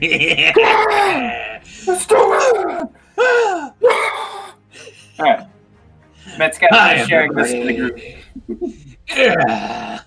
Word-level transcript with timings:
Let's 0.00 0.54
do 2.06 2.16
it! 2.16 2.88
All 5.18 5.24
right. 5.24 5.46
Matt's 6.38 6.56
got 6.58 6.70
Hi, 6.70 7.04
sharing 7.04 7.32
this 7.32 7.50
to 7.50 7.64
the 7.64 7.74
group. 7.74 7.98
Yeah. 9.08 10.00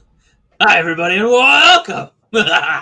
Hi, 0.62 0.78
everybody, 0.80 1.18
and 1.18 1.28
welcome 1.28 2.10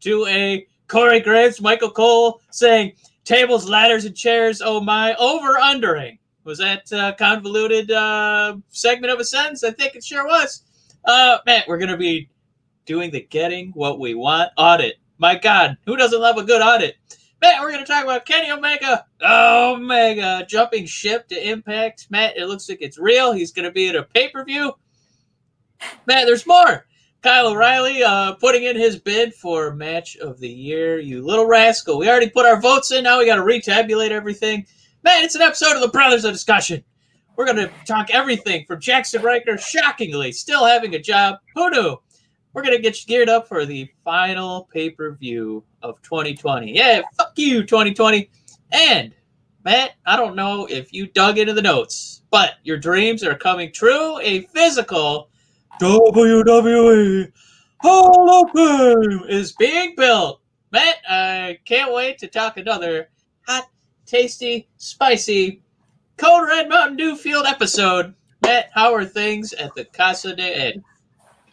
to 0.00 0.26
a 0.26 0.66
Corey 0.88 1.20
Graves, 1.20 1.60
Michael 1.60 1.90
Cole 1.90 2.40
saying 2.50 2.94
tables, 3.22 3.68
ladders, 3.68 4.04
and 4.04 4.16
chairs. 4.16 4.60
Oh 4.60 4.80
my, 4.80 5.14
over 5.16 5.56
undering. 5.60 6.18
Was 6.42 6.58
that 6.58 6.92
uh, 6.92 7.12
convoluted 7.16 7.92
uh, 7.92 8.56
segment 8.70 9.12
of 9.12 9.20
a 9.20 9.24
sentence? 9.24 9.62
I 9.62 9.70
think 9.70 9.94
it 9.94 10.02
sure 10.02 10.26
was. 10.26 10.64
Uh, 11.04 11.38
Matt, 11.46 11.68
we're 11.68 11.78
gonna 11.78 11.96
be 11.96 12.28
doing 12.86 13.12
the 13.12 13.20
getting 13.30 13.70
what 13.70 14.00
we 14.00 14.14
want 14.16 14.50
audit. 14.56 14.96
My 15.20 15.36
God, 15.36 15.76
who 15.84 15.96
doesn't 15.96 16.18
love 16.18 16.38
a 16.38 16.44
good 16.44 16.62
audit? 16.62 16.96
Matt, 17.42 17.60
we're 17.60 17.70
gonna 17.70 17.84
talk 17.84 18.04
about 18.04 18.24
Kenny 18.24 18.50
Omega. 18.50 19.04
Omega 19.22 20.46
jumping 20.48 20.86
ship 20.86 21.28
to 21.28 21.48
Impact. 21.48 22.06
Matt, 22.08 22.38
it 22.38 22.46
looks 22.46 22.70
like 22.70 22.80
it's 22.80 22.98
real. 22.98 23.32
He's 23.32 23.52
gonna 23.52 23.70
be 23.70 23.90
at 23.90 23.96
a 23.96 24.02
pay 24.02 24.30
per 24.30 24.42
view. 24.46 24.72
Matt, 26.06 26.24
there's 26.24 26.46
more. 26.46 26.86
Kyle 27.22 27.48
O'Reilly 27.48 28.02
uh, 28.02 28.32
putting 28.36 28.64
in 28.64 28.76
his 28.76 28.98
bid 28.98 29.34
for 29.34 29.74
match 29.74 30.16
of 30.16 30.40
the 30.40 30.48
year. 30.48 30.98
You 30.98 31.22
little 31.22 31.46
rascal. 31.46 31.98
We 31.98 32.08
already 32.08 32.30
put 32.30 32.46
our 32.46 32.58
votes 32.58 32.90
in. 32.90 33.04
Now 33.04 33.18
we 33.18 33.26
got 33.26 33.36
to 33.36 33.42
retabulate 33.42 34.10
everything. 34.10 34.66
Man, 35.04 35.22
it's 35.22 35.34
an 35.34 35.42
episode 35.42 35.74
of 35.74 35.82
the 35.82 35.88
Brothers 35.88 36.24
of 36.24 36.32
Discussion. 36.32 36.82
We're 37.36 37.44
going 37.44 37.58
to 37.58 37.70
talk 37.86 38.08
everything 38.08 38.64
from 38.66 38.80
Jaxson 38.80 39.22
Ryker, 39.22 39.58
shockingly, 39.58 40.32
still 40.32 40.64
having 40.64 40.94
a 40.94 40.98
job. 40.98 41.36
Who 41.54 41.68
knew? 41.70 41.98
We're 42.52 42.62
to 42.62 42.78
get 42.78 43.00
you 43.00 43.06
geared 43.06 43.28
up 43.28 43.46
for 43.46 43.64
the 43.64 43.88
final 44.04 44.68
pay 44.72 44.90
per 44.90 45.12
view 45.12 45.64
of 45.82 46.00
2020. 46.02 46.74
Yeah, 46.74 47.02
fuck 47.16 47.32
you, 47.36 47.62
2020. 47.62 48.28
And, 48.72 49.14
Matt, 49.64 49.92
I 50.06 50.16
don't 50.16 50.36
know 50.36 50.66
if 50.66 50.92
you 50.92 51.06
dug 51.06 51.38
into 51.38 51.52
the 51.52 51.62
notes, 51.62 52.22
but 52.30 52.54
your 52.64 52.76
dreams 52.76 53.22
are 53.22 53.36
coming 53.36 53.72
true. 53.72 54.18
A 54.20 54.42
physical 54.42 55.30
WWE 55.80 57.32
Hall 57.80 58.44
of 58.44 58.50
Fame 58.50 59.22
is 59.28 59.52
being 59.52 59.94
built. 59.96 60.40
Matt, 60.72 60.96
I 61.08 61.58
can't 61.64 61.92
wait 61.92 62.18
to 62.18 62.28
talk 62.28 62.56
another 62.56 63.08
hot, 63.46 63.68
tasty, 64.06 64.68
spicy 64.76 65.62
Code 66.16 66.48
Red 66.48 66.68
Mountain 66.68 66.96
Dew 66.96 67.16
Field 67.16 67.46
episode. 67.46 68.14
Matt, 68.44 68.70
how 68.74 68.92
are 68.92 69.04
things 69.04 69.52
at 69.54 69.74
the 69.74 69.84
Casa 69.86 70.34
de 70.34 70.42
Ed? 70.42 70.82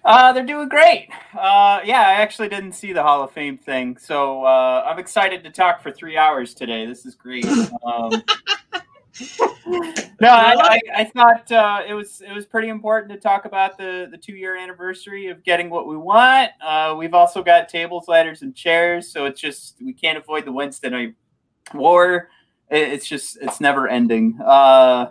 Uh, 0.08 0.32
they're 0.32 0.46
doing 0.46 0.70
great. 0.70 1.10
Uh, 1.38 1.82
yeah, 1.84 2.00
I 2.00 2.14
actually 2.22 2.48
didn't 2.48 2.72
see 2.72 2.94
the 2.94 3.04
Hall 3.04 3.22
of 3.24 3.32
Fame 3.32 3.58
thing, 3.58 3.98
so 3.98 4.46
uh, 4.46 4.86
I'm 4.88 5.00
excited 5.00 5.44
to 5.44 5.50
talk 5.50 5.84
for 5.84 5.92
three 5.92 6.16
hours 6.16 6.54
today. 6.54 6.86
This 6.86 7.06
is 7.06 7.14
great. 7.14 7.46
Um, 7.46 7.74
no, 10.22 10.30
I, 10.30 10.56
I, 10.58 10.80
I 10.96 11.04
thought 11.04 11.52
uh, 11.52 11.82
it 11.86 11.94
was 11.94 12.22
it 12.22 12.34
was 12.34 12.46
pretty 12.46 12.70
important 12.70 13.12
to 13.12 13.20
talk 13.20 13.44
about 13.44 13.78
the 13.78 14.08
the 14.10 14.18
two 14.18 14.32
year 14.32 14.56
anniversary 14.56 15.28
of 15.28 15.44
getting 15.44 15.70
what 15.70 15.88
we 15.88 15.98
want. 15.98 16.52
Uh, 16.62 16.96
we've 16.98 17.14
also 17.14 17.44
got 17.44 17.68
tables, 17.68 18.08
ladders, 18.08 18.44
and 18.44 18.56
chairs, 18.56 19.12
so 19.12 19.26
it's 19.26 19.42
just 19.42 19.76
we 19.84 19.92
can't 19.92 20.18
avoid 20.18 20.46
the 20.46 20.54
Wednesday 20.54 20.90
night 20.90 21.16
war. 21.74 22.30
It, 22.72 22.94
it's 22.94 23.10
just 23.10 23.40
it's 23.42 23.60
never 23.60 23.90
ending. 23.90 24.40
Uh, 24.42 25.08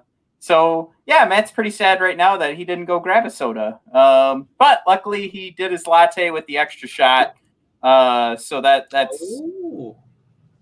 so 0.47 0.93
yeah, 1.07 1.25
Matt's 1.25 1.51
pretty 1.51 1.71
sad 1.71 2.01
right 2.01 2.17
now 2.17 2.37
that 2.37 2.55
he 2.55 2.65
didn't 2.65 2.85
go 2.85 3.01
grab 3.01 3.27
a 3.27 3.31
soda. 3.31 3.81
Um, 3.93 4.47
but 4.59 4.81
luckily 4.87 5.27
he 5.27 5.51
did 5.51 5.73
his 5.73 5.89
latte 5.89 6.31
with 6.31 6.47
the 6.47 6.57
extra 6.57 6.89
shot. 6.89 7.35
Uh, 7.83 8.37
so 8.37 8.61
that 8.61 8.89
that's 8.89 9.21
Ooh. 9.21 9.97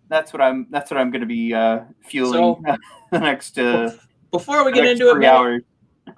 that's 0.08 0.32
what 0.32 0.40
I'm 0.40 0.68
that's 0.70 0.90
what 0.90 0.98
I'm 0.98 1.10
going 1.10 1.20
to 1.20 1.26
be 1.26 1.52
uh, 1.52 1.80
fueling 2.00 2.64
the 3.10 3.20
next 3.20 3.58
uh, 3.58 3.90
Before 4.30 4.64
we 4.64 4.72
get 4.72 4.86
into 4.86 5.10
it, 5.10 5.22
hours. 5.22 5.62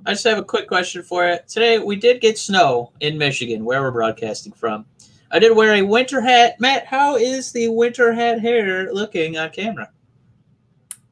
I 0.06 0.12
just 0.12 0.22
have 0.25 0.38
a 0.38 0.44
quick 0.44 0.69
question 0.69 1.03
for 1.03 1.27
you. 1.27 1.37
Today 1.48 1.81
we 1.81 1.97
did 1.97 2.21
get 2.21 2.38
snow 2.38 2.93
in 3.00 3.19
Michigan, 3.19 3.65
where 3.65 3.83
we're 3.83 3.91
broadcasting 3.91 4.53
from. 4.53 4.87
I 5.33 5.41
did 5.41 5.56
wear 5.56 5.75
a 5.75 5.83
winter 5.83 6.21
hat. 6.21 6.60
Matt, 6.60 6.87
how 6.87 7.16
is 7.16 7.50
the 7.50 7.66
winter 7.66 8.12
hat 8.12 8.41
hair 8.41 8.93
looking 8.93 9.38
on 9.38 9.50
camera? 9.50 9.91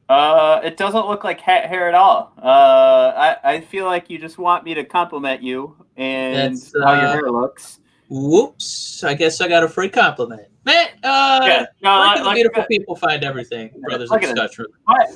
Uh, 0.07 0.61
it 0.63 0.77
doesn't 0.77 1.07
look 1.07 1.23
like 1.23 1.39
hat 1.41 1.65
hair 1.67 1.87
at 1.89 1.95
all. 1.95 2.33
Uh, 2.37 3.11
I, 3.15 3.37
I 3.43 3.61
feel 3.61 3.85
like 3.85 4.09
you 4.09 4.19
just 4.19 4.37
want 4.37 4.63
me 4.63 4.73
to 4.75 4.83
compliment 4.83 5.41
you 5.41 5.75
and 5.97 6.55
That's, 6.55 6.71
how 6.83 6.93
your 6.93 7.07
uh, 7.07 7.11
hair 7.13 7.31
looks. 7.31 7.79
Whoops! 8.07 9.03
I 9.03 9.15
guess 9.15 9.41
I 9.41 9.47
got 9.47 9.63
a 9.63 9.67
free 9.67 9.89
compliment, 9.89 10.43
Matt. 10.63 10.91
Uh, 11.03 11.39
Yeah, 11.43 11.65
no, 11.81 11.99
where 11.99 12.15
can 12.15 12.25
like- 12.25 12.35
beautiful 12.35 12.63
people 12.69 12.95
find 12.95 13.23
everything, 13.23 13.71
brothers 13.81 14.11
at 14.11 14.21
this. 14.21 14.59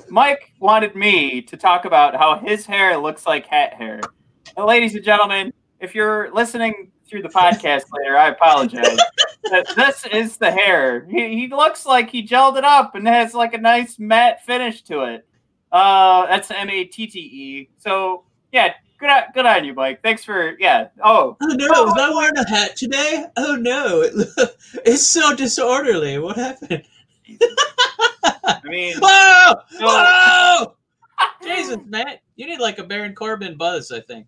Mike 0.09 0.53
wanted 0.59 0.95
me 0.95 1.39
to 1.43 1.55
talk 1.55 1.85
about 1.85 2.15
how 2.15 2.39
his 2.39 2.65
hair 2.65 2.97
looks 2.97 3.27
like 3.27 3.45
hat 3.45 3.75
hair. 3.75 4.01
And 4.57 4.65
ladies 4.65 4.95
and 4.95 5.03
gentlemen, 5.03 5.53
if 5.79 5.93
you're 5.93 6.33
listening 6.33 6.91
through 7.09 7.23
the 7.23 7.29
podcast 7.29 7.83
later, 7.91 8.17
I 8.17 8.29
apologize. 8.29 8.97
This 9.75 10.05
is 10.11 10.37
the 10.37 10.51
hair. 10.51 11.07
He, 11.09 11.39
he 11.39 11.47
looks 11.47 11.85
like 11.85 12.09
he 12.09 12.25
gelled 12.25 12.57
it 12.57 12.63
up 12.63 12.95
and 12.95 13.07
has 13.07 13.33
like 13.33 13.53
a 13.53 13.57
nice 13.57 13.97
matte 13.97 14.45
finish 14.45 14.81
to 14.83 15.03
it. 15.03 15.25
Uh, 15.71 16.25
that's 16.27 16.51
M 16.51 16.69
A 16.69 16.83
T 16.85 17.07
T 17.07 17.19
E. 17.19 17.69
So 17.77 18.23
yeah, 18.51 18.73
good 18.99 19.09
on, 19.09 19.23
good 19.33 19.45
on 19.45 19.65
you, 19.65 19.73
Mike. 19.73 20.01
Thanks 20.03 20.23
for 20.23 20.57
yeah. 20.59 20.89
Oh, 21.03 21.37
Oh 21.41 21.47
no! 21.47 21.67
Was 21.67 21.93
I 21.97 22.09
wearing 22.09 22.37
a 22.37 22.49
hat 22.49 22.75
today? 22.75 23.25
Oh 23.37 23.55
no! 23.55 24.01
It, 24.01 24.13
it's 24.85 25.05
so 25.05 25.35
disorderly. 25.35 26.19
What 26.19 26.37
happened? 26.37 26.83
I 28.43 28.59
mean, 28.63 28.97
Whoa! 29.01 29.53
No. 29.79 29.87
Whoa! 29.87 30.75
Jesus, 31.43 31.77
Matt, 31.85 32.21
you 32.35 32.45
need 32.45 32.59
like 32.59 32.79
a 32.79 32.83
Baron 32.83 33.15
Corbin 33.15 33.57
buzz. 33.57 33.91
I 33.91 34.01
think. 34.01 34.27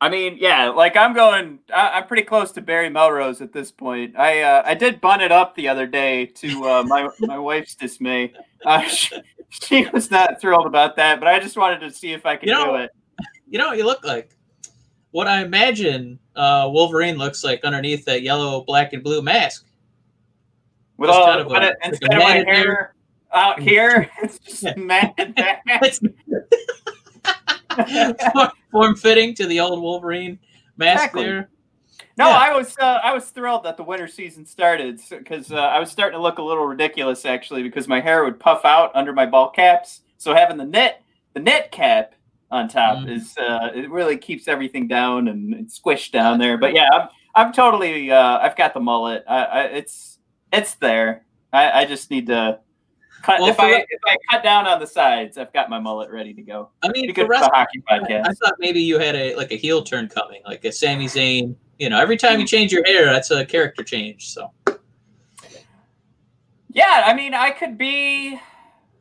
I 0.00 0.08
mean, 0.08 0.38
yeah, 0.40 0.68
like 0.68 0.96
I'm 0.96 1.12
going. 1.12 1.58
I, 1.74 1.88
I'm 1.94 2.06
pretty 2.06 2.22
close 2.22 2.52
to 2.52 2.60
Barry 2.60 2.88
Melrose 2.88 3.40
at 3.40 3.52
this 3.52 3.70
point. 3.72 4.16
I 4.16 4.42
uh, 4.42 4.62
I 4.64 4.74
did 4.74 5.00
bun 5.00 5.20
it 5.20 5.32
up 5.32 5.56
the 5.56 5.68
other 5.68 5.86
day 5.86 6.26
to 6.26 6.64
uh, 6.64 6.82
my 6.86 7.08
my 7.20 7.38
wife's 7.38 7.74
dismay. 7.74 8.32
Uh, 8.64 8.82
she, 8.82 9.16
she 9.50 9.86
was 9.86 10.10
not 10.10 10.40
thrilled 10.40 10.66
about 10.66 10.94
that, 10.96 11.18
but 11.18 11.28
I 11.28 11.40
just 11.40 11.56
wanted 11.56 11.80
to 11.80 11.90
see 11.90 12.12
if 12.12 12.26
I 12.26 12.36
could 12.36 12.48
You 12.48 12.54
know- 12.54 12.76
do 12.76 12.82
it. 12.82 12.90
You 13.50 13.58
know 13.58 13.68
what 13.68 13.78
you 13.78 13.84
look 13.86 14.04
like? 14.04 14.36
What 15.10 15.26
I 15.26 15.42
imagine 15.42 16.18
uh, 16.36 16.68
Wolverine 16.70 17.16
looks 17.16 17.42
like 17.42 17.64
underneath 17.64 18.04
that 18.04 18.22
yellow, 18.22 18.60
black, 18.62 18.92
and 18.92 19.02
blue 19.02 19.22
mask. 19.22 19.64
With 20.98 21.08
all, 21.10 21.24
kind 21.26 21.40
of 21.40 21.46
a- 21.46 21.50
but 21.50 21.62
it- 21.64 21.66
like 21.66 21.76
a 21.82 21.88
instead 21.88 22.12
of 22.12 22.18
my 22.22 22.32
hair 22.46 22.94
out 23.32 23.58
here, 23.58 24.08
it's 24.22 24.38
just 24.38 24.62
Yeah. 24.62 25.12
matted 27.78 28.16
back. 28.18 28.34
It's 28.34 28.54
form 28.70 28.96
fitting 28.96 29.34
to 29.34 29.46
the 29.46 29.60
old 29.60 29.80
Wolverine 29.80 30.38
mask 30.76 30.96
Exactly. 31.04 31.24
there. 31.24 31.48
No, 32.16 32.28
Yeah. 32.28 32.36
I 32.36 32.54
was 32.56 32.76
uh, 32.78 32.98
I 33.02 33.12
was 33.12 33.30
thrilled 33.30 33.64
that 33.64 33.76
the 33.76 33.82
winter 33.84 34.08
season 34.08 34.44
started 34.44 35.00
because 35.10 35.52
uh, 35.52 35.56
I 35.56 35.78
was 35.78 35.90
starting 35.90 36.18
to 36.18 36.22
look 36.22 36.38
a 36.38 36.42
little 36.42 36.66
ridiculous 36.66 37.24
actually 37.24 37.62
because 37.62 37.86
my 37.88 38.00
hair 38.00 38.24
would 38.24 38.38
puff 38.40 38.64
out 38.64 38.90
under 38.94 39.12
my 39.12 39.24
ball 39.26 39.50
caps. 39.50 40.00
So 40.18 40.34
having 40.34 40.56
the 40.56 40.64
knit 40.64 41.00
the 41.34 41.40
knit 41.40 41.70
cap 41.70 42.14
on 42.50 42.68
top 42.68 42.98
Mm. 42.98 43.10
is 43.16 43.36
uh, 43.38 43.70
it 43.74 43.90
really 43.90 44.16
keeps 44.16 44.48
everything 44.48 44.88
down 44.88 45.28
and, 45.28 45.54
and 45.54 45.68
squished 45.68 46.12
down 46.12 46.38
there. 46.38 46.56
But 46.58 46.74
yeah, 46.74 46.88
I'm 46.92 47.08
I'm 47.34 47.52
totally 47.52 48.10
uh, 48.10 48.38
I've 48.38 48.56
got 48.56 48.74
the 48.74 48.80
mullet. 48.80 49.24
I, 49.28 49.44
I, 49.44 49.62
it's 49.64 50.18
it's 50.52 50.74
there. 50.74 51.24
I, 51.52 51.82
I 51.82 51.84
just 51.84 52.10
need 52.10 52.26
to 52.28 52.58
cut. 53.22 53.40
Well, 53.40 53.50
if 53.50 53.60
I 53.60 53.70
if 53.70 54.00
I 54.06 54.16
cut 54.30 54.42
down 54.42 54.66
on 54.66 54.80
the 54.80 54.86
sides, 54.86 55.38
I've 55.38 55.52
got 55.52 55.70
my 55.70 55.78
mullet 55.78 56.10
ready 56.10 56.34
to 56.34 56.42
go. 56.42 56.70
I 56.82 56.88
mean, 56.88 57.06
Be 57.06 57.08
for 57.08 57.14
good 57.14 57.26
for 57.26 57.30
rest, 57.30 57.44
the 57.44 57.50
hockey 57.54 57.82
I 57.88 58.32
thought 58.34 58.54
maybe 58.58 58.80
you 58.80 58.98
had 58.98 59.14
a 59.14 59.34
like 59.36 59.52
a 59.52 59.56
heel 59.56 59.82
turn 59.82 60.08
coming, 60.08 60.42
like 60.46 60.64
a 60.64 60.72
Sami 60.72 61.06
Zayn. 61.06 61.54
You 61.78 61.90
know, 61.90 62.00
every 62.00 62.16
time 62.16 62.40
you 62.40 62.46
change 62.46 62.72
your 62.72 62.84
hair, 62.84 63.06
that's 63.06 63.30
a 63.30 63.44
character 63.46 63.84
change. 63.84 64.32
So 64.32 64.52
Yeah, 66.70 67.04
I 67.06 67.14
mean, 67.14 67.34
I 67.34 67.50
could 67.50 67.78
be 67.78 68.38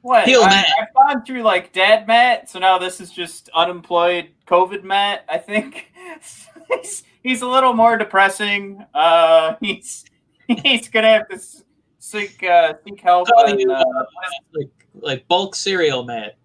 what? 0.02 0.25
Heel 0.25 0.42
I, 0.44 0.50
Matt. 0.50 0.68
I've 0.80 0.94
gone 0.94 1.25
through 1.25 1.42
like 1.42 1.74
dad 1.74 2.08
Matt, 2.08 2.50
so 2.50 2.60
now 2.60 2.78
this 2.78 3.02
is 3.02 3.12
just 3.12 3.50
unemployed 3.54 4.30
COVID 4.48 4.84
Matt. 4.84 5.25
I 5.28 5.38
think 5.38 5.92
he's, 6.70 7.04
he's 7.24 7.42
a 7.42 7.48
little 7.48 7.74
more 7.74 7.98
depressing. 7.98 8.86
Uh, 8.94 9.56
he's 9.62 10.06
he's 10.48 10.88
gonna 10.88 11.10
have 11.10 11.28
to 11.30 11.40
seek 12.09 12.44
uh, 12.44 12.74
seek 12.86 13.01
help. 13.01 13.27
Oh, 13.36 13.45
and, 13.45 13.59
you, 13.59 13.71
uh, 13.71 13.83
uh, 13.83 14.06
like 14.54 14.69
like 14.94 15.27
bulk 15.27 15.56
cereal, 15.56 16.04
Matt. 16.04 16.38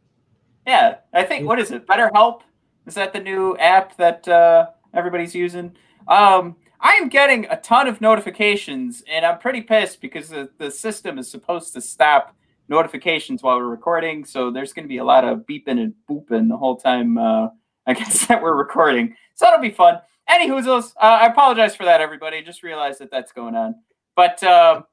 yeah, 0.67 0.97
I 1.13 1.25
think 1.25 1.47
what 1.47 1.59
is 1.59 1.71
it? 1.71 1.87
Better 1.87 2.11
Help 2.15 2.43
is 2.87 2.95
that 2.95 3.13
the 3.13 3.21
new 3.21 3.57
app 3.59 3.97
that 3.97 4.27
uh, 4.29 4.67
everybody's 4.95 5.35
using? 5.35 5.77
Um, 6.09 6.57
I 6.81 6.95
am 6.95 7.09
getting 7.09 7.47
a 7.47 7.57
ton 7.61 7.87
of 7.87 8.01
notifications, 8.01 9.05
and 9.11 9.25
I'm 9.25 9.39
pretty 9.39 9.61
pissed 9.61 10.01
because 10.01 10.29
the, 10.29 10.51
the 10.59 10.71
system 10.71 11.19
is 11.19 11.31
supposed 11.31 11.73
to 11.75 11.81
stop 11.81 12.35
notifications 12.69 13.43
while 13.43 13.57
we're 13.57 13.67
recording. 13.67 14.25
So 14.25 14.51
there's 14.51 14.73
going 14.73 14.85
to 14.85 14.89
be 14.89 14.99
a 14.99 15.05
lot 15.05 15.25
of 15.25 15.41
beeping 15.41 15.81
and 15.81 15.95
booping 16.11 16.49
the 16.49 16.57
whole 16.57 16.77
time. 16.77 17.19
Uh, 17.19 17.49
I 17.87 17.95
guess 17.95 18.27
that 18.27 18.41
we're 18.41 18.55
recording, 18.55 19.17
so 19.35 19.45
that'll 19.45 19.61
be 19.61 19.71
fun. 19.71 20.01
Anywho's, 20.31 20.69
uh, 20.69 20.85
I 21.01 21.27
apologize 21.27 21.75
for 21.75 21.85
that, 21.85 22.01
everybody. 22.01 22.41
Just 22.41 22.63
realized 22.63 23.01
that 23.01 23.11
that's 23.11 23.33
going 23.33 23.57
on, 23.57 23.75
but 24.15 24.41
um, 24.45 24.85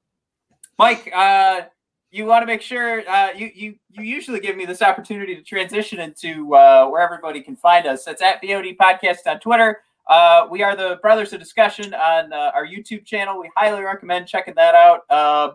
Mike, 0.80 1.12
uh, 1.14 1.64
you 2.10 2.26
want 2.26 2.42
to 2.42 2.48
make 2.48 2.62
sure 2.62 3.08
uh, 3.10 3.32
you 3.36 3.52
you 3.54 3.76
you 3.90 4.04
usually 4.04 4.40
give 4.40 4.56
me 4.56 4.66
this 4.66 4.82
opportunity 4.82 5.36
to 5.36 5.44
transition 5.44 6.00
into 6.00 6.56
uh, 6.56 6.88
where 6.88 7.02
everybody 7.02 7.42
can 7.42 7.58
find 7.58 7.86
us. 7.86 8.06
That's 8.06 8.22
at 8.22 8.42
BOD 8.42 8.78
Podcast 8.80 9.28
on 9.28 9.42
Twitter. 9.42 9.82
Uh, 10.10 10.48
we 10.50 10.64
are 10.64 10.78
the 10.78 10.98
Brothers 11.02 11.34
of 11.34 11.40
Discussion 11.42 11.94
on 11.94 12.32
uh, 12.32 12.52
our 12.56 12.66
YouTube 12.66 13.06
channel. 13.06 13.42
We 13.42 13.52
highly 13.58 13.84
recommend 13.84 14.28
checking 14.28 14.56
that 14.56 14.74
out. 14.74 15.02
Uh, 15.10 15.52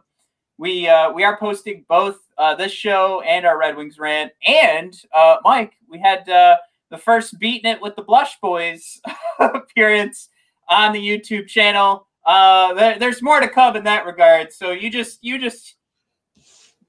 we 0.58 0.88
uh, 0.88 1.10
we 1.10 1.24
are 1.24 1.38
posting 1.38 1.86
both 1.88 2.18
this 2.58 2.72
show 2.72 3.22
and 3.22 3.46
our 3.46 3.58
Red 3.58 3.78
Wings 3.78 3.98
rant. 3.98 4.30
And 4.46 4.94
Mike, 5.42 5.72
we 5.88 5.98
had 6.00 6.26
the 6.26 6.98
first 6.98 7.38
beating 7.38 7.70
it 7.70 7.80
with 7.80 7.96
the 7.96 8.02
Blush 8.02 8.38
Boys 8.42 9.00
appearance 9.38 10.28
on 10.68 10.92
the 10.92 11.00
YouTube 11.00 11.48
channel. 11.48 12.06
Uh, 12.26 12.74
there, 12.74 12.98
there's 12.98 13.22
more 13.22 13.40
to 13.40 13.48
come 13.48 13.76
in 13.76 13.84
that 13.84 14.06
regard. 14.06 14.52
So 14.52 14.70
you 14.70 14.90
just 14.90 15.22
you 15.22 15.38
just 15.38 15.76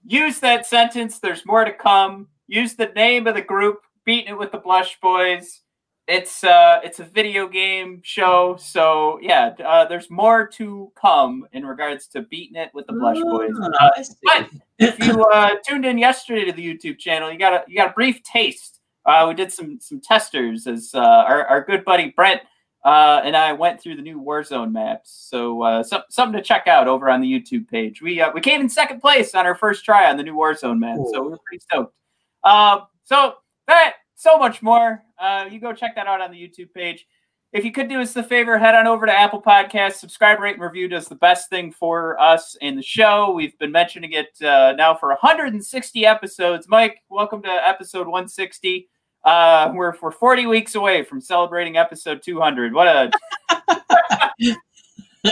use 0.06 0.40
that 0.40 0.66
sentence. 0.66 1.20
There's 1.20 1.46
more 1.46 1.66
to 1.66 1.74
come. 1.74 2.28
Use 2.48 2.76
the 2.76 2.88
name 2.88 3.28
of 3.28 3.36
the 3.36 3.42
group. 3.42 3.80
Beating 4.06 4.34
it 4.34 4.38
with 4.38 4.52
the 4.52 4.60
Blush 4.60 5.00
Boys 5.02 5.62
it's 6.08 6.44
uh 6.44 6.80
it's 6.84 7.00
a 7.00 7.04
video 7.04 7.48
game 7.48 8.00
show 8.04 8.56
so 8.60 9.18
yeah 9.22 9.54
uh, 9.66 9.86
there's 9.86 10.10
more 10.12 10.48
to 10.48 10.92
come 11.00 11.48
in 11.54 11.66
regards 11.66 12.08
to 12.08 12.22
beating 12.22 12.56
it 12.56 12.70
with 12.74 12.86
the 12.86 12.94
blush 12.94 13.20
boys 13.22 13.52
Ah, 13.80 13.90
uh, 13.98 14.04
but 14.24 14.50
if 14.78 15.00
you 15.00 15.24
uh 15.24 15.56
tuned 15.68 15.86
in 15.86 15.98
yesterday 15.98 16.46
to 16.46 16.52
the 16.52 16.64
youtube 16.64 17.00
channel 17.00 17.32
you 17.32 17.40
got 17.40 17.54
a 17.54 17.64
you 17.68 17.76
got 17.76 17.90
a 17.90 17.94
brief 17.94 18.22
taste 18.22 18.82
uh 19.06 19.26
we 19.28 19.34
did 19.34 19.52
some 19.52 19.80
some 19.80 20.00
testers 20.00 20.68
as 20.68 20.92
uh 20.94 21.00
our, 21.00 21.46
our 21.48 21.64
good 21.64 21.84
buddy 21.84 22.14
brent 22.16 22.42
uh 22.86 23.22
and 23.26 23.36
i 23.36 23.52
went 23.52 23.82
through 23.82 23.96
the 23.96 24.02
new 24.02 24.22
warzone 24.22 24.72
maps 24.72 25.28
so 25.30 25.62
uh 25.62 25.84
some, 25.84 26.04
something 26.10 26.38
to 26.38 26.44
check 26.44 26.68
out 26.68 26.88
over 26.88 27.10
on 27.10 27.20
the 27.20 27.28
youtube 27.28 27.68
page 27.68 28.02
we 28.02 28.22
uh, 28.22 28.32
we 28.34 28.40
came 28.40 28.62
in 28.62 28.70
second 28.70 29.02
place 29.02 29.36
on 29.36 29.46
our 29.46 29.56
first 29.56 29.84
try 29.84 30.10
on 30.10 30.16
the 30.16 30.24
new 30.24 30.36
warzone 30.36 30.80
map 30.80 30.98
so 31.12 31.22
we 31.22 31.30
were 31.30 31.40
pretty 31.46 31.62
stoked 31.62 31.94
uh, 32.46 32.82
so 33.04 33.34
that 33.68 33.96
so 34.16 34.38
much 34.38 34.62
more. 34.62 35.04
Uh, 35.20 35.46
you 35.50 35.60
go 35.60 35.74
check 35.74 35.96
that 35.96 36.08
out 36.08 36.22
on 36.22 36.32
the 36.32 36.38
YouTube 36.38 36.74
page. 36.74 37.06
If 37.54 37.64
you 37.64 37.72
could 37.72 37.88
do 37.88 38.02
us 38.02 38.14
the 38.14 38.24
favor, 38.24 38.58
head 38.58 38.76
on 38.76 38.88
over 38.88 39.06
to 39.06 39.14
Apple 39.14 39.42
Podcasts, 39.42 39.96
subscribe, 39.96 40.40
rate, 40.40 40.56
and 40.56 40.64
review 40.64 40.90
does 40.90 41.08
the 41.08 41.16
best 41.16 41.50
thing 41.50 41.72
for 41.72 42.20
us 42.20 42.58
and 42.62 42.78
the 42.78 42.84
show. 42.84 43.32
We've 43.32 43.58
been 43.60 43.72
mentioning 43.72 44.12
it 44.12 44.42
uh, 44.42 44.74
now 44.78 44.94
for 44.94 45.10
160 45.10 46.06
episodes. 46.06 46.68
Mike, 46.68 47.02
welcome 47.10 47.42
to 47.44 47.50
episode 47.50 48.08
160. 48.08 48.90
Uh, 49.26 49.72
we're 49.74 49.94
we're 50.02 50.12
40 50.12 50.46
weeks 50.46 50.76
away 50.76 51.04
from 51.04 51.20
celebrating 51.20 51.78
episode 51.78 52.22
200. 52.22 52.74
What 52.74 52.88
a 52.88 53.12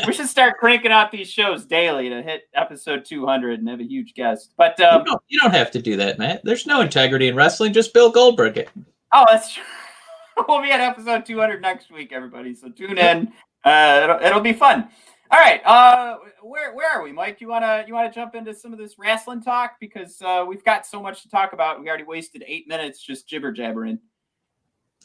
we 0.07 0.13
should 0.13 0.27
start 0.27 0.57
cranking 0.57 0.91
out 0.91 1.11
these 1.11 1.29
shows 1.29 1.65
daily 1.65 2.09
to 2.09 2.21
hit 2.23 2.49
episode 2.55 3.05
200 3.05 3.59
and 3.59 3.69
have 3.69 3.79
a 3.79 3.83
huge 3.83 4.15
guest. 4.15 4.53
But 4.57 4.79
um, 4.81 5.01
you, 5.01 5.05
don't, 5.05 5.21
you 5.27 5.39
don't 5.39 5.53
have 5.53 5.71
to 5.71 5.81
do 5.81 5.95
that, 5.97 6.17
Matt. 6.17 6.41
There's 6.43 6.65
no 6.65 6.81
integrity 6.81 7.27
in 7.27 7.35
wrestling. 7.35 7.73
Just 7.73 7.93
Bill 7.93 8.11
Goldberg 8.11 8.57
it. 8.57 8.69
Oh, 9.13 9.25
that's 9.29 9.53
true. 9.53 9.63
we'll 10.47 10.61
be 10.61 10.71
at 10.71 10.79
episode 10.79 11.25
200 11.25 11.61
next 11.61 11.91
week, 11.91 12.11
everybody. 12.11 12.55
So 12.55 12.69
tune 12.69 12.97
in. 12.97 13.31
Uh, 13.63 14.01
it'll, 14.03 14.19
it'll 14.19 14.41
be 14.41 14.53
fun. 14.53 14.89
All 15.33 15.39
right. 15.39 15.65
Uh, 15.65 16.17
where 16.43 16.75
where 16.75 16.91
are 16.91 17.01
we, 17.01 17.11
Mike? 17.11 17.41
You 17.41 17.47
wanna 17.47 17.85
you 17.87 17.93
wanna 17.95 18.11
jump 18.11 18.35
into 18.35 18.53
some 18.53 18.71
of 18.71 18.77
this 18.77 18.99
wrestling 18.99 19.41
talk 19.41 19.77
because 19.79 20.21
uh, 20.21 20.45
we've 20.47 20.63
got 20.63 20.85
so 20.85 21.01
much 21.01 21.23
to 21.23 21.29
talk 21.29 21.53
about. 21.53 21.81
We 21.81 21.87
already 21.87 22.03
wasted 22.03 22.43
eight 22.45 22.67
minutes 22.67 23.01
just 23.01 23.27
jibber 23.27 23.51
jabbering. 23.51 23.97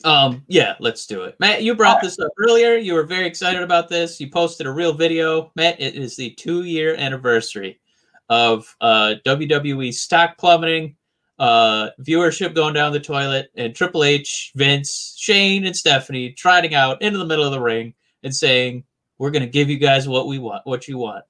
Um, 0.05 0.45
yeah, 0.47 0.75
let's 0.81 1.07
do 1.07 1.23
it. 1.23 1.37
Matt, 1.41 1.63
you 1.63 1.75
brought 1.75 2.03
this 2.03 2.19
up 2.19 2.31
earlier. 2.37 2.77
You 2.77 2.93
were 2.93 3.05
very 3.05 3.27
excited 3.27 3.63
about 3.63 3.89
this. 3.89 4.21
You 4.21 4.29
posted 4.29 4.67
a 4.67 4.71
real 4.71 4.93
video. 4.93 5.51
Matt, 5.57 5.81
it 5.81 5.95
is 5.95 6.15
the 6.15 6.33
two 6.35 6.65
year 6.65 6.95
anniversary 6.97 7.81
of 8.29 8.77
uh, 8.83 9.15
WWE 9.25 9.95
stock 9.95 10.37
plummeting, 10.37 10.95
uh, 11.39 11.89
viewership 12.03 12.55
going 12.55 12.75
down 12.75 12.93
the 12.93 13.01
toilet, 13.01 13.49
and 13.57 13.75
Triple 13.75 14.05
H, 14.05 14.53
Vince, 14.55 15.15
Shane, 15.17 15.65
and 15.65 15.75
Stephanie 15.75 16.33
trotting 16.33 16.75
out 16.75 17.01
into 17.01 17.19
the 17.19 17.25
middle 17.25 17.47
of 17.47 17.53
the 17.53 17.63
ring 17.63 17.95
and 18.23 18.37
saying, 18.37 18.85
We're 19.19 19.31
going 19.31 19.43
to 19.43 19.49
give 19.49 19.69
you 19.69 19.79
guys 19.79 20.09
what 20.09 20.27
we 20.27 20.39
want, 20.39 20.67
what 20.67 20.89
you 20.89 20.99
want. 20.99 21.25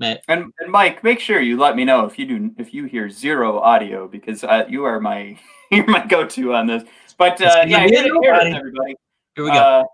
Matt, 0.00 0.24
And, 0.26 0.52
and 0.58 0.72
Mike, 0.72 1.04
make 1.04 1.20
sure 1.20 1.40
you 1.40 1.56
let 1.56 1.76
me 1.76 1.84
know 1.84 2.04
if 2.04 2.18
you 2.18 2.26
do 2.26 2.50
if 2.58 2.74
you 2.74 2.84
hear 2.86 3.08
zero 3.08 3.60
audio 3.60 4.08
because 4.08 4.42
uh, 4.42 4.64
you 4.68 4.84
are 4.84 5.00
my 5.00 5.38
you're 5.70 5.86
my 5.86 6.04
go 6.04 6.26
to 6.26 6.54
on 6.54 6.66
this. 6.66 6.82
But 7.16 7.40
uh, 7.40 7.64
yeah, 7.66 7.86
here, 7.86 7.88
here 7.88 8.06
it 8.06 8.12
nobody. 8.12 8.50
is, 8.50 8.56
everybody. 8.56 8.96
here 9.36 9.44
we 9.44 9.50
go. 9.50 9.86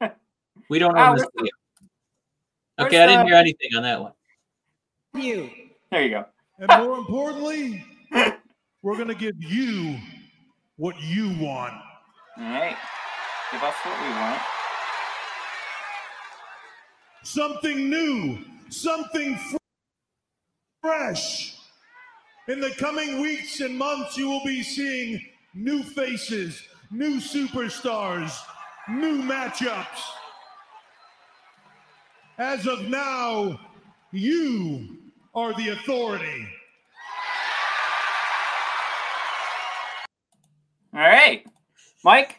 Uh, 0.00 0.08
we 0.70 0.78
don't 0.78 0.96
own 0.96 1.16
this 1.16 1.26
where's 1.34 1.50
video. 2.78 2.86
Okay, 2.86 3.02
I 3.02 3.06
didn't 3.06 3.26
hear 3.26 3.36
anything 3.36 3.70
on 3.76 3.82
that 3.82 4.00
one. 4.00 4.12
you. 5.14 5.50
there 5.90 6.02
you 6.02 6.10
go. 6.10 6.24
And 6.58 6.68
more 6.84 6.98
importantly, 6.98 7.84
we're 8.82 8.96
going 8.96 9.08
to 9.08 9.14
give 9.14 9.34
you 9.38 9.98
what 10.76 11.00
you 11.02 11.28
want. 11.40 11.74
All 12.38 12.44
right, 12.44 12.76
give 13.52 13.62
us 13.62 13.74
what 13.82 14.02
we 14.02 14.08
want. 14.14 14.40
Something 17.28 17.90
new, 17.90 18.38
something 18.70 19.36
fr- 19.36 19.56
fresh. 20.80 21.56
In 22.48 22.58
the 22.58 22.70
coming 22.70 23.20
weeks 23.20 23.60
and 23.60 23.76
months, 23.76 24.16
you 24.16 24.30
will 24.30 24.42
be 24.46 24.62
seeing 24.62 25.20
new 25.52 25.82
faces, 25.82 26.62
new 26.90 27.16
superstars, 27.16 28.34
new 28.88 29.20
matchups. 29.20 30.00
As 32.38 32.66
of 32.66 32.88
now, 32.88 33.60
you 34.10 34.96
are 35.34 35.52
the 35.52 35.68
authority. 35.68 36.48
All 40.94 41.00
right, 41.00 41.44
Mike. 42.02 42.37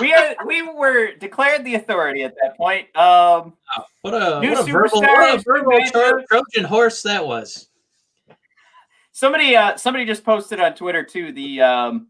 We 0.00 0.12
are 0.12 0.34
we 0.46 0.62
were 0.62 1.14
declared 1.14 1.64
the 1.64 1.76
authority 1.76 2.24
at 2.24 2.34
that 2.42 2.56
point. 2.56 2.94
Um, 2.96 3.54
What 4.02 4.12
a, 4.14 4.40
what 4.40 4.68
a 4.68 4.72
verbal, 4.72 5.00
what 5.00 5.38
a 5.38 5.42
verbal 5.42 5.72
new 5.72 5.90
Tro- 5.90 6.22
Trojan 6.28 6.64
horse 6.64 7.02
that 7.02 7.24
was. 7.26 7.68
somebody 9.12 9.54
uh, 9.56 9.76
somebody 9.76 10.04
just 10.04 10.24
posted 10.24 10.58
on 10.60 10.74
Twitter 10.74 11.04
too 11.04 11.32
the 11.32 11.60
um, 11.62 12.08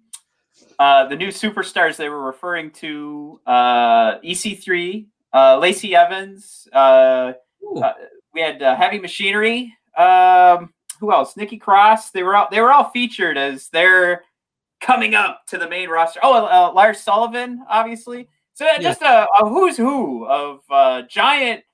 uh, 0.79 1.07
the 1.09 1.17
new 1.17 1.29
superstars 1.29 1.97
they 1.97 2.09
were 2.09 2.23
referring 2.25 2.71
to 2.73 3.41
uh, 3.47 4.19
EC3, 4.21 5.07
uh, 5.33 5.59
Lacey 5.59 5.95
Evans. 5.95 6.67
Uh, 6.73 7.33
Uh, 7.77 7.93
we 8.35 8.41
had 8.43 8.63
uh, 8.63 8.77
Heavy 8.77 8.99
Machinery. 8.99 9.75
Um, 9.97 10.73
who 11.01 11.13
else? 11.13 11.37
Nikki 11.37 11.57
Cross. 11.57 12.11
They 12.11 12.23
were 12.23 12.37
all 12.37 12.49
they 12.51 12.61
were 12.61 12.73
all 12.73 12.91
featured 12.91 13.37
as 13.39 13.69
they're 13.69 14.25
coming 14.85 15.15
up 15.15 15.47
to 15.47 15.59
the 15.59 15.69
main 15.69 15.89
roster. 15.89 16.21
Oh, 16.23 16.45
uh, 16.45 16.73
Lars 16.73 17.01
Sullivan, 17.01 17.65
obviously. 17.69 18.29
So 18.53 18.65
yeah, 18.65 18.79
just 18.79 19.03
a, 19.03 19.27
a 19.41 19.49
who's 19.49 19.77
who 19.77 20.27
of 20.27 20.61
uh, 20.71 21.03
giant 21.03 21.65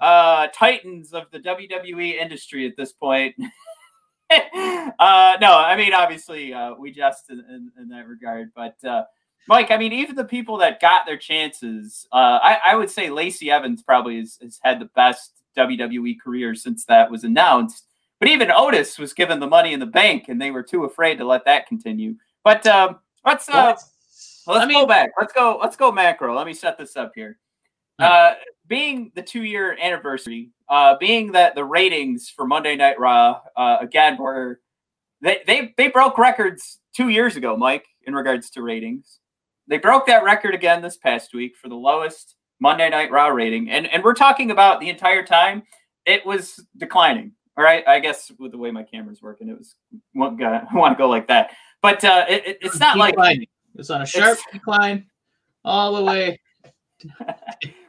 uh, 0.00 0.46
titans 0.54 1.12
of 1.12 1.24
the 1.32 1.40
WWE 1.40 2.14
industry 2.14 2.66
at 2.66 2.76
this 2.76 2.92
point. 2.92 3.34
uh, 4.30 5.36
no, 5.40 5.58
I 5.58 5.76
mean 5.76 5.92
obviously 5.92 6.54
uh, 6.54 6.74
we 6.78 6.92
just 6.92 7.28
in, 7.28 7.40
in, 7.40 7.72
in 7.82 7.88
that 7.90 8.08
regard, 8.08 8.52
but 8.54 8.82
uh, 8.84 9.04
Mike, 9.48 9.70
I 9.70 9.76
mean 9.76 9.92
even 9.92 10.16
the 10.16 10.24
people 10.24 10.56
that 10.58 10.80
got 10.80 11.04
their 11.04 11.18
chances, 11.18 12.06
uh, 12.12 12.38
I, 12.42 12.58
I 12.68 12.74
would 12.76 12.88
say 12.88 13.10
Lacey 13.10 13.50
Evans 13.50 13.82
probably 13.82 14.18
has, 14.20 14.38
has 14.40 14.60
had 14.62 14.80
the 14.80 14.88
best 14.94 15.32
WWE 15.58 16.18
career 16.20 16.54
since 16.54 16.84
that 16.86 17.10
was 17.10 17.24
announced. 17.24 17.86
But 18.18 18.28
even 18.28 18.50
Otis 18.50 18.98
was 18.98 19.14
given 19.14 19.40
the 19.40 19.46
money 19.46 19.72
in 19.72 19.80
the 19.80 19.86
bank, 19.86 20.28
and 20.28 20.40
they 20.40 20.50
were 20.50 20.62
too 20.62 20.84
afraid 20.84 21.16
to 21.18 21.24
let 21.24 21.46
that 21.46 21.66
continue. 21.66 22.16
But 22.44 22.66
um, 22.66 22.98
let's 23.24 23.48
uh, 23.48 23.74
let's 24.46 24.64
I 24.64 24.66
mean- 24.66 24.82
go 24.82 24.86
back. 24.86 25.10
Let's 25.18 25.32
go. 25.32 25.58
Let's 25.60 25.76
go 25.76 25.92
macro. 25.92 26.36
Let 26.36 26.46
me 26.46 26.54
set 26.54 26.78
this 26.78 26.96
up 26.96 27.12
here. 27.14 27.38
Uh, 27.98 28.32
being 28.66 29.12
the 29.14 29.20
two-year 29.20 29.76
anniversary, 29.78 30.48
uh, 30.70 30.96
being 30.98 31.32
that 31.32 31.54
the 31.54 31.64
ratings 31.64 32.30
for 32.34 32.46
Monday 32.46 32.74
Night 32.74 32.98
Raw 32.98 33.40
uh, 33.56 33.76
again 33.80 34.16
were 34.16 34.60
they, 35.20 35.40
they 35.46 35.74
they 35.76 35.88
broke 35.88 36.16
records 36.16 36.78
two 36.96 37.10
years 37.10 37.36
ago, 37.36 37.56
Mike, 37.56 37.84
in 38.06 38.14
regards 38.14 38.48
to 38.50 38.62
ratings. 38.62 39.18
They 39.66 39.76
broke 39.76 40.06
that 40.06 40.24
record 40.24 40.54
again 40.54 40.80
this 40.80 40.96
past 40.96 41.34
week 41.34 41.56
for 41.60 41.68
the 41.68 41.74
lowest 41.74 42.36
Monday 42.58 42.88
Night 42.88 43.10
Raw 43.10 43.28
rating, 43.28 43.70
and 43.70 43.86
and 43.86 44.02
we're 44.02 44.14
talking 44.14 44.50
about 44.50 44.80
the 44.80 44.88
entire 44.88 45.24
time 45.24 45.62
it 46.06 46.24
was 46.24 46.64
declining. 46.76 47.32
All 47.58 47.64
right, 47.64 47.86
I 47.86 48.00
guess 48.00 48.32
with 48.38 48.52
the 48.52 48.58
way 48.58 48.70
my 48.70 48.82
camera's 48.82 49.20
working, 49.20 49.48
it 49.48 49.58
was 49.58 49.74
to 49.94 49.98
want 50.14 50.38
to 50.38 50.94
go 50.96 51.08
like 51.08 51.28
that. 51.28 51.50
But 51.82 52.04
uh, 52.04 52.26
it, 52.28 52.46
it- 52.46 52.58
it's 52.62 52.78
not 52.80 52.96
like 52.98 53.16
It's 53.76 53.90
on 53.90 54.02
a 54.02 54.06
sharp 54.06 54.38
decline 54.52 55.06
all 55.64 55.94
the 55.96 56.04
way. 56.04 56.40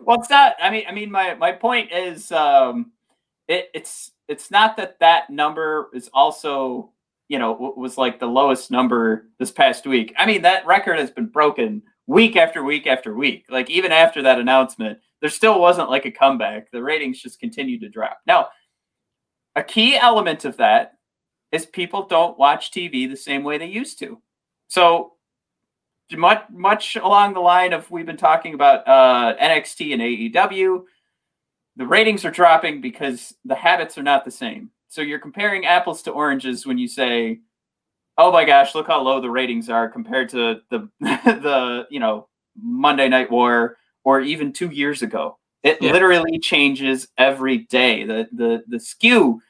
well, 0.01 0.19
it's 0.19 0.29
not. 0.29 0.55
I 0.61 0.69
mean, 0.69 0.83
I 0.87 0.91
mean, 0.93 1.11
my 1.11 1.33
my 1.35 1.51
point 1.51 1.91
is, 1.91 2.31
um, 2.31 2.91
it, 3.47 3.69
it's 3.73 4.11
it's 4.27 4.49
not 4.51 4.77
that 4.77 4.99
that 4.99 5.29
number 5.29 5.89
is 5.93 6.09
also, 6.13 6.91
you 7.27 7.37
know, 7.37 7.73
was 7.75 7.97
like 7.97 8.19
the 8.19 8.25
lowest 8.27 8.71
number 8.71 9.27
this 9.39 9.51
past 9.51 9.85
week. 9.85 10.13
I 10.17 10.25
mean, 10.25 10.41
that 10.43 10.65
record 10.65 10.97
has 10.99 11.11
been 11.11 11.25
broken 11.27 11.81
week 12.07 12.37
after 12.37 12.63
week 12.63 12.87
after 12.87 13.13
week. 13.13 13.45
Like 13.49 13.69
even 13.69 13.91
after 13.91 14.21
that 14.21 14.39
announcement, 14.39 14.99
there 15.19 15.29
still 15.29 15.59
wasn't 15.59 15.89
like 15.89 16.05
a 16.05 16.11
comeback. 16.11 16.71
The 16.71 16.81
ratings 16.81 17.21
just 17.21 17.39
continued 17.41 17.81
to 17.81 17.89
drop. 17.89 18.19
Now, 18.25 18.47
a 19.57 19.63
key 19.63 19.97
element 19.97 20.45
of 20.45 20.55
that 20.57 20.93
is 21.51 21.65
people 21.65 22.07
don't 22.07 22.37
watch 22.37 22.71
TV 22.71 23.09
the 23.09 23.17
same 23.17 23.43
way 23.43 23.57
they 23.57 23.65
used 23.65 23.99
to. 23.99 24.21
So 24.67 25.13
much 26.17 26.43
much 26.49 26.95
along 26.95 27.33
the 27.33 27.39
line 27.39 27.73
of 27.73 27.89
we've 27.89 28.05
been 28.05 28.17
talking 28.17 28.53
about 28.53 28.87
uh, 28.87 29.35
NXT 29.41 29.93
and 29.93 30.01
AEW, 30.01 30.83
the 31.77 31.87
ratings 31.87 32.25
are 32.25 32.31
dropping 32.31 32.81
because 32.81 33.33
the 33.45 33.55
habits 33.55 33.97
are 33.97 34.03
not 34.03 34.25
the 34.25 34.31
same. 34.31 34.69
So 34.87 35.01
you're 35.01 35.19
comparing 35.19 35.65
apples 35.65 36.01
to 36.03 36.11
oranges 36.11 36.65
when 36.65 36.77
you 36.77 36.87
say, 36.87 37.39
"Oh 38.17 38.31
my 38.31 38.43
gosh, 38.43 38.75
look 38.75 38.87
how 38.87 39.01
low 39.01 39.21
the 39.21 39.29
ratings 39.29 39.69
are 39.69 39.89
compared 39.89 40.29
to 40.29 40.61
the 40.69 40.89
the 40.99 41.87
you 41.89 41.99
know 41.99 42.27
Monday 42.61 43.07
Night 43.07 43.31
War 43.31 43.77
or 44.03 44.21
even 44.21 44.51
two 44.51 44.69
years 44.69 45.01
ago." 45.01 45.37
It 45.63 45.77
yeah. 45.81 45.91
literally 45.91 46.39
changes 46.39 47.07
every 47.17 47.59
day. 47.59 48.03
The 48.03 48.27
the 48.33 48.63
the 48.67 48.79
skew 48.79 49.41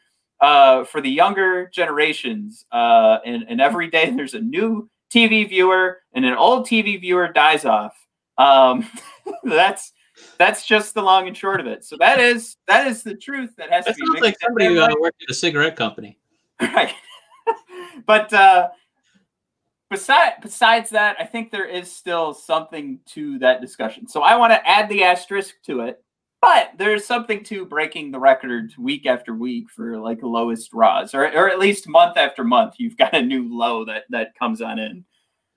uh, 0.41 0.83
for 0.83 1.01
the 1.01 1.09
younger 1.09 1.69
generations, 1.69 2.65
uh, 2.71 3.19
and 3.25 3.45
and 3.47 3.61
every 3.61 3.89
day 3.89 4.09
there's 4.15 4.33
a 4.33 4.41
new 4.41 4.89
TV 5.13 5.47
viewer 5.47 5.99
and 6.13 6.25
an 6.25 6.33
old 6.33 6.67
TV 6.67 6.99
viewer 6.99 7.27
dies 7.27 7.65
off. 7.65 7.95
Um, 8.37 8.89
that's 9.43 9.93
that's 10.37 10.65
just 10.65 10.93
the 10.93 11.01
long 11.01 11.27
and 11.27 11.37
short 11.37 11.59
of 11.59 11.67
it. 11.67 11.85
So 11.85 11.97
that 11.99 12.19
is 12.19 12.57
that 12.67 12.87
is 12.87 13.03
the 13.03 13.15
truth 13.15 13.51
that 13.57 13.71
has 13.71 13.85
that 13.85 13.95
to 13.95 13.99
be. 13.99 14.05
Sounds 14.07 14.21
like 14.21 14.37
somebody 14.41 14.65
who 14.65 14.79
uh, 14.79 14.89
worked 14.99 15.21
at 15.23 15.31
a 15.31 15.35
cigarette 15.35 15.75
company. 15.75 16.17
Right. 16.61 16.93
but 18.05 18.31
uh, 18.31 18.69
besides 19.89 20.35
besides 20.43 20.91
that, 20.91 21.15
I 21.19 21.25
think 21.25 21.49
there 21.49 21.67
is 21.67 21.91
still 21.91 22.35
something 22.35 22.99
to 23.07 23.39
that 23.39 23.61
discussion. 23.61 24.07
So 24.07 24.21
I 24.21 24.35
want 24.35 24.53
to 24.53 24.67
add 24.67 24.87
the 24.87 25.03
asterisk 25.03 25.55
to 25.65 25.81
it. 25.81 26.03
But 26.41 26.71
there's 26.77 27.05
something 27.05 27.43
to 27.45 27.65
breaking 27.65 28.11
the 28.11 28.19
record 28.19 28.73
week 28.77 29.05
after 29.05 29.35
week 29.35 29.69
for 29.69 29.99
like 29.99 30.23
lowest 30.23 30.73
Raws, 30.73 31.13
or, 31.13 31.25
or 31.25 31.49
at 31.49 31.59
least 31.59 31.87
month 31.87 32.17
after 32.17 32.43
month, 32.43 32.75
you've 32.77 32.97
got 32.97 33.13
a 33.13 33.21
new 33.21 33.47
low 33.55 33.85
that 33.85 34.05
that 34.09 34.33
comes 34.37 34.59
on 34.59 34.79
in. 34.79 35.05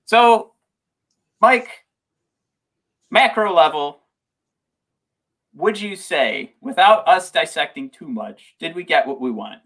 So, 0.05 0.53
Mike, 1.41 1.69
macro 3.11 3.55
level, 3.55 4.01
would 5.55 5.81
you 5.81 5.97
say, 5.97 6.53
without 6.61 7.09
us 7.09 7.31
dissecting 7.31 7.89
too 7.89 8.09
much, 8.09 8.55
did 8.59 8.75
we 8.75 8.85
get 8.85 9.07
what 9.07 9.23
we 9.23 9.31
wanted? 9.31 9.61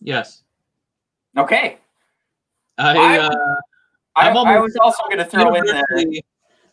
Yes. 0.00 0.42
Okay. 1.36 1.78
I, 2.78 2.96
I, 2.96 3.18
uh, 3.18 3.56
I, 4.16 4.28
I 4.30 4.58
was 4.58 4.74
also 4.76 5.02
going 5.04 5.18
to 5.18 5.24
throw 5.26 5.54
in 5.54 5.66
there 5.66 5.84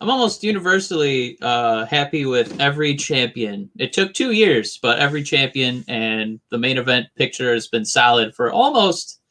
I'm 0.03 0.09
almost 0.09 0.43
universally 0.43 1.37
uh, 1.41 1.85
happy 1.85 2.25
with 2.25 2.59
every 2.59 2.93
champion. 2.93 3.69
It 3.79 3.93
took 3.93 4.13
two 4.13 4.31
years, 4.31 4.77
but 4.77 4.99
every 4.99 5.23
champion 5.23 5.85
and 5.87 6.41
the 6.49 6.57
main 6.57 6.77
event 6.77 7.07
picture 7.15 7.53
has 7.53 7.69
been 7.69 7.85
solid 7.85 8.35
for 8.35 8.51
almost 8.51 9.21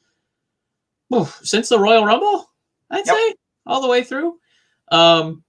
since 1.42 1.68
the 1.68 1.78
Royal 1.78 2.06
Rumble. 2.06 2.50
I'd 2.90 3.06
yep. 3.06 3.14
say 3.14 3.34
all 3.66 3.82
the 3.82 3.88
way 3.88 4.02
through. 4.02 4.38
Um, 4.90 5.44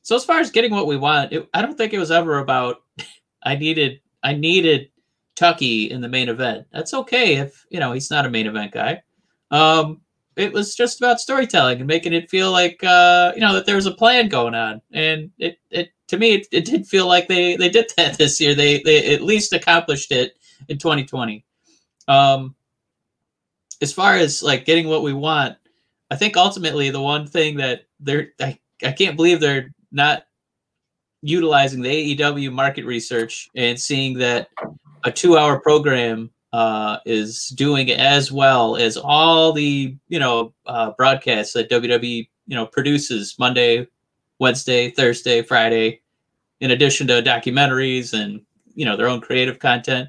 so 0.00 0.16
as 0.16 0.24
far 0.24 0.38
as 0.38 0.50
getting 0.50 0.70
what 0.70 0.86
we 0.86 0.96
want, 0.96 1.34
it, 1.34 1.46
I 1.52 1.60
don't 1.60 1.76
think 1.76 1.92
it 1.92 1.98
was 1.98 2.10
ever 2.10 2.38
about 2.38 2.76
I 3.42 3.56
needed 3.56 4.00
I 4.22 4.32
needed 4.32 4.88
Tucky 5.34 5.90
in 5.90 6.00
the 6.00 6.08
main 6.08 6.30
event. 6.30 6.68
That's 6.72 6.94
okay 6.94 7.36
if 7.36 7.66
you 7.68 7.80
know 7.80 7.92
he's 7.92 8.10
not 8.10 8.24
a 8.24 8.30
main 8.30 8.46
event 8.46 8.72
guy. 8.72 9.02
Um, 9.50 10.00
it 10.36 10.52
was 10.52 10.74
just 10.74 10.98
about 10.98 11.20
storytelling 11.20 11.78
and 11.78 11.86
making 11.86 12.12
it 12.12 12.30
feel 12.30 12.50
like 12.50 12.82
uh, 12.84 13.32
you 13.34 13.40
know 13.40 13.54
that 13.54 13.66
there 13.66 13.76
was 13.76 13.86
a 13.86 13.92
plan 13.92 14.28
going 14.28 14.54
on. 14.54 14.80
And 14.92 15.30
it, 15.38 15.58
it 15.70 15.90
to 16.08 16.16
me 16.16 16.34
it, 16.34 16.46
it 16.52 16.64
did 16.64 16.86
feel 16.86 17.06
like 17.06 17.28
they 17.28 17.56
they 17.56 17.68
did 17.68 17.92
that 17.96 18.18
this 18.18 18.40
year. 18.40 18.54
They 18.54 18.82
they 18.82 19.14
at 19.14 19.22
least 19.22 19.52
accomplished 19.52 20.12
it 20.12 20.36
in 20.68 20.78
2020. 20.78 21.44
Um, 22.08 22.54
as 23.80 23.92
far 23.92 24.14
as 24.14 24.42
like 24.42 24.64
getting 24.64 24.88
what 24.88 25.02
we 25.02 25.12
want, 25.12 25.56
I 26.10 26.16
think 26.16 26.36
ultimately 26.36 26.90
the 26.90 27.00
one 27.00 27.26
thing 27.26 27.56
that 27.58 27.86
they're 28.00 28.28
I, 28.40 28.58
I 28.82 28.92
can't 28.92 29.16
believe 29.16 29.40
they're 29.40 29.72
not 29.90 30.24
utilizing 31.22 31.82
the 31.82 32.16
AEW 32.16 32.52
market 32.52 32.84
research 32.84 33.48
and 33.54 33.78
seeing 33.78 34.18
that 34.18 34.48
a 35.04 35.12
two 35.12 35.36
hour 35.36 35.60
program 35.60 36.30
uh, 36.52 36.98
is 37.06 37.48
doing 37.48 37.90
as 37.90 38.30
well 38.30 38.76
as 38.76 38.96
all 38.96 39.52
the 39.52 39.96
you 40.08 40.18
know 40.18 40.52
uh, 40.66 40.90
broadcasts 40.92 41.54
that 41.54 41.70
WWE 41.70 42.28
you 42.46 42.56
know 42.56 42.66
produces 42.66 43.36
Monday, 43.38 43.86
Wednesday, 44.38 44.90
Thursday, 44.90 45.42
Friday, 45.42 46.00
in 46.60 46.70
addition 46.70 47.06
to 47.06 47.22
documentaries 47.22 48.12
and 48.12 48.40
you 48.74 48.84
know 48.84 48.96
their 48.96 49.08
own 49.08 49.20
creative 49.20 49.58
content. 49.58 50.08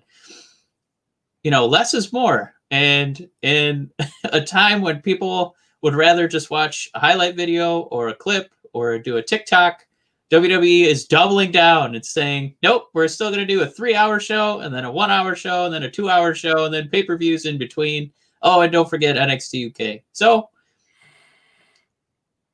You 1.43 1.51
know, 1.51 1.65
less 1.65 1.93
is 1.93 2.13
more, 2.13 2.53
and 2.71 3.29
in 3.41 3.91
a 4.25 4.41
time 4.41 4.81
when 4.81 5.01
people 5.01 5.55
would 5.81 5.95
rather 5.95 6.27
just 6.27 6.49
watch 6.49 6.89
a 6.93 6.99
highlight 6.99 7.35
video 7.35 7.81
or 7.81 8.07
a 8.07 8.15
clip 8.15 8.53
or 8.71 8.97
do 8.97 9.17
a 9.17 9.23
TikTok 9.23 9.85
WWE 10.33 10.85
is 10.85 11.05
doubling 11.05 11.51
down 11.51 11.93
and 11.93 12.03
saying, 12.03 12.55
nope, 12.63 12.89
we're 12.93 13.07
still 13.07 13.29
going 13.29 13.45
to 13.45 13.53
do 13.53 13.61
a 13.61 13.67
three 13.67 13.93
hour 13.93 14.19
show 14.19 14.61
and 14.61 14.73
then 14.73 14.83
a 14.83 14.91
one 14.91 15.11
hour 15.11 15.35
show 15.35 15.65
and 15.65 15.73
then 15.73 15.83
a 15.83 15.91
two 15.91 16.09
hour 16.09 16.33
show 16.33 16.65
and 16.65 16.73
then 16.73 16.89
pay 16.89 17.03
per 17.03 17.15
views 17.15 17.45
in 17.45 17.59
between. 17.59 18.11
Oh, 18.41 18.61
and 18.61 18.71
don't 18.71 18.89
forget 18.89 19.15
NXT 19.15 19.69
UK. 19.69 20.01
So, 20.11 20.49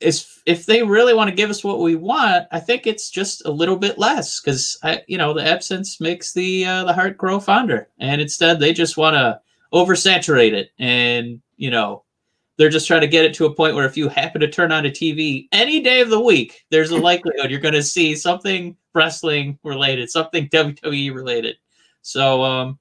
if 0.01 0.41
if 0.45 0.65
they 0.65 0.83
really 0.83 1.13
want 1.13 1.29
to 1.29 1.35
give 1.35 1.49
us 1.49 1.63
what 1.63 1.79
we 1.79 1.95
want, 1.95 2.47
I 2.51 2.59
think 2.59 2.85
it's 2.85 3.09
just 3.09 3.45
a 3.45 3.51
little 3.51 3.77
bit 3.77 3.97
less 3.97 4.41
because 4.41 4.77
you 5.07 5.17
know, 5.17 5.33
the 5.33 5.45
absence 5.45 6.01
makes 6.01 6.33
the 6.33 6.65
uh, 6.65 6.83
the 6.83 6.93
heart 6.93 7.17
grow 7.17 7.39
fonder, 7.39 7.87
and 7.97 8.19
instead 8.19 8.59
they 8.59 8.73
just 8.73 8.97
want 8.97 9.15
to 9.15 9.39
oversaturate 9.73 10.53
it 10.53 10.71
and 10.79 11.39
you 11.57 11.69
know 11.69 12.03
they're 12.59 12.69
just 12.69 12.87
trying 12.87 12.99
to 13.01 13.07
get 13.07 13.23
it 13.23 13.33
to 13.35 13.45
a 13.45 13.53
point 13.53 13.73
where 13.73 13.85
if 13.85 13.95
you 13.95 14.09
happen 14.09 14.41
to 14.41 14.47
turn 14.47 14.73
on 14.73 14.85
a 14.85 14.89
TV 14.89 15.47
any 15.53 15.79
day 15.79 16.01
of 16.01 16.09
the 16.09 16.19
week, 16.19 16.65
there's 16.69 16.91
a 16.91 16.97
likelihood 16.97 17.49
you're 17.49 17.59
going 17.61 17.73
to 17.73 17.81
see 17.81 18.13
something 18.15 18.75
wrestling 18.93 19.57
related, 19.63 20.11
something 20.11 20.49
WWE 20.53 21.15
related. 21.15 21.55
So, 22.01 22.43
um, 22.43 22.77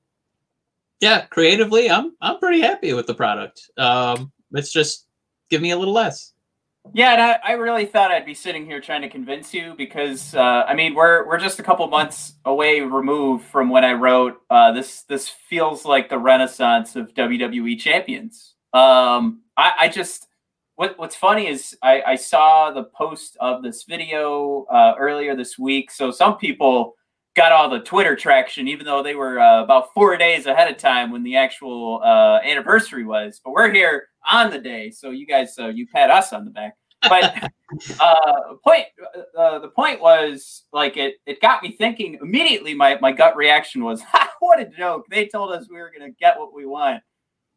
yeah, 1.00 1.26
creatively, 1.26 1.88
I'm 1.88 2.16
I'm 2.20 2.40
pretty 2.40 2.60
happy 2.60 2.92
with 2.92 3.06
the 3.06 3.14
product. 3.14 3.70
Um, 3.78 4.32
it's 4.50 4.72
just 4.72 5.06
give 5.48 5.62
me 5.62 5.70
a 5.70 5.78
little 5.78 5.94
less. 5.94 6.32
Yeah, 6.92 7.12
and 7.12 7.22
I, 7.22 7.38
I 7.44 7.52
really 7.52 7.86
thought 7.86 8.10
I'd 8.10 8.26
be 8.26 8.34
sitting 8.34 8.66
here 8.66 8.80
trying 8.80 9.02
to 9.02 9.08
convince 9.08 9.54
you 9.54 9.74
because 9.78 10.34
uh, 10.34 10.64
I 10.66 10.74
mean 10.74 10.96
we're 10.96 11.24
we're 11.24 11.38
just 11.38 11.60
a 11.60 11.62
couple 11.62 11.86
months 11.86 12.32
away 12.44 12.80
removed 12.80 13.44
from 13.44 13.70
when 13.70 13.84
I 13.84 13.92
wrote 13.92 14.40
uh, 14.50 14.72
this. 14.72 15.02
This 15.02 15.28
feels 15.28 15.84
like 15.84 16.08
the 16.08 16.18
renaissance 16.18 16.96
of 16.96 17.14
WWE 17.14 17.78
champions. 17.78 18.56
Um, 18.72 19.42
I, 19.58 19.72
I 19.80 19.88
just 19.88 20.28
what 20.76 20.96
what's 20.96 21.16
funny 21.16 21.48
is 21.48 21.76
I, 21.82 22.02
I 22.06 22.14
saw 22.14 22.70
the 22.70 22.84
post 22.84 23.36
of 23.40 23.62
this 23.62 23.82
video 23.82 24.64
uh, 24.70 24.94
earlier 24.96 25.34
this 25.34 25.58
week. 25.58 25.90
So 25.90 26.12
some 26.12 26.38
people 26.38 26.94
got 27.34 27.50
all 27.50 27.68
the 27.68 27.80
Twitter 27.80 28.14
traction, 28.14 28.68
even 28.68 28.86
though 28.86 29.02
they 29.02 29.16
were 29.16 29.40
uh, 29.40 29.62
about 29.62 29.92
four 29.92 30.16
days 30.16 30.46
ahead 30.46 30.70
of 30.70 30.78
time 30.78 31.10
when 31.10 31.24
the 31.24 31.36
actual 31.36 32.00
uh, 32.04 32.38
anniversary 32.44 33.04
was. 33.04 33.40
But 33.44 33.52
we're 33.52 33.72
here 33.72 34.08
on 34.30 34.50
the 34.50 34.58
day, 34.58 34.90
so 34.90 35.10
you 35.10 35.26
guys 35.26 35.54
uh, 35.58 35.66
you 35.66 35.88
pat 35.88 36.10
us 36.10 36.32
on 36.32 36.44
the 36.44 36.52
back. 36.52 36.76
But 37.02 37.50
uh, 38.00 38.54
point 38.62 38.86
uh, 39.36 39.58
the 39.58 39.68
point 39.68 40.00
was 40.00 40.62
like 40.72 40.96
it 40.96 41.16
it 41.26 41.40
got 41.40 41.64
me 41.64 41.72
thinking 41.72 42.18
immediately. 42.22 42.74
My 42.74 42.96
my 43.00 43.10
gut 43.10 43.36
reaction 43.36 43.82
was, 43.82 44.00
"What 44.38 44.60
a 44.60 44.66
joke! 44.66 45.06
They 45.10 45.26
told 45.26 45.52
us 45.52 45.66
we 45.68 45.78
were 45.78 45.92
gonna 45.96 46.12
get 46.12 46.38
what 46.38 46.54
we 46.54 46.66
want." 46.66 47.02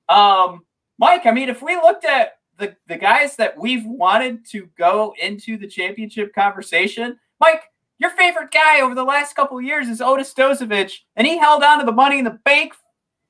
Um, 0.10 0.62
Mike, 1.02 1.26
I 1.26 1.32
mean, 1.32 1.50
if 1.50 1.64
we 1.64 1.76
looked 1.78 2.06
at 2.06 2.38
the, 2.60 2.76
the 2.88 2.96
guys 2.96 3.36
that 3.38 3.58
we've 3.58 3.86
wanted 3.88 4.46
to 4.52 4.70
go 4.78 5.16
into 5.20 5.58
the 5.58 5.66
championship 5.66 6.32
conversation, 6.34 7.18
Mike, 7.40 7.64
your 7.98 8.12
favorite 8.12 8.52
guy 8.52 8.82
over 8.82 8.94
the 8.94 9.04
last 9.04 9.36
couple 9.36 9.58
of 9.58 9.64
years 9.64 9.88
is 9.88 10.00
Otis 10.00 10.32
Dozovic, 10.36 10.94
and 11.16 11.26
he 11.26 11.40
held 11.40 11.64
on 11.64 11.80
to 11.80 11.86
the 11.86 11.92
money 11.92 12.20
in 12.20 12.24
the 12.24 12.40
bank 12.46 12.74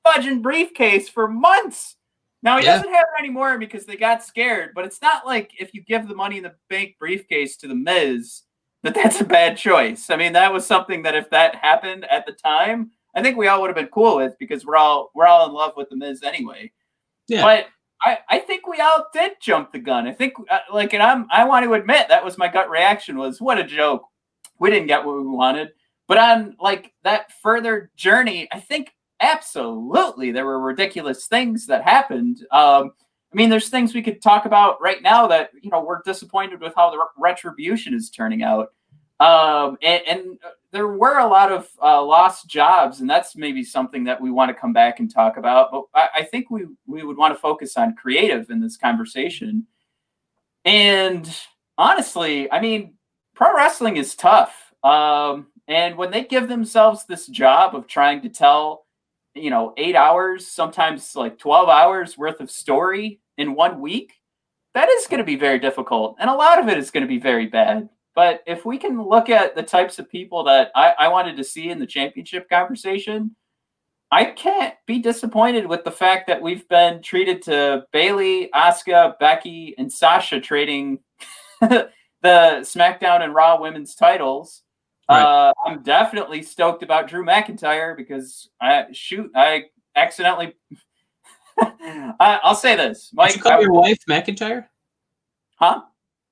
fudging 0.06 0.42
briefcase 0.42 1.08
for 1.08 1.28
months. 1.28 1.96
Now 2.42 2.58
he 2.58 2.64
yeah. 2.66 2.76
doesn't 2.76 2.92
have 2.92 3.06
it 3.18 3.22
anymore 3.22 3.58
because 3.58 3.86
they 3.86 3.96
got 3.96 4.22
scared, 4.22 4.72
but 4.74 4.84
it's 4.84 5.00
not 5.00 5.24
like 5.24 5.52
if 5.58 5.72
you 5.72 5.82
give 5.82 6.06
the 6.08 6.14
money 6.14 6.36
in 6.36 6.42
the 6.42 6.54
bank 6.68 6.96
briefcase 6.98 7.56
to 7.58 7.68
the 7.68 7.74
Miz 7.74 8.42
that 8.82 8.94
that's 8.94 9.22
a 9.22 9.24
bad 9.24 9.56
choice. 9.56 10.10
I 10.10 10.16
mean, 10.16 10.34
that 10.34 10.52
was 10.52 10.66
something 10.66 11.02
that 11.04 11.14
if 11.14 11.30
that 11.30 11.54
happened 11.54 12.04
at 12.10 12.26
the 12.26 12.32
time, 12.32 12.90
I 13.14 13.22
think 13.22 13.38
we 13.38 13.46
all 13.46 13.62
would 13.62 13.68
have 13.68 13.76
been 13.76 13.86
cool 13.86 14.16
with 14.16 14.38
because 14.38 14.66
we're 14.66 14.76
all 14.76 15.10
we're 15.14 15.26
all 15.26 15.46
in 15.46 15.54
love 15.54 15.72
with 15.74 15.88
the 15.88 15.96
Miz 15.96 16.22
anyway. 16.22 16.70
Yeah. 17.28 17.42
But 17.42 17.66
I, 18.04 18.18
I 18.28 18.38
think 18.40 18.66
we 18.66 18.80
all 18.80 19.06
did 19.12 19.32
jump 19.40 19.72
the 19.72 19.78
gun. 19.78 20.06
I 20.06 20.12
think 20.12 20.34
uh, 20.50 20.58
like 20.72 20.92
and 20.92 21.02
I'm 21.02 21.26
I 21.30 21.44
want 21.44 21.64
to 21.64 21.74
admit 21.74 22.08
that 22.08 22.24
was 22.24 22.38
my 22.38 22.48
gut 22.48 22.68
reaction 22.68 23.16
was 23.16 23.40
what 23.40 23.58
a 23.58 23.64
joke. 23.64 24.04
We 24.58 24.70
didn't 24.70 24.88
get 24.88 25.04
what 25.04 25.16
we 25.16 25.26
wanted. 25.26 25.70
But 26.08 26.18
on 26.18 26.56
like 26.60 26.92
that 27.04 27.32
further 27.42 27.90
journey, 27.96 28.48
I 28.52 28.60
think 28.60 28.94
absolutely 29.20 30.32
there 30.32 30.44
were 30.44 30.60
ridiculous 30.60 31.26
things 31.26 31.66
that 31.68 31.84
happened. 31.84 32.44
Um, 32.50 32.92
I 33.32 33.36
mean, 33.36 33.48
there's 33.48 33.70
things 33.70 33.94
we 33.94 34.02
could 34.02 34.20
talk 34.20 34.44
about 34.44 34.80
right 34.82 35.00
now 35.00 35.26
that 35.28 35.50
you 35.62 35.70
know 35.70 35.82
we're 35.82 36.02
disappointed 36.04 36.60
with 36.60 36.74
how 36.76 36.90
the 36.90 36.98
retribution 37.16 37.94
is 37.94 38.10
turning 38.10 38.42
out. 38.42 38.72
Um, 39.20 39.78
and, 39.82 40.02
and 40.08 40.38
there 40.72 40.88
were 40.88 41.18
a 41.18 41.26
lot 41.26 41.52
of 41.52 41.68
uh, 41.82 42.02
lost 42.02 42.48
jobs, 42.48 43.00
and 43.00 43.08
that's 43.08 43.36
maybe 43.36 43.62
something 43.62 44.04
that 44.04 44.20
we 44.20 44.30
want 44.30 44.48
to 44.48 44.54
come 44.54 44.72
back 44.72 45.00
and 45.00 45.12
talk 45.12 45.36
about. 45.36 45.70
But 45.70 45.84
I, 45.94 46.08
I 46.20 46.22
think 46.24 46.50
we 46.50 46.66
we 46.86 47.02
would 47.02 47.18
want 47.18 47.34
to 47.34 47.40
focus 47.40 47.76
on 47.76 47.94
creative 47.94 48.50
in 48.50 48.60
this 48.60 48.76
conversation. 48.76 49.66
And 50.64 51.28
honestly, 51.76 52.50
I 52.50 52.60
mean, 52.60 52.94
pro 53.34 53.54
wrestling 53.54 53.96
is 53.98 54.14
tough. 54.14 54.72
Um, 54.82 55.48
and 55.68 55.96
when 55.96 56.10
they 56.10 56.24
give 56.24 56.48
themselves 56.48 57.04
this 57.04 57.26
job 57.26 57.74
of 57.74 57.86
trying 57.86 58.22
to 58.22 58.28
tell, 58.28 58.86
you 59.34 59.50
know, 59.50 59.74
eight 59.76 59.94
hours, 59.94 60.46
sometimes 60.46 61.14
like 61.14 61.38
12 61.38 61.68
hours 61.68 62.18
worth 62.18 62.40
of 62.40 62.50
story 62.50 63.20
in 63.38 63.54
one 63.54 63.80
week, 63.80 64.14
that 64.74 64.88
is 64.88 65.06
going 65.06 65.18
to 65.18 65.24
be 65.24 65.36
very 65.36 65.58
difficult. 65.58 66.16
And 66.18 66.30
a 66.30 66.34
lot 66.34 66.58
of 66.58 66.68
it 66.68 66.78
is 66.78 66.90
going 66.90 67.02
to 67.02 67.08
be 67.08 67.18
very 67.18 67.46
bad. 67.46 67.88
But 68.14 68.42
if 68.46 68.64
we 68.66 68.78
can 68.78 69.02
look 69.02 69.30
at 69.30 69.54
the 69.54 69.62
types 69.62 69.98
of 69.98 70.10
people 70.10 70.44
that 70.44 70.70
I, 70.74 70.94
I 70.98 71.08
wanted 71.08 71.36
to 71.38 71.44
see 71.44 71.70
in 71.70 71.78
the 71.78 71.86
championship 71.86 72.48
conversation, 72.48 73.34
I 74.10 74.26
can't 74.26 74.74
be 74.86 74.98
disappointed 74.98 75.66
with 75.66 75.84
the 75.84 75.90
fact 75.90 76.26
that 76.26 76.42
we've 76.42 76.68
been 76.68 77.00
treated 77.00 77.40
to 77.42 77.86
Bayley, 77.92 78.50
Asuka, 78.54 79.18
Becky, 79.18 79.74
and 79.78 79.90
Sasha 79.90 80.38
trading 80.38 80.98
the 81.60 81.88
SmackDown 82.22 83.22
and 83.22 83.34
Raw 83.34 83.58
women's 83.58 83.94
titles. 83.94 84.62
Right. 85.10 85.22
Uh, 85.22 85.52
I'm 85.64 85.82
definitely 85.82 86.42
stoked 86.42 86.82
about 86.82 87.08
Drew 87.08 87.24
McIntyre 87.24 87.96
because 87.96 88.50
I 88.60 88.86
shoot, 88.92 89.30
I 89.34 89.64
accidentally. 89.96 90.54
I, 91.60 92.40
will 92.44 92.54
say 92.54 92.76
this, 92.76 93.10
Mike. 93.14 93.30
Did 93.30 93.36
you 93.38 93.42
call 93.42 93.52
I, 93.52 93.60
your 93.60 93.72
wife 93.72 93.98
McIntyre? 94.08 94.66
Huh? 95.56 95.82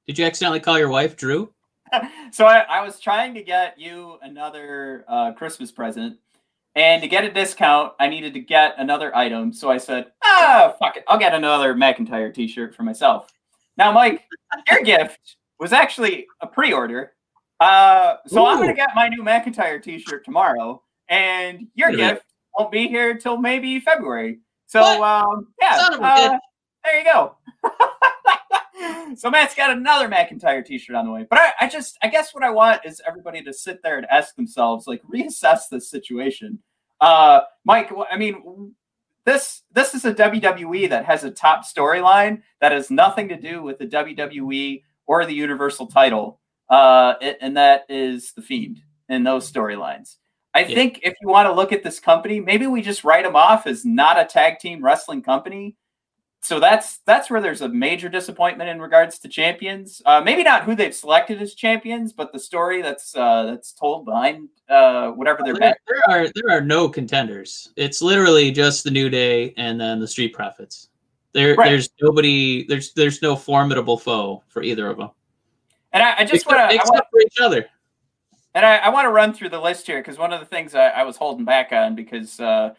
Did 0.06 0.18
you 0.18 0.26
accidentally 0.26 0.60
call 0.60 0.78
your 0.78 0.88
wife 0.90 1.16
Drew? 1.16 1.52
so 2.32 2.46
I, 2.46 2.58
I, 2.60 2.84
was 2.84 3.00
trying 3.00 3.34
to 3.34 3.42
get 3.42 3.78
you 3.78 4.18
another 4.22 5.04
uh, 5.08 5.32
Christmas 5.32 5.70
present, 5.72 6.18
and 6.74 7.02
to 7.02 7.08
get 7.08 7.24
a 7.24 7.30
discount, 7.30 7.92
I 7.98 8.08
needed 8.08 8.34
to 8.34 8.40
get 8.40 8.74
another 8.78 9.14
item. 9.14 9.52
So 9.52 9.70
I 9.70 9.78
said, 9.78 10.12
"Ah, 10.24 10.74
fuck 10.78 10.96
it, 10.96 11.04
I'll 11.08 11.18
get 11.18 11.34
another 11.34 11.74
McIntyre 11.74 12.32
T-shirt 12.32 12.74
for 12.74 12.82
myself." 12.82 13.28
Now, 13.76 13.92
Mike, 13.92 14.24
your 14.70 14.82
gift 14.82 15.36
was 15.58 15.72
actually 15.72 16.26
a 16.40 16.46
pre-order, 16.46 17.12
uh, 17.60 18.16
so 18.26 18.42
Ooh. 18.42 18.46
I'm 18.46 18.60
gonna 18.60 18.74
get 18.74 18.90
my 18.94 19.08
new 19.08 19.22
McIntyre 19.22 19.82
T-shirt 19.82 20.24
tomorrow, 20.24 20.82
and 21.08 21.68
your 21.74 21.92
gift 21.92 22.24
won't 22.58 22.72
be 22.72 22.88
here 22.88 23.16
till 23.16 23.36
maybe 23.36 23.80
February. 23.80 24.40
So, 24.66 25.02
um, 25.02 25.48
yeah, 25.60 25.88
uh, 26.00 26.38
there 26.84 26.98
you 26.98 27.04
go. 27.04 27.36
so 29.16 29.30
Matt's 29.30 29.54
got 29.54 29.70
another 29.70 30.08
McIntyre 30.08 30.64
T-shirt 30.64 30.96
on 30.96 31.06
the 31.06 31.12
way. 31.12 31.26
But 31.28 31.38
I, 31.38 31.52
I, 31.62 31.68
just, 31.68 31.98
I 32.02 32.08
guess 32.08 32.34
what 32.34 32.44
I 32.44 32.50
want 32.50 32.82
is 32.84 33.00
everybody 33.06 33.42
to 33.42 33.52
sit 33.52 33.82
there 33.82 33.98
and 33.98 34.06
ask 34.06 34.34
themselves, 34.36 34.86
like, 34.86 35.02
reassess 35.04 35.68
this 35.70 35.90
situation. 35.90 36.58
Uh, 37.00 37.40
Mike, 37.64 37.90
I 38.10 38.16
mean, 38.16 38.74
this 39.24 39.62
this 39.72 39.94
is 39.94 40.04
a 40.04 40.14
WWE 40.14 40.88
that 40.90 41.04
has 41.04 41.24
a 41.24 41.30
top 41.30 41.64
storyline 41.64 42.42
that 42.60 42.72
has 42.72 42.90
nothing 42.90 43.28
to 43.28 43.36
do 43.36 43.62
with 43.62 43.78
the 43.78 43.86
WWE 43.86 44.82
or 45.06 45.24
the 45.24 45.34
Universal 45.34 45.86
title, 45.86 46.40
uh, 46.68 47.14
and 47.40 47.56
that 47.56 47.84
is 47.88 48.32
the 48.32 48.42
Fiend 48.42 48.80
in 49.08 49.24
those 49.24 49.50
storylines. 49.50 50.16
I 50.52 50.60
yeah. 50.60 50.74
think 50.74 51.00
if 51.02 51.14
you 51.20 51.28
want 51.28 51.46
to 51.46 51.52
look 51.52 51.72
at 51.72 51.82
this 51.82 52.00
company, 52.00 52.40
maybe 52.40 52.66
we 52.66 52.82
just 52.82 53.04
write 53.04 53.24
them 53.24 53.36
off 53.36 53.66
as 53.66 53.84
not 53.84 54.18
a 54.18 54.24
tag 54.24 54.58
team 54.58 54.84
wrestling 54.84 55.22
company 55.22 55.76
so 56.42 56.58
that's 56.58 56.98
that's 56.98 57.28
where 57.28 57.40
there's 57.40 57.60
a 57.60 57.68
major 57.68 58.08
disappointment 58.08 58.70
in 58.70 58.80
regards 58.80 59.18
to 59.20 59.28
champions. 59.28 60.00
Uh, 60.06 60.22
maybe 60.24 60.42
not 60.42 60.64
who 60.64 60.74
they've 60.74 60.94
selected 60.94 61.40
as 61.42 61.54
champions, 61.54 62.14
but 62.14 62.32
the 62.32 62.38
story 62.38 62.80
that's 62.80 63.14
uh, 63.14 63.44
that's 63.44 63.72
told 63.72 64.06
behind 64.06 64.48
uh, 64.70 65.10
whatever 65.10 65.42
they're. 65.44 65.54
There, 65.54 65.76
there 65.86 66.02
are 66.08 66.28
there 66.34 66.56
are 66.56 66.62
no 66.62 66.88
contenders. 66.88 67.72
It's 67.76 68.00
literally 68.00 68.50
just 68.52 68.84
the 68.84 68.90
New 68.90 69.10
Day 69.10 69.52
and 69.58 69.78
then 69.78 70.00
the 70.00 70.08
Street 70.08 70.32
Profits. 70.32 70.88
There 71.32 71.54
right. 71.56 71.68
there's 71.68 71.90
nobody. 72.00 72.64
There's 72.66 72.94
there's 72.94 73.20
no 73.20 73.36
formidable 73.36 73.98
foe 73.98 74.42
for 74.48 74.62
either 74.62 74.88
of 74.88 74.96
them. 74.96 75.10
And 75.92 76.02
I, 76.02 76.20
I 76.20 76.24
just 76.24 76.46
want 76.46 76.70
to 76.70 76.74
except 76.74 77.10
for 77.10 77.20
each 77.20 77.38
other. 77.42 77.66
And 78.54 78.64
I, 78.64 78.78
I 78.78 78.88
want 78.88 79.04
to 79.04 79.10
run 79.10 79.34
through 79.34 79.50
the 79.50 79.60
list 79.60 79.86
here 79.86 80.00
because 80.00 80.16
one 80.16 80.32
of 80.32 80.40
the 80.40 80.46
things 80.46 80.74
I, 80.74 80.88
I 80.88 81.02
was 81.02 81.16
holding 81.16 81.44
back 81.44 81.70
on 81.72 81.94
because 81.94 82.40
uh, 82.40 82.72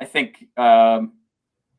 I 0.00 0.04
think. 0.04 0.46
Um, 0.56 1.14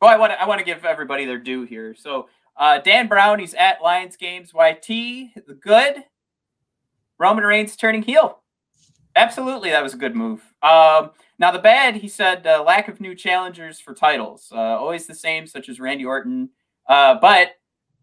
well, 0.02 0.10
I 0.10 0.18
want 0.18 0.32
to 0.32 0.42
I 0.42 0.48
want 0.48 0.60
to 0.60 0.66
give 0.66 0.86
everybody 0.86 1.26
their 1.26 1.40
due 1.40 1.64
here. 1.64 1.96
So 1.96 2.30
uh, 2.58 2.80
Dan 2.80 3.08
Brown, 3.08 3.40
he's 3.40 3.54
at 3.54 3.82
Lions 3.82 4.18
Games 4.18 4.52
YT. 4.54 4.88
The 4.88 5.58
good 5.62 6.04
Roman 7.18 7.44
Reigns 7.44 7.76
turning 7.76 8.04
heel. 8.04 8.42
Absolutely, 9.16 9.72
that 9.72 9.84
was 9.84 9.94
a 9.94 9.98
good 9.98 10.16
move. 10.16 10.42
Um, 10.62 11.12
now 11.40 11.52
the 11.52 11.60
bad, 11.60 11.96
he 11.96 12.08
said, 12.08 12.46
uh, 12.46 12.64
lack 12.64 12.88
of 12.88 13.02
new 13.02 13.16
challengers 13.16 13.80
for 13.80 13.94
titles. 13.94 14.52
Uh, 14.54 14.58
always 14.58 15.08
the 15.08 15.16
same, 15.16 15.48
such 15.48 15.70
as 15.70 15.80
Randy 15.80 16.06
Orton. 16.06 16.50
Uh, 16.88 17.16
but 17.20 17.52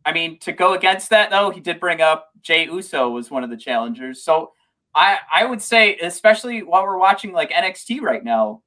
I 0.04 0.12
mean, 0.12 0.38
to 0.40 0.52
go 0.52 0.74
against 0.74 1.10
that 1.10 1.30
though, 1.30 1.50
he 1.50 1.60
did 1.60 1.80
bring 1.80 2.00
up 2.00 2.30
Jey 2.42 2.66
Uso 2.66 3.10
was 3.10 3.30
one 3.30 3.44
of 3.44 3.50
the 3.50 3.56
challengers. 3.56 4.22
So 4.22 4.52
I 4.94 5.18
I 5.32 5.44
would 5.44 5.62
say, 5.62 5.96
especially 5.98 6.62
while 6.62 6.84
we're 6.84 6.98
watching 6.98 7.32
like 7.32 7.50
NXT 7.50 8.00
right 8.00 8.24
now, 8.24 8.62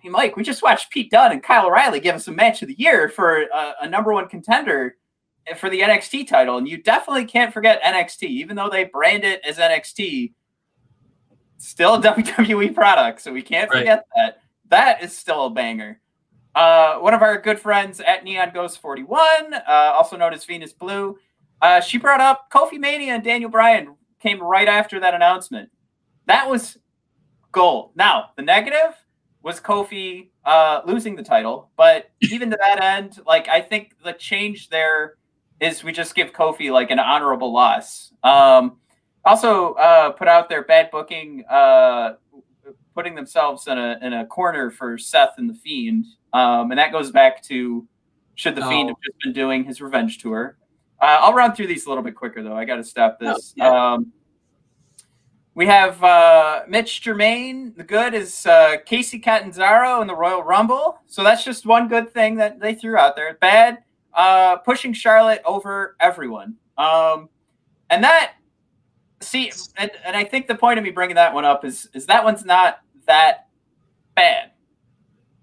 Hey, 0.00 0.10
Mike, 0.10 0.36
we 0.36 0.44
just 0.44 0.62
watched 0.62 0.90
Pete 0.90 1.10
Dunne 1.10 1.32
and 1.32 1.42
Kyle 1.42 1.66
O'Reilly 1.66 1.98
give 1.98 2.14
us 2.14 2.28
a 2.28 2.32
match 2.32 2.62
of 2.62 2.68
the 2.68 2.78
year 2.78 3.08
for 3.08 3.42
a, 3.42 3.74
a 3.82 3.88
number 3.88 4.12
one 4.12 4.28
contender 4.28 4.96
for 5.56 5.68
the 5.68 5.80
NXT 5.80 6.28
title. 6.28 6.58
And 6.58 6.68
you 6.68 6.80
definitely 6.80 7.24
can't 7.24 7.52
forget 7.52 7.82
NXT, 7.82 8.22
even 8.22 8.54
though 8.54 8.68
they 8.68 8.84
brand 8.84 9.24
it 9.24 9.40
as 9.44 9.58
NXT, 9.58 10.32
still 11.56 11.94
a 11.94 12.00
WWE 12.02 12.74
product. 12.74 13.20
So 13.22 13.32
we 13.32 13.42
can't 13.42 13.70
forget 13.70 14.04
right. 14.16 14.34
that. 14.34 14.38
That 14.68 15.02
is 15.02 15.16
still 15.16 15.46
a 15.46 15.50
banger. 15.50 16.00
Uh, 16.54 16.98
one 16.98 17.14
of 17.14 17.22
our 17.22 17.40
good 17.40 17.58
friends 17.58 18.00
at 18.00 18.24
Neon 18.24 18.50
Ghost 18.52 18.80
41, 18.80 19.54
uh, 19.54 19.60
also 19.66 20.16
known 20.16 20.32
as 20.32 20.44
Venus 20.44 20.72
Blue, 20.72 21.16
uh, 21.60 21.80
she 21.80 21.98
brought 21.98 22.20
up 22.20 22.50
Kofi 22.52 22.78
Mania 22.78 23.14
and 23.14 23.24
Daniel 23.24 23.50
Bryan 23.50 23.96
came 24.20 24.40
right 24.40 24.68
after 24.68 25.00
that 25.00 25.14
announcement. 25.14 25.70
That 26.26 26.48
was 26.48 26.78
gold. 27.52 27.92
Now, 27.96 28.30
the 28.36 28.42
negative 28.42 28.94
was 29.42 29.60
Kofi 29.60 30.28
uh, 30.44 30.82
losing 30.86 31.16
the 31.16 31.22
title. 31.22 31.70
But 31.76 32.10
even 32.20 32.50
to 32.50 32.58
that 32.60 32.82
end, 32.82 33.20
like 33.26 33.48
I 33.48 33.60
think 33.60 33.94
the 34.04 34.12
change 34.12 34.68
there 34.68 35.14
is 35.60 35.82
we 35.82 35.92
just 35.92 36.14
give 36.14 36.32
Kofi 36.32 36.72
like 36.72 36.90
an 36.90 36.98
honorable 36.98 37.52
loss. 37.52 38.12
Um, 38.22 38.78
also 39.24 39.74
uh, 39.74 40.10
put 40.10 40.28
out 40.28 40.48
their 40.48 40.62
bad 40.62 40.90
booking, 40.90 41.44
uh, 41.50 42.14
putting 42.94 43.14
themselves 43.14 43.66
in 43.66 43.78
a 43.78 43.98
in 44.02 44.12
a 44.12 44.26
corner 44.26 44.70
for 44.70 44.98
Seth 44.98 45.34
and 45.38 45.48
the 45.48 45.54
Fiend, 45.54 46.06
um, 46.32 46.70
and 46.70 46.78
that 46.78 46.92
goes 46.92 47.10
back 47.10 47.42
to 47.44 47.86
should 48.34 48.54
the 48.54 48.64
oh. 48.64 48.68
Fiend 48.68 48.88
have 48.88 48.98
just 49.04 49.18
been 49.22 49.32
doing 49.32 49.64
his 49.64 49.80
revenge 49.80 50.18
tour. 50.18 50.56
Uh, 51.00 51.18
I'll 51.20 51.34
run 51.34 51.54
through 51.54 51.68
these 51.68 51.86
a 51.86 51.88
little 51.88 52.04
bit 52.04 52.14
quicker 52.14 52.42
though. 52.42 52.56
I 52.56 52.64
got 52.64 52.76
to 52.76 52.84
stop 52.84 53.18
this. 53.18 53.54
Oh, 53.60 53.64
yeah. 53.64 53.92
um, 53.94 54.12
we 55.58 55.66
have 55.66 56.02
uh, 56.04 56.62
Mitch 56.68 57.02
Germain. 57.02 57.74
The 57.76 57.82
good 57.82 58.14
is 58.14 58.46
uh, 58.46 58.76
Kacy 58.86 59.20
Catanzaro 59.20 60.00
in 60.00 60.06
the 60.06 60.14
Royal 60.14 60.44
Rumble. 60.44 61.00
So 61.08 61.24
that's 61.24 61.42
just 61.42 61.66
one 61.66 61.88
good 61.88 62.12
thing 62.12 62.36
that 62.36 62.60
they 62.60 62.76
threw 62.76 62.96
out 62.96 63.16
there. 63.16 63.34
Bad, 63.40 63.78
uh, 64.14 64.58
pushing 64.58 64.92
Charlotte 64.92 65.42
over 65.44 65.96
everyone. 65.98 66.54
Um, 66.78 67.28
and 67.90 68.04
that, 68.04 68.34
see, 69.20 69.50
and, 69.76 69.90
and 70.04 70.16
I 70.16 70.22
think 70.22 70.46
the 70.46 70.54
point 70.54 70.78
of 70.78 70.84
me 70.84 70.92
bringing 70.92 71.16
that 71.16 71.34
one 71.34 71.44
up 71.44 71.64
is 71.64 71.88
is 71.92 72.06
that 72.06 72.22
one's 72.22 72.44
not 72.44 72.78
that 73.08 73.48
bad. 74.14 74.52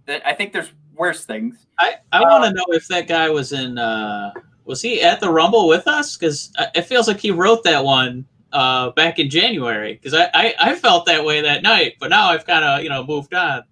That 0.05 0.25
I 0.25 0.33
think 0.33 0.53
there's 0.53 0.71
worse 0.95 1.25
things. 1.25 1.67
I, 1.77 1.95
I 2.13 2.21
want 2.21 2.45
to 2.45 2.47
um, 2.51 2.53
know 2.53 2.65
if 2.69 2.87
that 2.87 3.09
guy 3.09 3.29
was 3.29 3.51
in. 3.51 3.77
Uh, 3.77 4.31
was 4.63 4.81
he 4.81 5.01
at 5.01 5.19
the 5.19 5.29
Rumble 5.29 5.67
with 5.67 5.89
us? 5.89 6.15
Because 6.15 6.53
uh, 6.57 6.67
it 6.73 6.83
feels 6.83 7.09
like 7.09 7.19
he 7.19 7.31
wrote 7.31 7.65
that 7.65 7.83
one 7.83 8.25
uh, 8.55 8.91
back 8.91 9.19
in 9.19 9.29
January 9.29 9.93
because 9.93 10.13
I, 10.13 10.29
I, 10.33 10.55
I, 10.57 10.75
felt 10.75 11.05
that 11.07 11.25
way 11.25 11.41
that 11.41 11.61
night, 11.61 11.95
but 11.99 12.09
now 12.09 12.29
I've 12.29 12.45
kind 12.45 12.63
of 12.63 12.83
you 12.83 12.89
know 12.89 13.05
moved 13.05 13.33
on. 13.33 13.63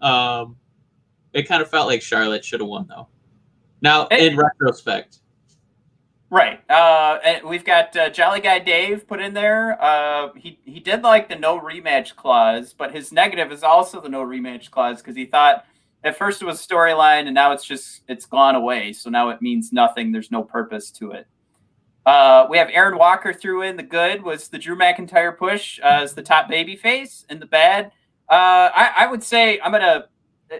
Um, 0.00 0.56
it 1.34 1.46
kind 1.46 1.60
of 1.60 1.68
felt 1.68 1.88
like 1.88 2.00
Charlotte 2.00 2.42
should 2.42 2.60
have 2.60 2.68
won 2.68 2.86
though. 2.88 3.06
Now 3.82 4.06
in 4.06 4.38
retrospect, 4.38 5.18
right? 6.30 6.58
Uh, 6.70 7.18
and 7.22 7.46
we've 7.46 7.66
got 7.66 7.94
uh, 7.94 8.08
Jolly 8.08 8.40
Guy 8.40 8.60
Dave 8.60 9.06
put 9.06 9.20
in 9.20 9.34
there. 9.34 9.76
Uh, 9.78 10.30
he 10.34 10.58
he 10.64 10.80
did 10.80 11.02
like 11.02 11.28
the 11.28 11.36
no 11.36 11.60
rematch 11.60 12.16
clause, 12.16 12.72
but 12.72 12.94
his 12.94 13.12
negative 13.12 13.52
is 13.52 13.62
also 13.62 14.00
the 14.00 14.08
no 14.08 14.24
rematch 14.24 14.70
clause 14.70 15.02
because 15.02 15.16
he 15.16 15.26
thought 15.26 15.66
at 16.02 16.16
first 16.16 16.40
it 16.40 16.46
was 16.46 16.66
storyline 16.66 17.26
and 17.26 17.34
now 17.34 17.52
it's 17.52 17.66
just 17.66 18.04
it's 18.08 18.24
gone 18.24 18.54
away. 18.54 18.94
So 18.94 19.10
now 19.10 19.28
it 19.28 19.42
means 19.42 19.70
nothing. 19.70 20.12
There's 20.12 20.30
no 20.30 20.42
purpose 20.42 20.90
to 20.92 21.10
it. 21.10 21.26
Uh, 22.06 22.46
we 22.48 22.56
have 22.56 22.68
Aaron 22.72 22.96
Walker 22.96 23.32
threw 23.32 23.62
in 23.62 23.76
the 23.76 23.82
good 23.82 24.22
was 24.22 24.48
the 24.48 24.58
Drew 24.58 24.76
McIntyre 24.76 25.36
push 25.36 25.78
uh, 25.80 26.00
as 26.02 26.14
the 26.14 26.22
top 26.22 26.48
baby 26.48 26.76
face 26.76 27.26
and 27.28 27.40
the 27.40 27.46
bad. 27.46 27.92
Uh, 28.28 28.70
I, 28.74 28.92
I, 28.98 29.06
would 29.06 29.22
say 29.22 29.60
I'm 29.60 29.72
gonna 29.72 30.06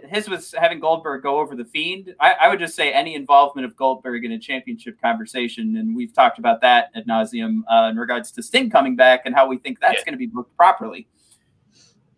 his 0.08 0.28
was 0.28 0.54
having 0.58 0.80
Goldberg 0.80 1.22
go 1.22 1.38
over 1.38 1.56
the 1.56 1.64
Fiend. 1.64 2.14
I, 2.20 2.32
I, 2.42 2.48
would 2.48 2.58
just 2.58 2.74
say 2.74 2.92
any 2.92 3.14
involvement 3.14 3.64
of 3.64 3.76
Goldberg 3.76 4.24
in 4.24 4.32
a 4.32 4.38
championship 4.38 5.00
conversation, 5.00 5.76
and 5.76 5.96
we've 5.96 6.12
talked 6.12 6.38
about 6.38 6.60
that 6.60 6.90
ad 6.94 7.06
nauseum 7.06 7.62
uh, 7.70 7.88
in 7.90 7.96
regards 7.96 8.30
to 8.32 8.42
Sting 8.42 8.70
coming 8.70 8.94
back 8.94 9.22
and 9.24 9.34
how 9.34 9.48
we 9.48 9.58
think 9.58 9.80
that's 9.80 9.98
yeah. 9.98 10.04
going 10.04 10.12
to 10.12 10.18
be 10.18 10.26
booked 10.26 10.56
properly. 10.56 11.08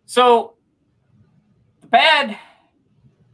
So 0.05 0.55
the 1.81 1.87
bad. 1.87 2.37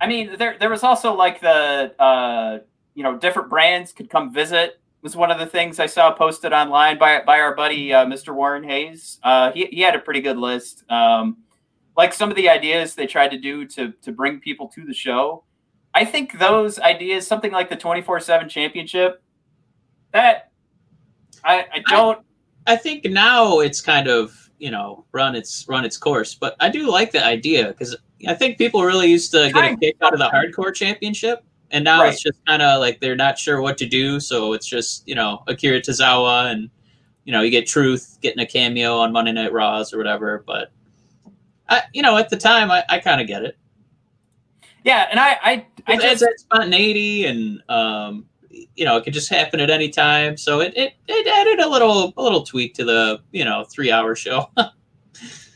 I 0.02 0.08
mean, 0.08 0.38
there 0.38 0.58
there 0.58 0.70
was 0.70 0.84
also 0.84 1.14
like 1.14 1.42
the 1.42 1.94
uh, 2.00 2.60
you 2.96 3.04
know 3.04 3.18
different 3.18 3.50
brands 3.50 3.92
could 3.92 4.10
come 4.10 4.34
visit 4.34 4.80
was 5.02 5.16
one 5.16 5.32
of 5.32 5.40
the 5.40 5.46
things 5.46 5.80
I 5.80 5.86
saw 5.86 6.12
posted 6.14 6.54
online 6.54 6.98
by 6.98 7.22
by 7.22 7.40
our 7.40 7.56
buddy 7.56 7.94
uh, 7.94 8.06
Mr. 8.06 8.34
Warren 8.34 8.64
Hayes. 8.64 9.20
Uh, 9.24 9.52
he 9.52 9.66
he 9.68 9.82
had 9.82 9.96
a 9.96 10.00
pretty 10.00 10.22
good 10.22 10.38
list. 10.38 10.90
Um, 10.92 11.38
like 11.96 12.14
some 12.14 12.30
of 12.30 12.36
the 12.36 12.50
ideas 12.50 12.96
they 12.96 13.08
tried 13.08 13.32
to 13.32 13.38
do 13.38 13.66
to 13.68 13.92
to 14.02 14.12
bring 14.12 14.40
people 14.40 14.68
to 14.70 14.86
the 14.86 14.94
show. 14.94 15.44
I 15.94 16.06
think 16.06 16.38
those 16.38 16.80
ideas, 16.80 17.26
something 17.26 17.52
like 17.52 17.70
the 17.70 17.76
twenty 17.76 18.02
four 18.02 18.20
seven 18.20 18.50
championship, 18.50 19.22
that 20.12 20.52
I 21.44 21.66
I 21.74 21.84
don't. 21.90 22.20
I, 22.68 22.74
I 22.74 22.76
think 22.76 23.06
now 23.06 23.60
it's 23.60 23.82
kind 23.82 24.08
of 24.08 24.50
you 24.60 24.72
know 24.72 25.06
run 25.12 25.36
its 25.36 25.66
run 25.68 25.86
its 25.86 25.98
course, 25.98 26.36
but 26.36 26.56
I 26.60 26.70
do 26.70 26.90
like 26.90 27.12
the 27.12 27.26
idea 27.26 27.70
because 27.70 27.96
I 28.28 28.34
think 28.34 28.58
people 28.58 28.84
really 28.84 29.08
used 29.08 29.32
to 29.32 29.52
get 29.52 29.74
a 29.74 29.78
kick 29.78 29.96
out 30.02 30.14
of 30.14 30.20
the 30.20 30.30
hardcore 30.30 30.74
championship 30.74 31.44
and 31.72 31.84
now 31.84 32.02
right. 32.02 32.14
it's 32.14 32.24
just 32.24 32.44
kind 32.46 32.62
of 32.62 32.80
like 32.80 33.00
they're 33.00 33.16
not 33.16 33.38
sure 33.38 33.62
what 33.62 33.78
to 33.80 33.86
do. 33.86 34.20
So 34.20 34.54
it's 34.54 34.68
just 34.68 35.08
you 35.08 35.16
know 35.16 35.44
Akira 35.48 35.82
Tozawa 35.82 36.52
and 36.52 36.70
you 37.26 37.32
know 37.32 37.42
you 37.42 37.52
get 37.52 37.68
Truth 37.68 38.18
getting 38.22 38.40
a 38.40 38.46
cameo 38.46 38.98
on 38.98 39.12
Monday 39.12 39.32
Night 39.32 39.54
Raws 39.54 39.94
or 39.94 39.98
whatever. 39.98 40.44
But 40.46 40.72
I, 41.70 41.84
you 41.94 42.02
know, 42.02 42.18
at 42.18 42.30
the 42.30 42.38
time, 42.38 42.72
I, 42.72 42.84
I 42.90 43.00
kind 43.00 43.22
of 43.22 43.28
get 43.28 43.44
it. 43.44 43.58
Yeah, 44.84 45.08
and 45.10 45.20
I, 45.20 45.38
I, 45.44 45.68
I 45.88 45.94
it 45.94 46.02
just 46.02 46.22
that 46.22 46.40
spontaneity, 46.40 47.26
and 47.26 47.62
um, 47.70 48.26
you 48.50 48.86
know, 48.86 48.98
it 48.98 49.04
could 49.04 49.14
just 49.14 49.30
happen 49.30 49.60
at 49.60 49.70
any 49.70 49.90
time. 49.90 50.38
So 50.38 50.62
it, 50.62 50.74
it, 50.76 50.94
it 51.08 51.28
added 51.28 51.60
a 51.64 51.70
little, 51.70 52.14
a 52.18 52.24
little 52.24 52.44
tweak 52.44 52.74
to 52.76 52.86
the, 52.86 53.22
you 53.32 53.46
know, 53.46 53.66
three 53.66 53.92
hour 53.92 54.16
show. 54.16 54.50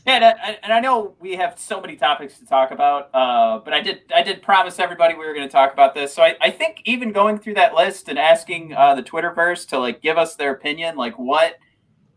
Yeah, 0.06 0.16
and 0.16 0.24
I, 0.24 0.58
and 0.62 0.72
I, 0.72 0.80
know 0.80 1.14
we 1.18 1.34
have 1.36 1.58
so 1.58 1.80
many 1.80 1.96
topics 1.96 2.38
to 2.38 2.44
talk 2.44 2.72
about, 2.72 3.08
uh, 3.14 3.60
but 3.64 3.72
I 3.72 3.80
did 3.80 4.02
I 4.14 4.22
did 4.22 4.42
promise 4.42 4.78
everybody 4.78 5.14
we 5.14 5.24
were 5.24 5.32
going 5.32 5.48
to 5.48 5.52
talk 5.52 5.72
about 5.72 5.94
this. 5.94 6.12
So 6.12 6.22
I, 6.22 6.36
I 6.42 6.50
think 6.50 6.82
even 6.84 7.10
going 7.10 7.38
through 7.38 7.54
that 7.54 7.74
list 7.74 8.08
and 8.10 8.18
asking 8.18 8.74
uh, 8.74 8.94
the 8.94 9.02
Twitterverse 9.02 9.66
to 9.68 9.78
like 9.78 10.02
give 10.02 10.18
us 10.18 10.36
their 10.36 10.52
opinion, 10.52 10.96
like 10.96 11.18
what 11.18 11.54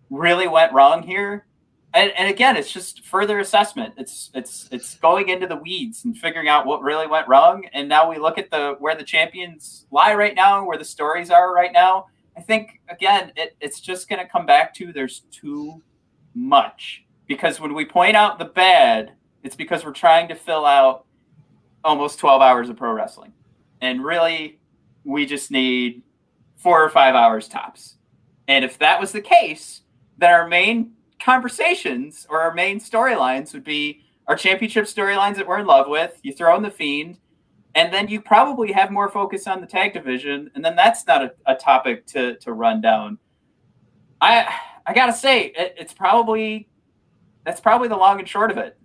really 0.09 0.49
went 0.49 0.73
wrong 0.73 1.01
here, 1.01 1.47
and, 1.93 2.11
and 2.17 2.29
again, 2.29 2.57
it's 2.57 2.71
just 2.71 3.05
further 3.05 3.39
assessment. 3.39 3.93
It's 3.97 4.31
it's 4.33 4.67
it's 4.71 4.95
going 4.95 5.29
into 5.29 5.47
the 5.47 5.55
weeds 5.55 6.03
and 6.03 6.17
figuring 6.17 6.49
out 6.49 6.65
what 6.65 6.81
really 6.83 7.07
went 7.07 7.29
wrong. 7.29 7.65
And 7.71 7.87
now 7.87 8.09
we 8.09 8.19
look 8.19 8.37
at 8.37 8.51
the 8.51 8.75
where 8.79 8.95
the 8.95 9.03
champions 9.03 9.87
lie 9.91 10.13
right 10.13 10.35
now, 10.35 10.65
where 10.65 10.77
the 10.77 10.85
stories 10.85 11.31
are 11.31 11.53
right 11.53 11.71
now. 11.71 12.07
I 12.35 12.41
think 12.41 12.81
again, 12.89 13.31
it, 13.37 13.55
it's 13.61 13.79
just 13.79 14.09
going 14.09 14.23
to 14.23 14.29
come 14.29 14.45
back 14.45 14.73
to 14.75 14.91
there's 14.91 15.21
too 15.31 15.81
much 16.35 17.05
because 17.27 17.59
when 17.59 17.73
we 17.73 17.85
point 17.85 18.15
out 18.15 18.39
the 18.39 18.45
bad, 18.45 19.13
it's 19.43 19.55
because 19.55 19.85
we're 19.85 19.91
trying 19.91 20.27
to 20.29 20.35
fill 20.35 20.65
out 20.65 21.05
almost 21.83 22.19
12 22.19 22.41
hours 22.41 22.69
of 22.69 22.77
pro 22.77 22.91
wrestling. 22.91 23.33
And 23.81 24.03
really, 24.03 24.59
we 25.03 25.25
just 25.25 25.51
need 25.51 26.03
four 26.57 26.83
or 26.83 26.89
five 26.89 27.15
hours 27.15 27.47
tops. 27.47 27.95
And 28.47 28.65
if 28.65 28.79
that 28.79 28.99
was 28.99 29.11
the 29.11 29.21
case, 29.21 29.81
then 30.17 30.31
our 30.31 30.47
main 30.47 30.93
conversations 31.19 32.25
or 32.29 32.41
our 32.41 32.53
main 32.53 32.79
storylines 32.79 33.53
would 33.53 33.63
be 33.63 34.01
our 34.27 34.35
championship 34.35 34.85
storylines 34.85 35.35
that 35.35 35.47
we're 35.47 35.59
in 35.59 35.67
love 35.67 35.87
with. 35.87 36.19
You 36.23 36.33
throw 36.33 36.55
in 36.57 36.63
the 36.63 36.71
Fiend, 36.71 37.17
and 37.75 37.93
then 37.93 38.07
you 38.07 38.21
probably 38.21 38.71
have 38.71 38.91
more 38.91 39.09
focus 39.09 39.47
on 39.47 39.61
the 39.61 39.67
tag 39.67 39.93
division, 39.93 40.49
and 40.55 40.63
then 40.63 40.75
that's 40.75 41.05
not 41.05 41.23
a, 41.23 41.33
a 41.45 41.55
topic 41.55 42.05
to 42.07 42.35
to 42.37 42.53
run 42.53 42.81
down. 42.81 43.17
I 44.19 44.53
I 44.85 44.93
gotta 44.93 45.13
say, 45.13 45.53
it, 45.55 45.75
it's 45.77 45.93
probably 45.93 46.67
that's 47.47 47.61
probably 47.61 47.87
the 47.87 47.95
long 47.95 48.19
and 48.19 48.27
short 48.27 48.51
of 48.51 48.57
it. 48.57 48.77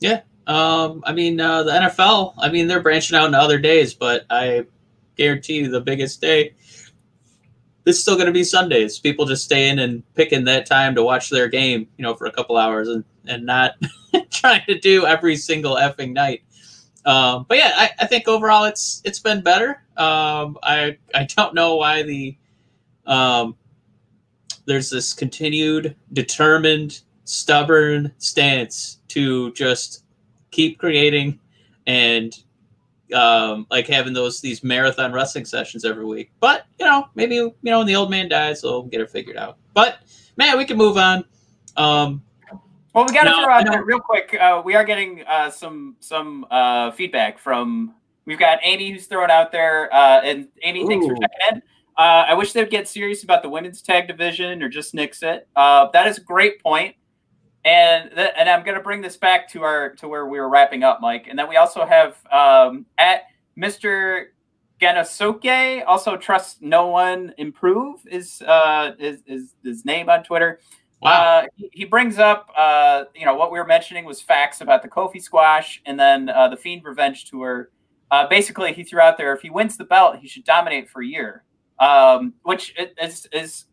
Yeah. 0.00 0.22
Um, 0.48 1.00
I 1.06 1.12
mean, 1.12 1.40
uh, 1.40 1.62
the 1.62 1.70
NFL, 1.70 2.34
I 2.38 2.50
mean, 2.50 2.66
they're 2.66 2.82
branching 2.82 3.16
out 3.16 3.26
into 3.26 3.38
other 3.38 3.58
days, 3.58 3.94
but 3.94 4.26
I 4.30 4.66
guarantee 5.16 5.58
you 5.58 5.68
the 5.70 5.80
biggest 5.80 6.20
day 6.20 6.54
is 7.86 8.02
still 8.02 8.16
going 8.16 8.26
to 8.26 8.32
be 8.32 8.42
Sundays. 8.42 8.98
People 8.98 9.26
just 9.26 9.44
staying 9.44 9.78
and 9.78 10.02
picking 10.16 10.44
that 10.46 10.66
time 10.66 10.96
to 10.96 11.04
watch 11.04 11.30
their 11.30 11.46
game, 11.46 11.86
you 11.96 12.02
know, 12.02 12.14
for 12.14 12.26
a 12.26 12.32
couple 12.32 12.56
hours 12.56 12.88
and, 12.88 13.04
and 13.28 13.46
not 13.46 13.74
trying 14.32 14.64
to 14.66 14.76
do 14.76 15.06
every 15.06 15.36
single 15.36 15.76
effing 15.76 16.12
night. 16.12 16.42
Um, 17.06 17.46
but 17.48 17.58
yeah, 17.58 17.74
I, 17.76 17.90
I, 18.00 18.06
think 18.06 18.26
overall 18.26 18.64
it's 18.64 19.00
it's 19.04 19.20
been 19.20 19.40
better. 19.40 19.82
Um, 19.96 20.58
I 20.62 20.98
I 21.14 21.24
don't 21.24 21.54
know 21.54 21.76
why 21.76 22.02
the 22.02 22.36
um, 23.06 23.56
there's 24.70 24.88
this 24.88 25.12
continued, 25.12 25.96
determined, 26.12 27.00
stubborn 27.24 28.12
stance 28.18 29.00
to 29.08 29.52
just 29.52 30.04
keep 30.52 30.78
creating 30.78 31.40
and 31.88 32.38
um, 33.12 33.66
like 33.68 33.88
having 33.88 34.12
those 34.12 34.40
these 34.40 34.62
marathon 34.62 35.12
wrestling 35.12 35.44
sessions 35.44 35.84
every 35.84 36.04
week. 36.04 36.30
But 36.38 36.66
you 36.78 36.86
know, 36.86 37.08
maybe 37.16 37.34
you 37.34 37.52
know 37.64 37.78
when 37.78 37.86
the 37.88 37.96
old 37.96 38.12
man 38.12 38.28
dies, 38.28 38.62
we'll 38.62 38.84
get 38.84 39.00
it 39.00 39.10
figured 39.10 39.36
out. 39.36 39.56
But 39.74 39.98
man, 40.36 40.56
we 40.56 40.64
can 40.64 40.76
move 40.76 40.96
on. 40.96 41.24
Um, 41.76 42.22
well, 42.94 43.04
we 43.06 43.12
got 43.12 43.24
to 43.24 43.42
throw 43.42 43.52
out 43.52 43.66
there 43.66 43.84
real 43.84 43.98
quick. 43.98 44.36
Uh, 44.40 44.62
we 44.64 44.76
are 44.76 44.84
getting 44.84 45.24
uh, 45.26 45.50
some 45.50 45.96
some 45.98 46.46
uh, 46.48 46.92
feedback 46.92 47.40
from. 47.40 47.94
We've 48.24 48.38
got 48.38 48.60
Amy 48.62 48.92
who's 48.92 49.06
throwing 49.06 49.30
out 49.30 49.50
there, 49.50 49.92
uh, 49.92 50.20
and 50.20 50.46
Amy, 50.62 50.82
Ooh. 50.82 50.86
thanks 50.86 51.06
for 51.06 51.14
checking 51.14 51.56
in. 51.56 51.62
Uh, 52.00 52.24
I 52.28 52.32
wish 52.32 52.54
they'd 52.54 52.70
get 52.70 52.88
serious 52.88 53.24
about 53.24 53.42
the 53.42 53.50
women's 53.50 53.82
tag 53.82 54.08
division 54.08 54.62
or 54.62 54.70
just 54.70 54.94
nix 54.94 55.22
it. 55.22 55.46
Uh, 55.54 55.88
that 55.92 56.06
is 56.06 56.16
a 56.16 56.22
great 56.22 56.62
point. 56.62 56.96
And 57.62 58.10
th- 58.16 58.32
and 58.38 58.48
I'm 58.48 58.64
going 58.64 58.78
to 58.78 58.82
bring 58.82 59.02
this 59.02 59.18
back 59.18 59.50
to 59.50 59.64
our 59.64 59.90
to 59.96 60.08
where 60.08 60.24
we 60.26 60.40
were 60.40 60.48
wrapping 60.48 60.82
up, 60.82 61.02
Mike. 61.02 61.26
And 61.28 61.38
then 61.38 61.46
we 61.46 61.56
also 61.56 61.84
have 61.84 62.16
um, 62.32 62.86
at 62.96 63.24
Mr. 63.54 64.28
Ganasoke, 64.80 65.84
also 65.86 66.16
trust 66.16 66.62
no 66.62 66.86
one 66.86 67.34
improve 67.36 68.00
is 68.10 68.40
uh, 68.46 68.92
is, 68.98 69.22
is 69.26 69.54
his 69.62 69.84
name 69.84 70.08
on 70.08 70.24
Twitter. 70.24 70.58
Wow. 71.02 71.10
Uh, 71.10 71.46
he, 71.56 71.70
he, 71.70 71.84
brings 71.84 72.18
up, 72.18 72.48
uh, 72.56 73.04
you 73.14 73.26
know, 73.26 73.34
what 73.34 73.52
we 73.52 73.58
were 73.58 73.66
mentioning 73.66 74.06
was 74.06 74.22
facts 74.22 74.62
about 74.62 74.80
the 74.80 74.88
Kofi 74.88 75.20
squash 75.20 75.82
and 75.84 76.00
then 76.00 76.30
uh, 76.30 76.48
the 76.48 76.56
Fiend 76.56 76.82
Revenge 76.82 77.26
Tour. 77.26 77.68
Uh, 78.10 78.26
basically, 78.26 78.72
he 78.72 78.84
threw 78.84 79.00
out 79.00 79.18
there 79.18 79.34
if 79.34 79.42
he 79.42 79.50
wins 79.50 79.76
the 79.76 79.84
belt, 79.84 80.16
he 80.16 80.28
should 80.28 80.44
dominate 80.44 80.88
for 80.88 81.02
a 81.02 81.06
year 81.06 81.44
um, 81.80 82.34
which 82.42 82.74
is 83.02 83.26
is 83.32 83.64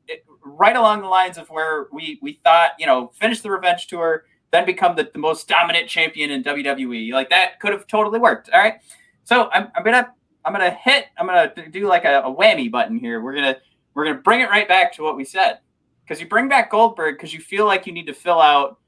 right 0.44 0.76
along 0.76 1.02
the 1.02 1.08
lines 1.08 1.38
of 1.38 1.50
where 1.50 1.88
we 1.92 2.18
we 2.22 2.40
thought 2.44 2.72
you 2.80 2.86
know 2.86 3.12
finish 3.20 3.42
the 3.42 3.52
revenge 3.52 3.88
tour, 3.88 4.26
then 4.52 4.66
become 4.66 4.96
the, 4.96 5.10
the 5.12 5.20
most 5.20 5.48
dominant 5.48 5.88
champion 5.88 6.32
in 6.32 6.44
WWE. 6.44 7.12
Like 7.12 7.30
that 7.30 7.60
could 7.60 7.74
have 7.74 7.86
totally 7.86 8.20
worked. 8.20 8.50
All 8.52 8.60
right, 8.60 8.76
so 9.24 9.50
I'm, 9.52 9.68
I'm 9.76 9.84
gonna 9.84 10.12
I'm 10.46 10.54
gonna 10.54 10.72
hit 10.72 11.08
I'm 11.18 11.28
gonna 11.28 11.70
do 11.70 11.88
like 11.88 12.06
a, 12.06 12.22
a 12.22 12.34
whammy 12.34 12.72
button 12.72 12.98
here. 12.98 13.22
We're 13.22 13.36
gonna 13.36 13.58
we're 13.94 14.06
gonna 14.06 14.22
bring 14.22 14.40
it 14.40 14.50
right 14.50 14.68
back 14.68 14.94
to 14.94 15.04
what 15.04 15.18
we 15.18 15.26
said 15.26 15.60
because 16.04 16.22
you 16.22 16.28
bring 16.28 16.48
back 16.48 16.72
Goldberg 16.72 17.18
because 17.18 17.34
you 17.34 17.42
feel 17.42 17.66
like 17.66 17.86
you 17.86 17.94
need 17.94 18.08
to 18.08 18.14
fill 18.14 18.40
out 18.40 18.80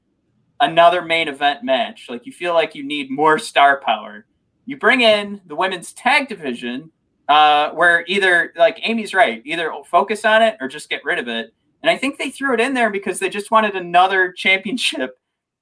another 0.60 1.02
main 1.02 1.28
event 1.28 1.62
match. 1.62 2.06
Like 2.08 2.24
you 2.24 2.32
feel 2.32 2.54
like 2.54 2.74
you 2.74 2.82
need 2.82 3.10
more 3.10 3.38
star 3.38 3.82
power. 3.84 4.24
You 4.64 4.78
bring 4.78 5.02
in 5.02 5.42
the 5.46 5.56
women's 5.56 5.92
tag 5.92 6.28
division 6.28 6.90
uh, 7.30 7.70
where 7.70 8.04
either 8.08 8.52
like 8.56 8.80
Amy's 8.82 9.14
right, 9.14 9.40
either 9.44 9.72
focus 9.86 10.24
on 10.24 10.42
it 10.42 10.56
or 10.60 10.66
just 10.66 10.90
get 10.90 11.04
rid 11.04 11.20
of 11.20 11.28
it. 11.28 11.54
And 11.80 11.88
I 11.88 11.96
think 11.96 12.18
they 12.18 12.28
threw 12.28 12.52
it 12.54 12.60
in 12.60 12.74
there 12.74 12.90
because 12.90 13.20
they 13.20 13.30
just 13.30 13.52
wanted 13.52 13.76
another 13.76 14.32
championship 14.36 15.16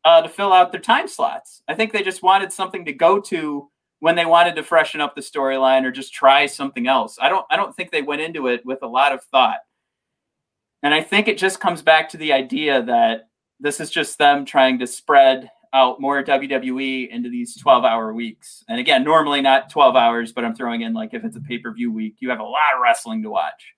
uh, 0.05 0.23
to 0.23 0.31
fill 0.31 0.53
out 0.53 0.73
their 0.73 0.81
time 0.81 1.07
slots. 1.07 1.63
I 1.69 1.75
think 1.75 1.93
they 1.93 2.03
just 2.03 2.23
wanted 2.23 2.53
something 2.53 2.87
to 2.87 2.93
go 2.95 3.21
to 3.21 3.71
when 4.01 4.17
they 4.17 4.25
wanted 4.25 4.57
to 4.57 4.63
freshen 4.63 5.03
up 5.03 5.15
the 5.15 5.21
storyline 5.21 5.85
or 5.85 5.91
just 5.91 6.15
try 6.15 6.47
something 6.47 6.89
else. 6.89 7.19
I 7.21 7.29
don't 7.29 7.45
I 7.51 7.57
don't 7.57 7.77
think 7.77 7.91
they 7.91 8.03
went 8.03 8.23
into 8.23 8.47
it 8.47 8.65
with 8.65 8.83
a 8.83 8.89
lot 8.89 9.13
of 9.13 9.23
thought. 9.25 9.59
And 10.83 10.95
I 10.95 11.03
think 11.03 11.29
it 11.29 11.37
just 11.37 11.61
comes 11.61 11.83
back 11.83 12.09
to 12.11 12.17
the 12.17 12.33
idea 12.33 12.83
that 12.85 13.29
this 13.61 13.79
is 13.79 13.91
just 13.91 14.17
them 14.17 14.47
trying 14.47 14.79
to 14.79 14.87
spread 14.87 15.51
out 15.73 16.01
more 16.01 16.23
WWE 16.23 17.09
into 17.09 17.29
these 17.29 17.57
12 17.57 17.85
hour 17.85 18.13
weeks. 18.13 18.65
And 18.69 18.79
again, 18.79 19.05
normally 19.05 19.41
not 19.41 19.71
12 19.71 19.97
hours, 19.97 20.33
but 20.33 20.45
I'm 20.45 20.55
throwing 20.55 20.83
in 20.83 20.93
like 20.95 21.15
if 21.15 21.25
it's 21.25 21.37
a 21.37 21.41
pay 21.41 21.59
per 21.59 21.73
view 21.73 21.93
week, 21.93 22.17
you 22.19 22.31
have 22.31 22.41
a 22.41 22.45
lot 22.45 22.75
of 22.75 22.83
wrestling 22.83 23.23
to 23.23 23.31
watch. 23.31 23.75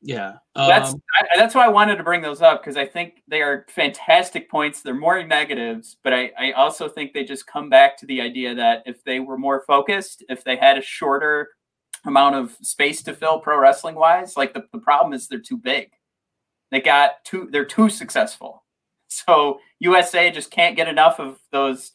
Yeah. 0.00 0.34
Um, 0.54 0.68
that's 0.68 0.94
I, 0.94 1.36
that's 1.36 1.54
why 1.54 1.64
I 1.64 1.68
wanted 1.68 1.96
to 1.96 2.04
bring 2.04 2.22
those 2.22 2.40
up 2.40 2.62
because 2.62 2.76
I 2.76 2.86
think 2.86 3.22
they 3.26 3.42
are 3.42 3.66
fantastic 3.68 4.48
points. 4.48 4.80
They're 4.80 4.94
more 4.94 5.22
negatives, 5.24 5.96
but 6.04 6.12
I, 6.12 6.30
I 6.38 6.52
also 6.52 6.88
think 6.88 7.12
they 7.12 7.24
just 7.24 7.46
come 7.46 7.68
back 7.68 7.96
to 7.98 8.06
the 8.06 8.20
idea 8.20 8.54
that 8.54 8.84
if 8.86 9.02
they 9.02 9.18
were 9.20 9.38
more 9.38 9.64
focused, 9.66 10.24
if 10.28 10.44
they 10.44 10.56
had 10.56 10.78
a 10.78 10.82
shorter 10.82 11.50
amount 12.04 12.36
of 12.36 12.56
space 12.62 13.02
to 13.02 13.14
fill 13.14 13.40
pro 13.40 13.58
wrestling 13.58 13.96
wise, 13.96 14.36
like 14.36 14.54
the, 14.54 14.64
the 14.72 14.78
problem 14.78 15.12
is 15.12 15.26
they're 15.26 15.40
too 15.40 15.56
big. 15.56 15.90
They 16.70 16.80
got 16.80 17.24
too 17.24 17.48
they're 17.50 17.64
too 17.64 17.88
successful. 17.88 18.62
So 19.08 19.60
USA 19.80 20.30
just 20.30 20.50
can't 20.50 20.76
get 20.76 20.88
enough 20.88 21.18
of 21.18 21.38
those 21.50 21.92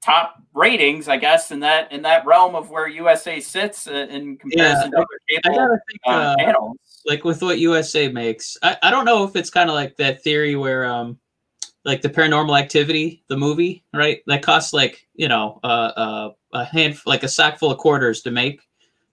top 0.00 0.36
ratings, 0.54 1.08
I 1.08 1.16
guess, 1.16 1.50
in 1.50 1.60
that 1.60 1.92
in 1.92 2.02
that 2.02 2.24
realm 2.26 2.54
of 2.54 2.70
where 2.70 2.88
USA 2.88 3.40
sits 3.40 3.86
uh, 3.86 4.06
in 4.10 4.36
comparison 4.38 4.90
Yeah, 4.92 4.96
to 4.96 4.98
other 4.98 5.06
I 5.44 5.48
cable 5.50 5.68
think, 5.88 6.00
uh, 6.06 6.10
uh, 6.10 6.36
channels. 6.36 6.76
like 7.06 7.24
with 7.24 7.42
what 7.42 7.58
USA 7.58 8.08
makes. 8.08 8.56
I, 8.62 8.76
I 8.82 8.90
don't 8.90 9.04
know 9.04 9.24
if 9.24 9.36
it's 9.36 9.50
kind 9.50 9.68
of 9.68 9.74
like 9.74 9.96
that 9.96 10.22
theory 10.22 10.56
where 10.56 10.84
um 10.84 11.18
like 11.84 12.02
the 12.02 12.08
paranormal 12.10 12.58
activity, 12.58 13.24
the 13.28 13.36
movie, 13.36 13.84
right? 13.94 14.20
That 14.26 14.42
costs 14.42 14.72
like, 14.72 15.06
you 15.14 15.28
know, 15.28 15.60
uh, 15.64 15.92
uh 15.96 16.30
a 16.52 16.64
hand 16.64 16.98
like 17.06 17.22
a 17.24 17.28
sack 17.28 17.58
full 17.58 17.70
of 17.70 17.78
quarters 17.78 18.22
to 18.22 18.30
make 18.30 18.60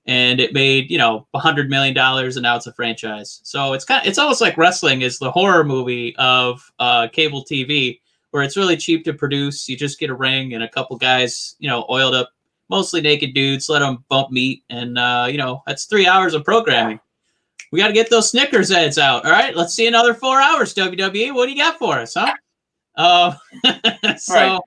and 0.08 0.40
it 0.40 0.54
made, 0.54 0.92
you 0.92 0.98
know, 0.98 1.28
a 1.34 1.40
hundred 1.40 1.70
million 1.70 1.94
dollars 1.94 2.38
and 2.38 2.44
now 2.44 2.56
it's 2.56 2.68
a 2.68 2.74
franchise. 2.74 3.40
So 3.44 3.74
it's 3.74 3.86
kind 3.86 4.02
of, 4.02 4.08
it's 4.08 4.20
almost 4.20 4.42
like 4.42 4.58
wrestling 4.58 5.02
is 5.02 5.18
the 5.18 5.32
horror 5.32 5.64
movie 5.64 6.16
of 6.18 6.62
uh 6.80 7.08
cable 7.08 7.44
TV 7.44 8.00
where 8.32 8.44
it's 8.44 8.58
really 8.58 8.78
cheap 8.78 9.04
to 9.06 9.14
produce. 9.14 9.68
You 9.68 9.78
just 9.78 10.00
get 10.00 10.10
a 10.10 10.16
ring 10.16 10.54
and 10.54 10.64
a 10.64 10.70
couple 10.70 10.98
guys, 10.98 11.56
you 11.60 11.70
know, 11.70 11.86
oiled 11.90 12.14
up 12.14 12.30
mostly 12.70 13.02
naked 13.02 13.34
dudes, 13.34 13.70
let 13.70 13.80
them 13.80 14.04
bump 14.10 14.32
meat 14.32 14.64
and 14.70 14.98
uh, 14.98 15.28
you 15.30 15.38
know, 15.38 15.64
that's 15.66 15.86
3 15.86 16.08
hours 16.08 16.34
of 16.34 16.44
programming. 16.44 17.00
We 17.72 17.80
got 17.80 17.88
to 17.88 17.94
get 17.94 18.10
those 18.10 18.30
Snickers 18.30 18.72
ads 18.72 18.98
out. 18.98 19.26
All 19.26 19.32
right, 19.32 19.56
let's 19.56 19.74
see 19.74 19.88
another 19.88 20.14
four 20.14 20.40
hours. 20.40 20.74
WWE, 20.74 21.34
what 21.34 21.48
do 21.48 21.52
you 21.52 21.58
got 21.58 21.78
for 21.78 21.96
us, 21.96 22.14
huh? 22.14 22.34
Uh, 22.96 23.36
so, 24.18 24.62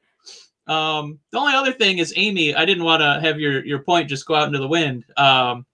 um, 0.68 1.18
the 1.32 1.38
only 1.38 1.54
other 1.54 1.72
thing 1.72 1.98
is 1.98 2.12
Amy. 2.16 2.54
I 2.54 2.64
didn't 2.64 2.84
want 2.84 3.00
to 3.00 3.20
have 3.20 3.40
your 3.40 3.64
your 3.64 3.80
point 3.80 4.08
just 4.08 4.26
go 4.26 4.34
out 4.34 4.46
into 4.46 4.58
the 4.58 4.68
wind. 4.68 5.04
Um, 5.16 5.66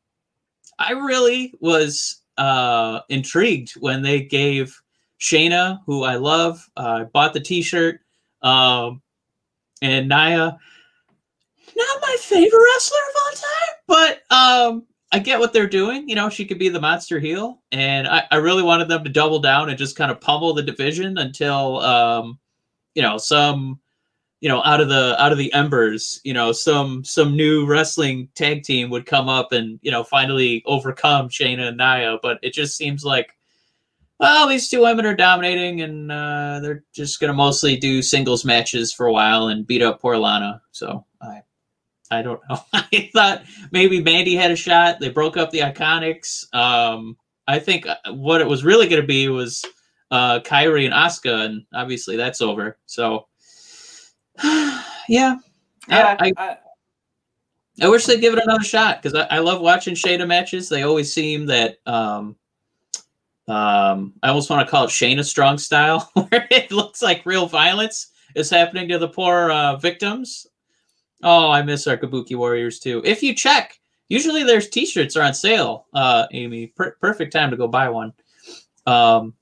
I 0.79 0.93
really 0.93 1.53
was 1.61 2.23
uh, 2.39 3.01
intrigued 3.09 3.73
when 3.73 4.03
they 4.03 4.23
gave 4.23 4.81
Shayna, 5.21 5.81
who 5.87 6.05
I 6.05 6.17
love, 6.17 6.69
uh, 6.77 7.05
bought 7.05 7.33
the 7.33 7.41
T-shirt, 7.41 8.01
um, 8.43 9.01
and 9.83 10.09
Nia. 10.09 10.59
Not 11.77 12.03
my 12.03 12.17
favorite 12.21 12.65
wrestler 12.75 12.99
of 13.09 13.17
all 13.25 13.33
time, 13.33 13.75
but 13.87 14.37
um, 14.37 14.87
I 15.13 15.19
get 15.19 15.39
what 15.39 15.53
they're 15.53 15.69
doing. 15.69 16.09
You 16.09 16.15
know, 16.15 16.29
she 16.29 16.45
could 16.45 16.59
be 16.59 16.69
the 16.69 16.81
monster 16.81 17.19
heel, 17.19 17.63
and 17.73 18.07
I, 18.07 18.25
I 18.31 18.37
really 18.37 18.63
wanted 18.63 18.89
them 18.89 19.05
to 19.05 19.11
double 19.11 19.39
down 19.39 19.71
and 19.71 19.79
just 19.79 19.97
kind 19.97 20.11
of 20.11 20.21
pummel 20.21 20.55
the 20.55 20.63
division 20.63 21.19
until, 21.19 21.81
um, 21.81 22.39
you 22.95 23.03
know, 23.03 23.17
some, 23.17 23.81
you 24.45 24.51
know, 24.51 24.63
out 24.63 24.83
of 24.83 24.91
the 24.91 25.17
out 25.19 25.33
of 25.33 25.39
the 25.39 25.51
embers, 25.55 26.21
you 26.23 26.35
know, 26.35 26.53
some 26.53 27.03
some 27.03 27.35
new 27.35 27.65
wrestling 27.65 28.29
tag 28.35 28.63
team 28.63 28.91
would 28.91 29.07
come 29.07 29.27
up 29.27 29.53
and 29.53 29.79
you 29.81 29.91
know 29.91 30.05
finally 30.05 30.63
overcome 30.67 31.31
Shayna 31.31 31.69
and 31.69 31.79
Nia. 31.79 32.19
But 32.21 32.41
it 32.43 32.53
just 32.53 32.77
seems 32.77 33.07
like, 33.07 33.35
well, 34.21 34.47
these 34.47 34.69
two 34.69 34.83
women 34.83 35.07
are 35.07 35.17
dominating, 35.17 35.81
and 35.81 36.13
uh, 36.13 36.61
they're 36.61 36.85
just 36.95 37.21
gonna 37.21 37.33
mostly 37.33 37.79
do 37.79 38.03
singles 38.03 38.45
matches 38.45 38.93
for 38.93 39.07
a 39.07 39.13
while 39.15 39.49
and 39.49 39.67
beat 39.67 39.81
up 39.81 40.03
poor 40.03 40.19
Lana. 40.19 40.61
So 40.73 41.07
I. 41.23 41.41
I 42.11 42.21
don't 42.21 42.41
know. 42.51 42.61
I 42.75 43.11
thought 43.15 43.45
maybe 43.73 44.01
Mandy 44.01 44.37
had 44.37 44.51
a 44.51 44.57
shot. 44.57 45.01
They 45.01 45.09
broke 45.09 45.39
up 45.39 45.51
the 45.51 45.61
Iconics. 45.61 46.55
Um, 46.55 47.17
I 47.49 47.59
think 47.59 47.87
uh, 47.87 47.97
what 48.13 48.43
it 48.43 48.47
was 48.47 48.63
really 48.63 48.89
to 48.91 49.03
be 49.03 49.31
was 49.31 49.65
uh, 50.11 50.41
Kairi 50.41 50.85
and 50.85 50.93
Asuka, 50.93 51.47
and 51.47 51.65
obviously 51.75 52.17
that's 52.17 52.43
over. 52.43 52.79
So, 52.85 53.27
yeah, 55.09 55.37
Yeah, 55.89 56.17
I, 56.21 56.33
I, 56.37 56.57
I- 57.83 57.89
wish 57.89 58.07
they'd 58.07 58.21
give 58.21 58.35
it 58.35 58.43
another 58.43 58.65
shot 58.65 59.03
because 59.03 59.19
I, 59.19 59.37
I 59.37 59.39
love 59.41 59.61
watching 59.61 59.95
Shayna 59.95 60.27
matches. 60.27 60.69
They 60.69 60.83
always 60.83 61.13
seem 61.13 61.47
that 61.47 61.79
um, 61.87 62.37
um, 63.49 64.15
I 64.23 64.29
almost 64.29 64.49
want 64.51 64.67
to 64.67 64.71
call 64.71 64.85
it 64.85 64.91
Shayna 64.91 65.25
strong 65.25 65.59
style, 65.59 66.11
where 66.15 66.47
it 66.51 66.71
looks 66.73 67.03
like 67.03 67.27
real 67.27 67.47
violence 67.47 68.09
is 68.35 68.51
happening 68.51 68.89
to 68.89 68.99
the 68.99 69.09
poor 69.09 69.51
uh, 69.51 69.77
victims. 69.77 70.47
Oh, 71.23 71.51
I 71.51 71.63
miss 71.63 71.87
our 71.87 71.97
Kabuki 71.97 72.37
Warriors 72.37 72.79
too. 72.81 73.01
If 73.05 73.23
you 73.23 73.35
check, 73.35 73.79
usually 74.09 74.43
there's 74.43 74.69
T-shirts 74.69 75.17
are 75.17 75.23
on 75.23 75.35
sale. 75.35 75.87
Uh, 75.95 76.27
Amy, 76.33 76.67
per- 76.69 76.97
perfect 77.01 77.33
time 77.33 77.51
to 77.51 77.57
go 77.57 77.67
buy 77.69 77.89
one. 77.89 78.13
Um, 78.87 79.35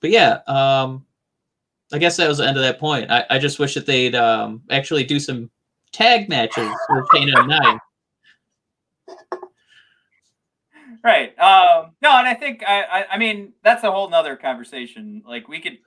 but 0.00 0.10
yeah, 0.10 0.40
um, 0.46 1.04
I 1.92 1.98
guess 1.98 2.16
that 2.16 2.28
was 2.28 2.38
the 2.38 2.46
end 2.46 2.56
of 2.56 2.62
that 2.62 2.80
point. 2.80 3.10
I, 3.10 3.24
I 3.30 3.38
just 3.38 3.58
wish 3.58 3.74
that 3.74 3.86
they'd 3.86 4.14
um, 4.14 4.62
actually 4.70 5.04
do 5.04 5.20
some 5.20 5.50
tag 5.92 6.28
matches 6.28 6.70
with 6.88 7.04
Shayna 7.08 7.38
and 7.38 7.48
Nia. 7.48 7.80
Right. 11.04 11.36
Um, 11.38 11.92
no, 12.00 12.16
and 12.16 12.28
I 12.28 12.34
think 12.34 12.62
I, 12.66 12.82
I, 12.82 13.06
I 13.12 13.18
mean 13.18 13.52
that's 13.64 13.82
a 13.82 13.90
whole 13.90 14.08
nother 14.08 14.36
conversation. 14.36 15.22
Like 15.26 15.48
we 15.48 15.60
could, 15.60 15.78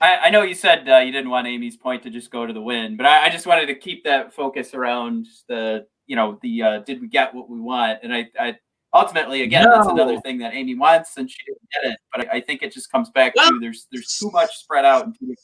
I, 0.00 0.16
I 0.16 0.30
know 0.30 0.42
you 0.42 0.54
said 0.54 0.88
uh, 0.88 0.98
you 0.98 1.12
didn't 1.12 1.30
want 1.30 1.46
Amy's 1.46 1.76
point 1.76 2.02
to 2.02 2.10
just 2.10 2.30
go 2.30 2.46
to 2.46 2.52
the 2.52 2.60
win, 2.60 2.96
but 2.96 3.06
I, 3.06 3.26
I 3.26 3.30
just 3.30 3.46
wanted 3.46 3.66
to 3.66 3.76
keep 3.76 4.04
that 4.04 4.34
focus 4.34 4.74
around 4.74 5.26
the, 5.48 5.86
you 6.06 6.16
know, 6.16 6.38
the 6.42 6.62
uh, 6.62 6.78
did 6.80 7.00
we 7.00 7.06
get 7.06 7.32
what 7.32 7.48
we 7.48 7.60
want? 7.60 8.00
And 8.02 8.12
I, 8.12 8.28
I 8.38 8.58
ultimately 8.92 9.42
again 9.42 9.64
that's 9.68 9.88
another 9.88 10.20
thing 10.20 10.38
that 10.38 10.54
Amy 10.54 10.74
wants, 10.74 11.16
and 11.16 11.30
she 11.30 11.38
didn't 11.46 11.60
get 11.72 11.92
it. 11.92 11.98
But 12.14 12.28
I, 12.28 12.36
I 12.36 12.40
think 12.40 12.62
it 12.62 12.72
just 12.72 12.90
comes 12.90 13.10
back 13.10 13.34
Well- 13.36 13.50
to 13.50 13.58
there's 13.60 13.86
there's 13.92 14.16
too 14.18 14.30
much 14.30 14.54
spread 14.56 14.84
out 14.84 15.04
in 15.06 15.12
too, 15.12 15.26
too 15.26 15.34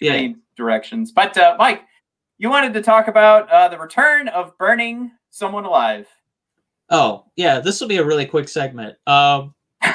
Yeah. 0.00 0.12
many 0.12 0.36
directions. 0.56 1.12
But 1.12 1.36
uh, 1.36 1.56
Mike, 1.58 1.82
you 2.38 2.50
wanted 2.50 2.72
to 2.74 2.82
talk 2.82 3.08
about 3.08 3.50
uh, 3.50 3.68
the 3.68 3.78
return 3.78 4.28
of 4.28 4.56
burning 4.58 5.10
someone 5.30 5.64
alive. 5.64 6.06
Oh, 6.90 7.24
yeah, 7.36 7.58
this 7.60 7.80
will 7.80 7.88
be 7.88 7.96
a 7.98 8.04
really 8.04 8.26
quick 8.26 8.48
segment. 8.48 8.96
Um, 9.06 9.54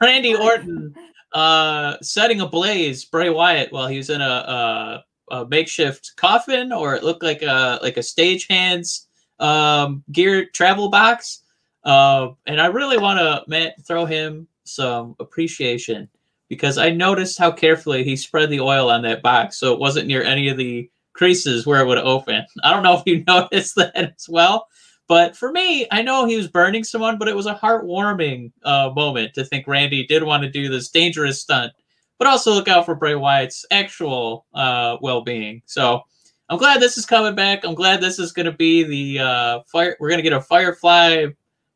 Randy 0.00 0.34
Orton 0.34 0.94
uh, 1.32 1.96
setting 2.02 2.40
ablaze 2.40 3.04
Bray 3.04 3.30
Wyatt 3.30 3.72
while 3.72 3.88
he 3.88 3.96
was 3.98 4.10
in 4.10 4.20
a, 4.20 4.24
a, 4.24 5.34
a 5.34 5.46
makeshift 5.48 6.12
coffin, 6.16 6.72
or 6.72 6.94
it 6.94 7.02
looked 7.02 7.22
like 7.22 7.42
a 7.42 7.78
like 7.82 7.96
a 7.96 8.02
stagehand's 8.02 9.05
um, 9.38 10.04
gear 10.12 10.46
travel 10.46 10.88
box. 10.88 11.42
Uh, 11.84 12.30
and 12.46 12.60
I 12.60 12.66
really 12.66 12.98
want 12.98 13.18
to 13.18 13.74
throw 13.86 14.06
him 14.06 14.48
some 14.64 15.14
appreciation 15.20 16.08
because 16.48 16.78
I 16.78 16.90
noticed 16.90 17.38
how 17.38 17.50
carefully 17.50 18.04
he 18.04 18.16
spread 18.16 18.50
the 18.50 18.60
oil 18.60 18.90
on 18.90 19.02
that 19.02 19.22
box, 19.22 19.58
so 19.58 19.72
it 19.72 19.80
wasn't 19.80 20.06
near 20.06 20.22
any 20.22 20.48
of 20.48 20.56
the 20.56 20.90
creases 21.12 21.66
where 21.66 21.80
it 21.80 21.86
would 21.86 21.98
open. 21.98 22.44
I 22.62 22.72
don't 22.72 22.82
know 22.82 22.96
if 22.96 23.02
you 23.06 23.24
noticed 23.28 23.76
that 23.76 23.96
as 23.96 24.28
well. 24.28 24.66
But 25.08 25.36
for 25.36 25.52
me, 25.52 25.86
I 25.92 26.02
know 26.02 26.26
he 26.26 26.36
was 26.36 26.48
burning 26.48 26.82
someone, 26.82 27.16
but 27.16 27.28
it 27.28 27.36
was 27.36 27.46
a 27.46 27.54
heartwarming 27.54 28.52
uh, 28.64 28.90
moment 28.94 29.34
to 29.34 29.44
think 29.44 29.66
Randy 29.68 30.04
did 30.06 30.24
want 30.24 30.42
to 30.42 30.50
do 30.50 30.68
this 30.68 30.88
dangerous 30.88 31.40
stunt, 31.40 31.72
but 32.18 32.26
also 32.26 32.52
look 32.52 32.66
out 32.66 32.84
for 32.84 32.96
Bray 32.96 33.14
Wyatt's 33.14 33.64
actual 33.70 34.46
uh, 34.52 34.96
well-being. 35.00 35.62
So 35.66 36.02
I'm 36.48 36.58
glad 36.58 36.80
this 36.80 36.96
is 36.96 37.06
coming 37.06 37.34
back. 37.34 37.64
I'm 37.64 37.74
glad 37.74 38.00
this 38.00 38.18
is 38.18 38.32
going 38.32 38.46
to 38.46 38.52
be 38.52 38.84
the 38.84 39.24
uh, 39.24 39.60
fire. 39.66 39.96
We're 39.98 40.08
going 40.08 40.18
to 40.18 40.22
get 40.22 40.32
a 40.32 40.40
Firefly 40.40 41.26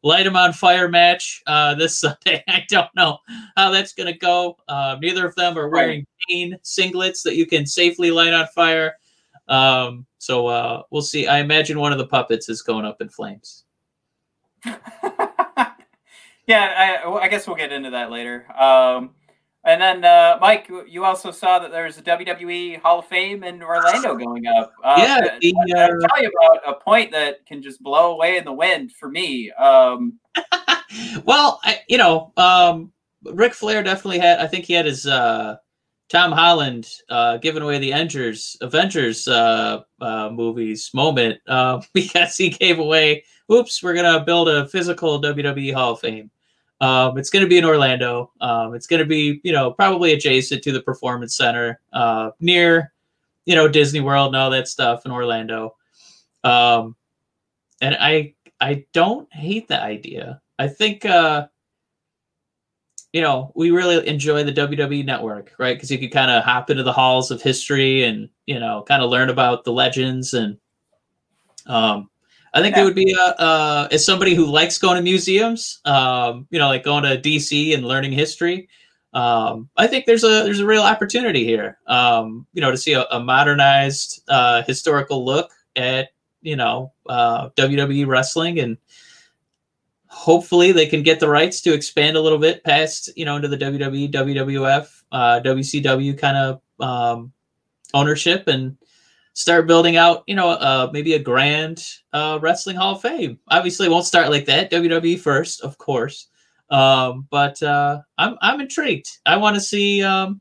light 0.02 0.26
him 0.26 0.37
on 0.37 0.52
fire 0.52 0.88
match 0.88 1.42
uh, 1.46 1.74
this 1.74 1.98
Sunday. 1.98 2.42
I 2.48 2.64
don't 2.68 2.94
know 2.94 3.18
how 3.56 3.70
that's 3.70 3.92
going 3.92 4.12
to 4.12 4.18
go. 4.18 4.56
Uh, 4.68 4.96
neither 5.00 5.26
of 5.26 5.35
them 5.35 5.59
are 5.59 5.68
wearing 5.68 6.06
green 6.26 6.56
singlets 6.62 7.22
that 7.24 7.37
you 7.37 7.46
can 7.46 7.66
safely 7.66 8.11
light 8.11 8.33
on 8.33 8.46
fire. 8.48 8.94
Um, 9.48 10.06
so 10.18 10.46
uh, 10.46 10.83
we'll 10.90 11.02
see. 11.02 11.26
I 11.26 11.38
imagine 11.38 11.78
one 11.78 11.92
of 11.92 11.98
the 11.98 12.06
puppets 12.06 12.48
is 12.48 12.62
going 12.62 12.85
up 12.85 13.00
in 13.00 13.09
flames. 13.09 13.64
yeah, 14.64 15.72
I, 17.04 17.04
I 17.04 17.28
guess 17.28 17.46
we'll 17.46 17.56
get 17.56 17.72
into 17.72 17.90
that 17.90 18.11
later. 18.11 18.46
Um, 18.56 19.14
and 19.64 19.80
then, 19.80 20.04
uh, 20.04 20.38
Mike, 20.40 20.70
you 20.88 21.04
also 21.04 21.30
saw 21.30 21.58
that 21.58 21.70
there's 21.70 21.98
a 21.98 22.02
WWE 22.02 22.80
Hall 22.80 23.00
of 23.00 23.06
Fame 23.06 23.44
in 23.44 23.62
Orlando 23.62 24.16
going 24.16 24.46
up. 24.46 24.72
Uh, 24.82 24.94
Yeah, 24.98 25.38
the, 25.40 25.54
I- 25.76 25.82
I'll 25.82 25.94
uh, 26.04 26.08
tell 26.08 26.22
you 26.22 26.30
about 26.40 26.60
a 26.66 26.80
point 26.80 27.12
that 27.12 27.44
can 27.46 27.62
just 27.62 27.82
blow 27.82 28.12
away 28.12 28.38
in 28.38 28.44
the 28.44 28.52
wind 28.52 28.92
for 28.92 29.10
me. 29.10 29.50
Um, 29.52 30.18
well, 31.24 31.60
I, 31.64 31.80
you 31.88 31.98
know, 31.98 32.32
um, 32.36 32.92
Ric 33.24 33.52
Flair 33.52 33.82
definitely 33.82 34.18
had. 34.18 34.40
I 34.40 34.46
think 34.46 34.64
he 34.64 34.72
had 34.72 34.86
his 34.86 35.06
uh, 35.06 35.56
Tom 36.08 36.32
Holland 36.32 36.88
uh, 37.08 37.36
giving 37.36 37.62
away 37.62 37.78
the 37.78 37.90
Avengers 37.92 38.56
Avengers 38.62 39.28
uh, 39.28 39.82
uh, 40.00 40.30
movies 40.30 40.90
moment 40.94 41.38
uh, 41.46 41.80
because 41.94 42.36
he 42.36 42.48
gave 42.48 42.78
away. 42.78 43.24
Oops, 43.52 43.82
we're 43.82 43.94
gonna 43.94 44.24
build 44.24 44.48
a 44.48 44.66
physical 44.68 45.20
WWE 45.20 45.74
Hall 45.74 45.92
of 45.92 46.00
Fame. 46.00 46.30
Um, 46.80 47.18
it's 47.18 47.30
going 47.30 47.44
to 47.44 47.48
be 47.48 47.58
in 47.58 47.64
Orlando. 47.64 48.32
Um, 48.40 48.74
it's 48.74 48.86
going 48.86 49.00
to 49.00 49.06
be, 49.06 49.40
you 49.44 49.52
know, 49.52 49.70
probably 49.70 50.12
adjacent 50.12 50.62
to 50.62 50.72
the 50.72 50.80
Performance 50.82 51.36
Center, 51.36 51.80
uh, 51.92 52.30
near, 52.40 52.92
you 53.44 53.54
know, 53.54 53.68
Disney 53.68 54.00
World 54.00 54.28
and 54.28 54.36
all 54.36 54.50
that 54.50 54.68
stuff 54.68 55.04
in 55.04 55.12
Orlando. 55.12 55.76
Um, 56.42 56.96
and 57.82 57.96
I, 58.00 58.34
I 58.60 58.86
don't 58.92 59.32
hate 59.32 59.68
the 59.68 59.80
idea. 59.80 60.40
I 60.58 60.68
think, 60.68 61.04
uh, 61.04 61.48
you 63.12 63.20
know, 63.22 63.52
we 63.54 63.70
really 63.70 64.06
enjoy 64.06 64.44
the 64.44 64.52
WWE 64.52 65.04
Network, 65.04 65.52
right? 65.58 65.76
Because 65.76 65.90
you 65.90 65.98
could 65.98 66.12
kind 66.12 66.30
of 66.30 66.44
hop 66.44 66.70
into 66.70 66.82
the 66.82 66.92
halls 66.92 67.30
of 67.30 67.42
history 67.42 68.04
and, 68.04 68.28
you 68.46 68.58
know, 68.58 68.84
kind 68.86 69.02
of 69.02 69.10
learn 69.10 69.30
about 69.30 69.64
the 69.64 69.72
legends 69.72 70.34
and, 70.34 70.58
um, 71.66 72.09
I 72.52 72.60
think 72.62 72.76
Yeah. 72.76 72.82
it 72.82 72.84
would 72.84 72.94
be 72.94 73.14
uh, 73.18 73.32
uh, 73.42 73.88
as 73.92 74.04
somebody 74.04 74.34
who 74.34 74.46
likes 74.46 74.78
going 74.78 74.96
to 74.96 75.02
museums, 75.02 75.80
um, 75.84 76.46
you 76.50 76.58
know, 76.58 76.68
like 76.68 76.82
going 76.84 77.04
to 77.04 77.16
DC 77.20 77.74
and 77.74 77.84
learning 77.86 78.12
history. 78.12 78.68
um, 79.12 79.68
I 79.76 79.86
think 79.88 80.06
there's 80.06 80.22
a 80.24 80.44
there's 80.44 80.60
a 80.60 80.66
real 80.66 80.82
opportunity 80.82 81.44
here. 81.44 81.78
Um, 81.86 82.46
you 82.52 82.60
know, 82.60 82.70
to 82.70 82.76
see 82.76 82.92
a, 82.92 83.04
a 83.10 83.18
modernized 83.20 84.22
uh, 84.28 84.62
historical 84.62 85.24
look 85.24 85.50
at 85.76 86.08
you 86.42 86.56
know 86.56 86.92
uh, 87.08 87.50
WWE 87.56 88.06
wrestling, 88.06 88.60
and 88.60 88.78
hopefully 90.08 90.72
they 90.72 90.86
can 90.86 91.02
get 91.02 91.20
the 91.20 91.28
rights 91.28 91.60
to 91.62 91.72
expand 91.74 92.16
a 92.16 92.20
little 92.20 92.38
bit 92.38 92.62
past 92.64 93.10
you 93.16 93.24
know 93.24 93.36
into 93.36 93.48
the 93.48 93.56
WWE, 93.58 94.12
WWF, 94.12 95.02
uh, 95.12 95.40
WCW 95.44 96.18
kind 96.18 96.36
of 96.36 96.60
um, 96.80 97.32
ownership 97.94 98.46
and 98.48 98.76
start 99.34 99.66
building 99.66 99.96
out, 99.96 100.22
you 100.26 100.34
know, 100.34 100.50
uh, 100.50 100.90
maybe 100.92 101.14
a 101.14 101.18
grand 101.18 101.84
uh, 102.12 102.38
wrestling 102.42 102.76
Hall 102.76 102.96
of 102.96 103.02
Fame. 103.02 103.38
Obviously, 103.48 103.88
won't 103.88 104.06
start 104.06 104.30
like 104.30 104.46
that. 104.46 104.70
WWE 104.70 105.18
first, 105.18 105.62
of 105.62 105.78
course. 105.78 106.28
Um, 106.70 107.26
but 107.30 107.62
uh, 107.62 108.00
I'm 108.16 108.36
I'm 108.40 108.60
intrigued. 108.60 109.08
I 109.26 109.36
want 109.36 109.56
to 109.56 109.60
see. 109.60 110.02
Um, 110.02 110.40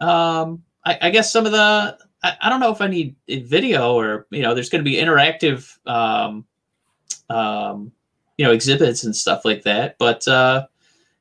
um, 0.00 0.62
I, 0.84 0.98
I, 1.02 1.10
guess 1.10 1.32
some 1.32 1.46
of 1.46 1.52
the. 1.52 1.96
I, 2.22 2.36
I, 2.40 2.50
don't 2.50 2.60
know 2.60 2.72
if 2.72 2.80
I 2.80 2.88
need 2.88 3.14
video 3.28 3.94
or 3.94 4.26
you 4.30 4.42
know, 4.42 4.52
there's 4.52 4.68
going 4.68 4.84
to 4.84 4.90
be 4.90 4.96
interactive, 4.96 5.74
um, 5.86 6.44
um, 7.30 7.92
you 8.36 8.44
know, 8.44 8.52
exhibits 8.52 9.04
and 9.04 9.14
stuff 9.14 9.44
like 9.44 9.62
that. 9.62 9.96
But 9.98 10.26
uh, 10.26 10.66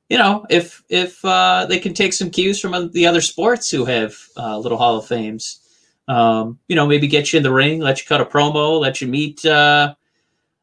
you 0.10 0.17
know, 0.17 0.45
if 0.49 0.84
if 0.89 1.23
uh, 1.23 1.67
they 1.67 1.79
can 1.79 1.93
take 1.93 2.13
some 2.13 2.31
cues 2.31 2.60
from 2.60 2.91
the 2.91 3.05
other 3.05 3.21
sports 3.21 3.69
who 3.69 3.86
have 3.86 4.15
uh, 4.36 4.58
little 4.58 4.77
Hall 4.77 4.97
of 4.97 5.05
Fames, 5.05 5.60
um, 6.08 6.60
you 6.68 6.76
know, 6.76 6.86
maybe 6.86 7.08
get 7.08 7.32
you 7.32 7.38
in 7.38 7.44
the 7.44 7.52
ring, 7.52 7.80
let 7.80 8.00
you 8.00 8.06
cut 8.08 8.22
a 8.22 8.26
promo, 8.26 8.80
let 8.80 9.02
you 9.02 9.08
meet. 9.08 9.46
Uh, 9.46 9.96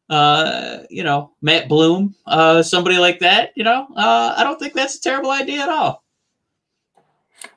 uh, 0.09 0.79
you 0.89 1.03
know, 1.03 1.31
Matt 1.41 1.67
Bloom, 1.67 2.13
uh, 2.27 2.61
somebody 2.61 2.97
like 2.97 3.19
that, 3.19 3.51
you 3.55 3.63
know, 3.63 3.87
uh, 3.95 4.35
I 4.37 4.43
don't 4.43 4.59
think 4.59 4.73
that's 4.73 4.97
a 4.97 5.01
terrible 5.01 5.31
idea 5.31 5.61
at 5.61 5.69
all. 5.69 6.03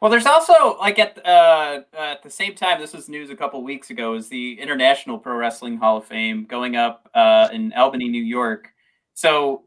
Well, 0.00 0.10
there's 0.10 0.26
also 0.26 0.76
like 0.78 0.98
at 0.98 1.24
uh, 1.24 1.80
at 1.96 2.22
the 2.22 2.30
same 2.30 2.54
time, 2.54 2.80
this 2.80 2.92
was 2.92 3.08
news 3.08 3.30
a 3.30 3.36
couple 3.36 3.62
weeks 3.62 3.90
ago, 3.90 4.14
is 4.14 4.28
the 4.28 4.60
International 4.60 5.18
Pro 5.18 5.36
Wrestling 5.36 5.76
Hall 5.76 5.96
of 5.96 6.04
Fame 6.04 6.44
going 6.44 6.76
up 6.76 7.08
uh, 7.14 7.48
in 7.52 7.72
Albany, 7.72 8.08
New 8.08 8.22
York. 8.22 8.72
So 9.14 9.64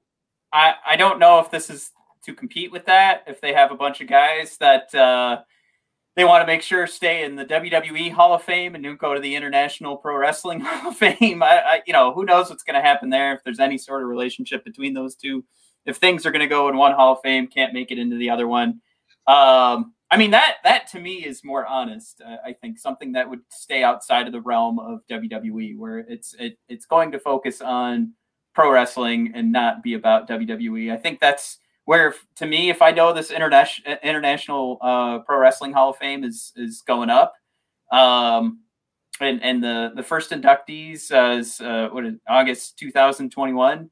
I 0.51 0.73
I 0.85 0.95
don't 0.97 1.19
know 1.19 1.39
if 1.39 1.49
this 1.51 1.69
is 1.69 1.91
to 2.23 2.33
compete 2.33 2.71
with 2.71 2.85
that, 2.85 3.23
if 3.27 3.39
they 3.39 3.53
have 3.53 3.71
a 3.71 3.75
bunch 3.75 4.01
of 4.01 4.07
guys 4.07 4.57
that 4.57 4.93
uh, 4.93 5.41
they 6.15 6.25
want 6.25 6.41
to 6.41 6.47
make 6.47 6.61
sure 6.61 6.85
stay 6.87 7.23
in 7.23 7.35
the 7.35 7.45
WWE 7.45 8.11
Hall 8.11 8.33
of 8.33 8.43
Fame 8.43 8.75
and 8.75 8.83
don't 8.83 8.99
go 8.99 9.13
to 9.13 9.19
the 9.19 9.35
International 9.35 9.95
Pro 9.95 10.17
Wrestling 10.17 10.59
Hall 10.63 10.91
of 10.91 10.97
Fame. 10.97 11.43
I, 11.43 11.61
I 11.65 11.81
you 11.85 11.93
know, 11.93 12.13
who 12.13 12.25
knows 12.25 12.49
what's 12.49 12.63
going 12.63 12.75
to 12.75 12.81
happen 12.81 13.09
there 13.09 13.33
if 13.33 13.43
there's 13.43 13.59
any 13.59 13.77
sort 13.77 14.01
of 14.01 14.09
relationship 14.09 14.63
between 14.65 14.93
those 14.93 15.15
two. 15.15 15.43
If 15.85 15.97
things 15.97 16.25
are 16.25 16.31
going 16.31 16.41
to 16.41 16.47
go 16.47 16.67
in 16.69 16.77
one 16.77 16.93
Hall 16.93 17.13
of 17.13 17.21
Fame, 17.23 17.47
can't 17.47 17.73
make 17.73 17.91
it 17.91 17.99
into 17.99 18.17
the 18.17 18.29
other 18.29 18.47
one. 18.47 18.81
Um, 19.27 19.93
I 20.11 20.17
mean 20.17 20.31
that 20.31 20.55
that 20.63 20.87
to 20.91 20.99
me 20.99 21.25
is 21.25 21.43
more 21.43 21.65
honest. 21.65 22.21
Uh, 22.25 22.37
I 22.43 22.53
think 22.53 22.79
something 22.79 23.11
that 23.11 23.29
would 23.29 23.41
stay 23.49 23.83
outside 23.83 24.25
of 24.25 24.33
the 24.33 24.41
realm 24.41 24.79
of 24.79 25.01
WWE, 25.09 25.77
where 25.77 25.99
it's 25.99 26.33
it, 26.39 26.57
it's 26.67 26.85
going 26.85 27.11
to 27.11 27.19
focus 27.19 27.61
on 27.61 28.13
pro 28.55 28.71
wrestling 28.71 29.31
and 29.35 29.51
not 29.51 29.83
be 29.83 29.93
about 29.93 30.27
WWE. 30.27 30.91
I 30.91 30.97
think 30.97 31.19
that's 31.19 31.59
where 31.89 32.13
to 32.35 32.45
me, 32.45 32.69
if 32.69 32.83
I 32.83 32.91
know 32.91 33.13
this 33.13 33.31
international 33.31 33.97
international 34.03 34.77
uh, 34.79 35.19
pro 35.25 35.39
wrestling 35.39 35.73
Hall 35.73 35.89
of 35.89 35.97
Fame 35.97 36.23
is 36.23 36.53
is 36.55 36.81
going 36.81 37.09
up, 37.09 37.33
um, 37.91 38.59
and 39.19 39.41
and 39.41 39.63
the 39.63 39.93
the 39.95 40.03
first 40.03 40.29
inductees 40.29 41.11
uh, 41.11 41.35
is 41.39 41.59
uh, 41.59 41.89
what 41.91 42.05
is 42.05 42.13
August 42.27 42.77
2021. 42.77 43.89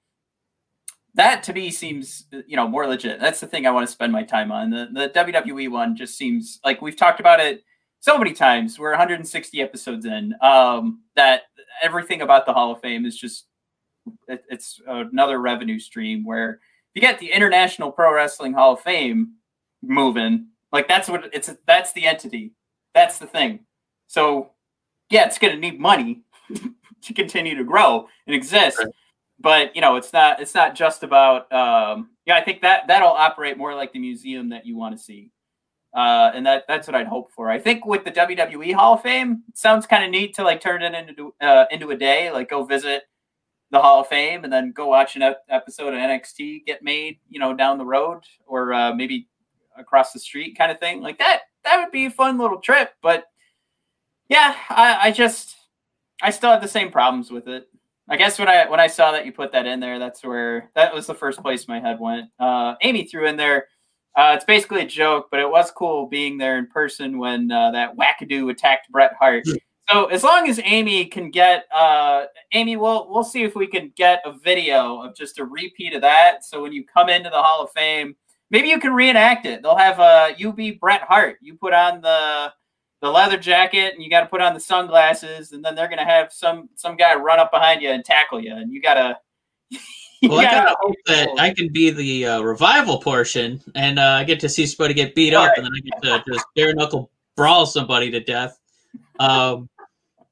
That 1.16 1.42
to 1.42 1.54
me 1.54 1.72
seems 1.72 2.28
you 2.46 2.56
know 2.56 2.68
more 2.68 2.86
legit. 2.86 3.20
That's 3.20 3.40
the 3.40 3.48
thing 3.48 3.66
I 3.66 3.72
want 3.72 3.88
to 3.88 3.92
spend 3.92 4.14
my 4.14 4.22
time 4.22 4.52
on. 4.52 4.70
The 4.70 4.90
the 4.94 5.10
WWE 5.10 5.72
one 5.72 5.96
just 5.96 6.20
seems 6.20 6.60
like 6.64 6.84
we've 6.84 6.96
talked 6.96 7.20
about 7.20 7.40
it 7.40 7.64
so 8.00 8.20
many 8.20 8.34
times. 8.34 8.78
We're 8.78 8.92
160 8.92 9.60
episodes 9.60 10.06
in. 10.06 10.36
Um, 10.44 11.02
that 11.16 11.46
everything 11.82 12.22
about 12.22 12.46
the 12.46 12.54
Hall 12.54 12.72
of 12.72 12.80
Fame 12.80 13.08
is 13.08 13.18
just 13.18 13.48
it, 14.28 14.44
it's 14.52 14.80
another 14.86 15.40
revenue 15.40 15.80
stream 15.80 16.24
where 16.24 16.60
you 16.98 17.02
get 17.02 17.20
the 17.20 17.32
International 17.32 17.92
Pro 17.92 18.12
Wrestling 18.12 18.54
Hall 18.54 18.74
of 18.74 18.80
Fame 18.82 19.34
moving, 19.84 20.48
like 20.72 20.88
that's 20.88 21.08
what 21.08 21.30
it's 21.32 21.54
that's 21.68 21.94
the 21.94 22.08
entity. 22.08 22.54
That's 22.96 23.20
the 23.20 23.28
thing. 23.28 23.60
So 24.08 24.50
yeah, 25.12 25.28
it's 25.28 25.38
gonna 25.38 25.58
need 25.58 25.80
money 25.80 26.24
to 27.04 27.14
continue 27.14 27.56
to 27.56 27.64
grow 27.64 28.08
and 28.26 28.36
exist. 28.36 28.80
Right. 28.80 28.88
But 29.40 29.76
you 29.76 29.82
know, 29.82 29.96
it's 29.96 30.12
not 30.12 30.42
it's 30.42 30.56
not 30.56 30.74
just 30.74 31.04
about 31.04 31.54
um 31.54 32.10
yeah, 32.26 32.36
I 32.36 32.42
think 32.44 32.64
that 32.64 32.88
that'll 32.88 33.10
operate 33.10 33.60
more 33.60 33.76
like 33.76 33.94
the 33.94 34.00
museum 34.00 34.50
that 34.50 34.66
you 34.66 34.76
want 34.76 34.98
to 34.98 35.04
see. 35.04 35.30
Uh, 35.96 36.32
and 36.34 36.48
that 36.48 36.64
that's 36.68 36.88
what 36.88 36.96
I'd 36.96 37.06
hope 37.06 37.32
for. 37.32 37.52
I 37.52 37.60
think 37.60 37.86
with 37.86 38.06
the 38.06 38.12
WWE 38.12 38.74
Hall 38.74 38.96
of 38.96 39.04
Fame, 39.04 39.44
it 39.50 39.58
sounds 39.60 39.86
kind 39.86 40.04
of 40.04 40.10
neat 40.10 40.34
to 40.34 40.44
like 40.44 40.62
turn 40.62 40.82
it 40.82 40.96
into 40.96 41.36
uh, 41.42 41.66
into 41.70 41.92
a 41.92 41.96
day, 41.96 42.32
like 42.32 42.50
go 42.50 42.64
visit 42.64 43.04
the 43.72 43.80
Hall 43.80 44.02
of 44.02 44.08
Fame 44.08 44.44
and 44.44 44.52
then 44.52 44.72
go 44.72 44.88
watch 44.88 45.16
an 45.16 45.36
episode 45.50 45.94
of 45.94 46.00
NXT 46.00 46.66
get 46.66 46.84
made, 46.84 47.20
you 47.30 47.40
know, 47.40 47.54
down 47.54 47.78
the 47.78 47.86
road 47.86 48.24
or 48.46 48.74
uh, 48.74 48.94
maybe 48.94 49.28
across 49.78 50.14
the 50.14 50.20
street 50.20 50.58
kind 50.58 50.72
of 50.72 50.80
thing. 50.80 51.02
Like 51.02 51.20
that, 51.20 51.42
that 51.64 51.78
would 51.82 51.92
be 51.92 52.06
a 52.06 52.12
fun 52.12 52.38
little 52.38 52.60
trip. 52.60 52.92
But 53.02 53.26
yeah, 54.30 54.56
I, 54.70 55.08
I 55.08 55.12
just, 55.12 55.56
I 56.22 56.32
still 56.32 56.52
have 56.52 56.62
the 56.62 56.68
same 56.68 56.92
problems 56.92 57.30
with 57.30 57.48
it. 57.48 57.68
I 58.10 58.16
guess 58.16 58.40
when 58.40 58.48
I 58.48 58.70
when 58.70 58.80
I 58.80 58.88
saw 58.88 59.12
that 59.12 59.26
you 59.26 59.34
put 59.34 59.52
that 59.52 59.66
in 59.66 59.82
there, 59.82 60.00
that's 60.00 60.24
where 60.24 60.72
that 60.76 60.94
was 60.94 61.08
the 61.08 61.14
first 61.14 61.42
place 61.42 61.68
my 61.68 61.80
head 61.80 62.00
went. 62.00 62.30
Uh, 62.40 62.76
Amy 62.82 63.04
threw 63.04 63.28
in 63.28 63.36
there. 63.36 63.68
Uh, 64.16 64.34
it's 64.34 64.46
basically 64.46 64.82
a 64.82 64.88
joke, 64.88 65.28
but 65.30 65.40
it 65.40 65.50
was 65.50 65.70
cool 65.72 66.08
being 66.08 66.38
there 66.38 66.58
in 66.58 66.68
person 66.68 67.20
when 67.20 67.52
uh, 67.52 67.70
that 67.72 67.96
wackadoo 67.98 68.50
attacked 68.50 68.90
Bret 68.92 69.14
Hart. 69.20 69.44
So 69.90 70.06
as 70.08 70.24
long 70.24 70.50
as 70.50 70.60
Amy 70.64 71.06
can 71.06 71.32
get, 71.32 71.66
uh, 71.74 72.26
Amy, 72.54 72.76
we'll 72.76 73.10
we'll 73.10 73.24
see 73.24 73.44
if 73.44 73.56
we 73.56 73.68
can 73.68 73.94
get 73.96 74.22
a 74.26 74.34
video 74.34 75.02
of 75.02 75.16
just 75.16 75.40
a 75.40 75.46
repeat 75.46 75.94
of 75.94 76.02
that. 76.02 76.44
So 76.44 76.62
when 76.62 76.74
you 76.74 76.84
come 76.84 77.10
into 77.10 77.30
the 77.30 77.42
Hall 77.42 77.64
of 77.64 77.72
Fame, 77.72 78.16
maybe 78.50 78.68
you 78.68 78.80
can 78.80 78.94
reenact 78.94 79.46
it. 79.46 79.62
They'll 79.62 79.78
have 79.78 80.00
a 80.00 80.02
uh, 80.02 80.28
you 80.38 80.52
be 80.52 80.72
Bret 80.72 81.02
Hart. 81.02 81.38
You 81.42 81.56
put 81.56 81.74
on 81.74 82.02
the 82.02 82.54
the 83.02 83.10
leather 83.10 83.38
jacket 83.38 83.94
and 83.94 84.04
you 84.04 84.10
got 84.10 84.22
to 84.22 84.26
put 84.28 84.42
on 84.42 84.54
the 84.54 84.60
sunglasses, 84.60 85.54
and 85.54 85.64
then 85.64 85.76
they're 85.76 85.90
gonna 85.90 86.06
have 86.06 86.34
some 86.34 86.70
some 86.76 86.98
guy 86.98 87.16
run 87.16 87.40
up 87.40 87.52
behind 87.52 87.82
you 87.82 87.90
and 87.90 88.04
tackle 88.04 88.42
you, 88.42 88.54
and 88.54 88.74
you 88.74 88.82
gotta. 88.82 89.18
you 90.22 90.30
well, 90.30 90.42
gotta 90.42 90.72
I 90.72 90.76
hope 90.82 90.96
that 91.06 91.30
I 91.38 91.54
can 91.54 91.72
be 91.72 91.92
the 91.92 92.26
uh, 92.26 92.42
revival 92.42 93.00
portion, 93.00 93.62
and 93.76 94.00
uh, 94.00 94.18
I 94.20 94.24
get 94.26 94.40
to 94.42 94.50
see 94.50 94.66
somebody 94.66 94.96
get 94.96 95.16
beat 95.16 95.34
All 95.34 95.44
up, 95.44 95.50
right. 95.50 95.58
and 95.60 95.66
then 95.66 95.72
I 95.74 95.80
get 95.80 96.26
to 96.26 96.32
just 96.34 96.46
bare 96.56 96.74
knuckle 96.74 97.10
brawl 97.38 97.66
somebody 97.66 98.12
to 98.12 98.20
death. 98.20 98.60
Um, 99.20 99.70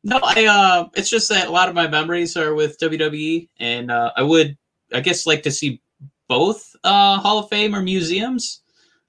no, 0.05 0.19
I 0.21 0.45
uh, 0.45 0.87
it's 0.93 1.09
just 1.09 1.27
that 1.29 1.47
a 1.47 1.51
lot 1.51 1.67
of 1.67 1.73
my 1.73 1.87
memories 1.87 2.37
are 2.37 2.53
with 2.53 2.77
WWE, 2.77 3.49
and 3.59 3.89
uh, 3.89 4.11
I 4.15 4.21
would, 4.21 4.55
I 4.93 4.99
guess, 4.99 5.25
like 5.25 5.41
to 5.43 5.51
see 5.51 5.81
both 6.27 6.75
uh, 6.83 7.17
Hall 7.17 7.39
of 7.39 7.49
Fame 7.49 7.73
or 7.73 7.81
museums. 7.81 8.61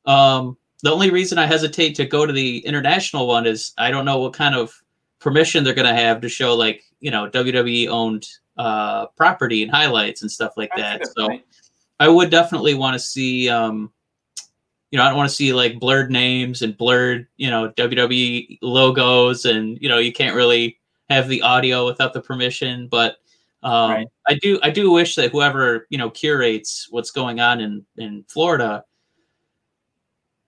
Um, 0.07 0.57
the 0.83 0.91
only 0.91 1.11
reason 1.11 1.37
I 1.37 1.45
hesitate 1.45 1.97
to 1.97 2.07
go 2.07 2.25
to 2.25 2.33
the 2.33 2.61
international 2.61 3.27
one 3.27 3.47
is 3.47 3.75
I 3.77 3.91
don't 3.91 4.07
know 4.07 4.21
what 4.21 4.33
kind 4.33 4.55
of 4.55 4.73
permission 5.19 5.65
they're 5.65 5.75
going 5.75 5.87
to 5.87 6.01
have 6.01 6.23
to 6.23 6.31
show 6.31 6.55
like 6.55 6.83
you 7.01 7.11
know 7.11 7.29
WWE 7.29 7.89
owned 7.89 8.27
uh, 8.57 9.07
property 9.19 9.63
and 9.63 9.71
highlights 9.71 10.23
and 10.23 10.31
stuff 10.31 10.55
like 10.57 10.71
That's 10.75 11.09
that. 11.09 11.15
So 11.15 11.29
point. 11.29 11.45
I 12.01 12.09
would 12.09 12.31
definitely 12.31 12.73
want 12.73 12.95
to 12.95 13.01
see. 13.01 13.51
Um, 13.51 13.93
you 14.91 14.97
know, 14.97 15.05
I 15.05 15.09
don't 15.09 15.19
want 15.19 15.29
to 15.29 15.35
see 15.35 15.53
like 15.53 15.79
blurred 15.79 16.11
names 16.11 16.63
and 16.63 16.75
blurred, 16.75 17.27
you 17.37 17.51
know, 17.51 17.71
WWE 17.73 18.61
logos, 18.63 19.45
and 19.45 19.77
you 19.83 19.91
know, 19.91 19.99
you 19.99 20.11
can't 20.11 20.35
really 20.35 20.79
have 21.09 21.29
the 21.29 21.43
audio 21.43 21.87
without 21.87 22.13
the 22.13 22.21
permission. 22.21 22.89
But 22.89 23.17
um, 23.63 23.91
right. 23.91 24.07
I 24.29 24.35
do 24.35 24.59
I 24.63 24.71
do 24.71 24.91
wish 24.91 25.15
that 25.17 25.33
whoever 25.33 25.87
you 25.91 25.99
know 25.99 26.11
curates 26.11 26.89
what's 26.91 27.11
going 27.11 27.41
on 27.41 27.61
in 27.61 27.85
in 27.97 28.25
Florida 28.29 28.85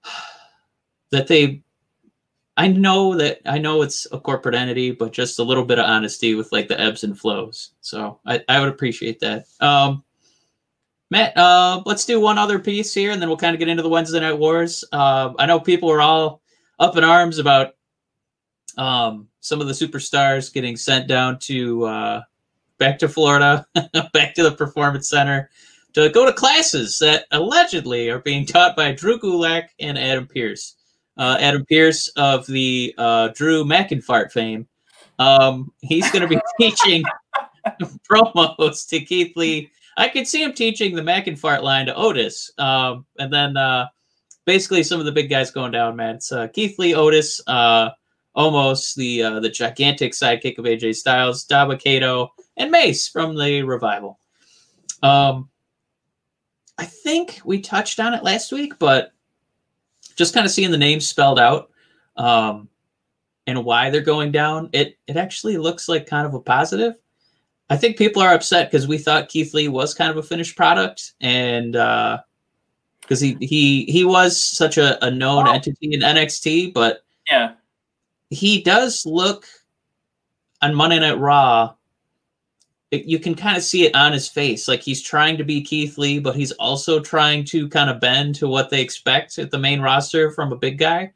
that 1.11 1.27
they 1.27 1.63
I 2.59 2.67
know 2.67 3.15
that 3.15 3.41
I 3.47 3.59
know 3.59 3.83
it's 3.83 4.09
a 4.11 4.19
corporate 4.19 4.57
entity, 4.57 4.91
but 4.91 5.13
just 5.13 5.39
a 5.39 5.45
little 5.45 5.65
bit 5.65 5.79
of 5.79 5.85
honesty 5.85 6.35
with 6.35 6.51
like 6.51 6.67
the 6.67 6.79
ebbs 6.79 7.05
and 7.05 7.19
flows. 7.19 7.71
So 7.83 8.19
I, 8.27 8.43
I 8.49 8.59
would 8.59 8.69
appreciate 8.69 9.21
that. 9.21 9.45
Um, 9.61 10.03
Matt, 11.11 11.37
uh, 11.37 11.83
let's 11.87 12.05
do 12.05 12.21
one 12.21 12.37
other 12.37 12.59
piece 12.59 12.93
here, 12.93 13.13
and 13.13 13.23
then 13.23 13.29
we'll 13.29 13.39
kind 13.39 13.55
of 13.55 13.61
get 13.61 13.69
into 13.69 13.85
the 13.85 13.89
Wednesday 13.89 14.19
Night 14.19 14.39
Wars. 14.39 14.85
Uh, 14.93 15.33
I 15.39 15.47
know 15.47 15.61
people 15.61 15.89
are 15.89 16.03
all 16.03 16.43
up 16.81 16.97
in 16.97 17.05
arms 17.05 17.39
about 17.39 17.77
um, 18.79 19.29
some 19.41 19.61
of 19.61 19.67
the 19.67 19.73
superstars 19.73 20.53
getting 20.53 20.77
sent 20.77 21.09
down 21.09 21.39
to 21.41 21.85
uh, 21.85 22.23
back 22.79 22.99
to 23.01 23.09
Florida, 23.09 23.67
back 24.13 24.35
to 24.35 24.43
the 24.43 24.53
Performance 24.53 25.09
Center 25.11 25.51
to 25.95 26.09
go 26.11 26.25
to 26.25 26.33
classes 26.33 26.99
that 27.01 27.27
allegedly 27.33 28.09
are 28.09 28.21
being 28.21 28.47
taught 28.47 28.77
by 28.77 28.93
Drew 28.93 29.19
Gulak 29.19 29.69
and 29.81 29.99
Adam 29.99 30.27
Pearce. 30.27 30.77
Uh, 31.17 31.37
Adam 31.41 31.65
Pearce 31.67 32.09
of 32.17 32.47
the 32.47 32.95
uh, 32.97 33.29
Drew 33.29 33.65
McInfart 33.65 34.31
fame. 34.31 34.69
Um, 35.19 35.73
he's 35.81 36.09
going 36.13 36.23
to 36.23 36.29
be 36.29 36.41
teaching 36.61 37.03
promos 38.09 38.89
to 38.89 39.01
Keith 39.01 39.37
Lee. 39.37 39.71
I 39.97 40.09
could 40.09 40.29
see 40.29 40.43
him 40.45 40.53
teaching 40.53 40.95
the 40.95 41.03
McInfart 41.03 41.63
line 41.63 41.87
to 41.87 41.95
Otis, 41.97 42.53
um, 42.59 43.05
and 43.19 43.33
then 43.33 43.57
uh, 43.57 43.89
basically 44.45 44.85
some 44.85 45.01
of 45.01 45.07
the 45.07 45.13
big 45.13 45.29
guys 45.29 45.51
going 45.51 45.73
down, 45.73 45.97
man. 45.97 46.17
It's 46.17 46.31
uh, 46.31 46.47
Keith 46.47 46.79
Lee, 46.79 46.95
Otis, 46.95 47.41
uh, 47.49 47.91
almost 48.39 48.95
the 48.95 49.23
uh, 49.23 49.41
the 49.41 49.51
gigantic 49.51 50.13
sidekick 50.13 50.57
of 50.59 50.65
AJ 50.65 50.95
Styles, 50.95 51.45
Dabba-Kato, 51.45 52.33
and 52.57 52.71
Mace 52.71 53.09
from 53.09 53.37
the 53.37 53.63
revival. 53.63 54.21
Um, 55.03 55.51
I 56.79 56.85
think 56.85 57.41
we 57.45 57.61
touched 57.61 57.99
on 57.99 58.15
it 58.15 58.23
last 58.23 58.53
week, 58.53 58.79
but 58.79 59.13
just 60.15 60.33
kind 60.33 60.47
of 60.47 60.53
seeing 60.53 60.71
the 60.71 60.79
names 60.79 61.07
spelled 61.07 61.41
out 61.41 61.71
um, 62.17 62.69
and 63.49 63.65
why 63.65 63.91
they're 63.91 64.01
going 64.01 64.31
down, 64.31 64.71
it 64.73 64.97
it 65.09 65.17
actually 65.17 65.59
looks 65.59 65.89
like 65.89 66.07
kind 66.07 66.27
of 66.27 66.33
a 66.33 66.41
positive. 66.41 66.95
I 67.71 67.77
think 67.77 67.99
people 67.99 68.23
are 68.23 68.33
upset 68.33 68.71
because 68.71 68.87
we 68.87 68.99
thought 68.99 69.29
Keith 69.29 69.53
Lee 69.53 69.69
was 69.69 69.95
kind 69.95 70.11
of 70.11 70.17
a 70.17 70.23
finished 70.23 70.57
product, 70.57 71.15
and 71.21 71.73
because 71.73 73.21
uh, 73.21 73.27
he 73.27 73.37
he 73.41 73.85
he 73.87 74.05
was 74.05 74.41
such 74.41 74.79
a, 74.79 75.05
a 75.05 75.11
known 75.11 75.49
oh. 75.49 75.53
entity 75.53 75.93
in 75.93 76.01
NXT, 76.01 76.73
but 76.73 77.03
yeah, 77.29 77.55
he 78.31 78.63
does 78.63 79.07
look 79.07 79.47
on 80.63 80.75
Monday 80.75 80.99
Night 80.99 81.19
Raw. 81.19 81.75
It, 82.91 83.05
you 83.05 83.19
can 83.19 83.35
kind 83.35 83.57
of 83.57 83.63
see 83.63 83.85
it 83.85 83.95
on 83.95 84.13
his 84.13 84.29
face, 84.29 84.67
like 84.67 84.81
he's 84.81 85.03
trying 85.03 85.37
to 85.37 85.45
be 85.45 85.63
Keith 85.63 85.99
Lee, 85.99 86.19
but 86.19 86.37
he's 86.37 86.53
also 86.53 87.01
trying 87.01 87.45
to 87.45 87.69
kind 87.69 87.91
of 87.91 88.01
bend 88.01 88.35
to 88.37 88.49
what 88.49 88.71
they 88.71 88.81
expect 88.81 89.39
at 89.39 89.51
the 89.51 89.59
main 89.59 89.81
roster 89.81 90.31
from 90.31 90.53
a 90.53 90.57
big 90.57 90.79
guy. 90.79 91.13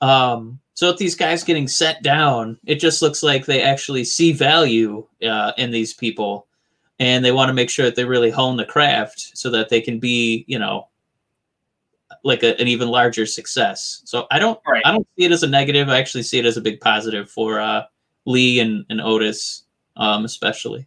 Um, 0.00 0.60
so 0.72 0.88
with 0.88 0.98
these 0.98 1.14
guys 1.14 1.44
getting 1.44 1.68
set 1.68 2.02
down, 2.02 2.58
it 2.64 2.76
just 2.76 3.02
looks 3.02 3.22
like 3.22 3.44
they 3.44 3.62
actually 3.62 4.04
see 4.04 4.32
value 4.32 5.06
uh, 5.22 5.52
in 5.58 5.70
these 5.70 5.92
people, 5.92 6.46
and 6.98 7.24
they 7.24 7.32
want 7.32 7.48
to 7.48 7.54
make 7.54 7.70
sure 7.70 7.84
that 7.84 7.96
they 7.96 8.04
really 8.04 8.30
hone 8.30 8.56
the 8.56 8.64
craft 8.64 9.32
so 9.34 9.50
that 9.50 9.68
they 9.68 9.80
can 9.80 9.98
be, 9.98 10.44
you 10.48 10.58
know, 10.58 10.88
like 12.24 12.42
a, 12.42 12.58
an 12.60 12.66
even 12.66 12.88
larger 12.88 13.26
success. 13.26 14.02
So 14.04 14.26
I 14.30 14.38
don't, 14.38 14.58
right. 14.66 14.82
I 14.84 14.90
don't 14.92 15.06
see 15.16 15.26
it 15.26 15.32
as 15.32 15.42
a 15.42 15.48
negative. 15.48 15.88
I 15.88 15.98
actually 15.98 16.24
see 16.24 16.38
it 16.38 16.46
as 16.46 16.56
a 16.56 16.60
big 16.60 16.80
positive 16.80 17.30
for 17.30 17.60
uh, 17.60 17.84
Lee 18.24 18.60
and, 18.60 18.84
and 18.88 19.00
Otis, 19.00 19.64
um, 19.96 20.24
especially. 20.24 20.86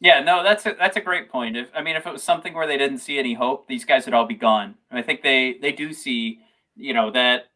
Yeah, 0.00 0.18
no, 0.18 0.42
that's 0.42 0.66
a, 0.66 0.74
that's 0.76 0.96
a 0.96 1.00
great 1.00 1.30
point. 1.30 1.56
If 1.56 1.68
I 1.76 1.80
mean, 1.80 1.94
if 1.94 2.08
it 2.08 2.12
was 2.12 2.24
something 2.24 2.54
where 2.54 2.66
they 2.66 2.76
didn't 2.76 2.98
see 2.98 3.20
any 3.20 3.34
hope, 3.34 3.68
these 3.68 3.84
guys 3.84 4.04
would 4.04 4.14
all 4.14 4.26
be 4.26 4.34
gone. 4.34 4.74
And 4.90 4.98
I 4.98 5.02
think 5.02 5.22
they 5.22 5.58
they 5.62 5.70
do 5.70 5.92
see, 5.92 6.40
you 6.74 6.92
know, 6.92 7.12
that 7.12 7.50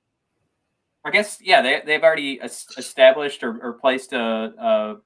I 1.05 1.11
guess 1.11 1.41
yeah, 1.43 1.61
they 1.61 1.83
they've 1.85 2.05
already 2.05 2.35
established 2.35 3.43
or, 3.43 3.59
or 3.61 3.73
placed 3.73 4.13
a, 4.13 4.99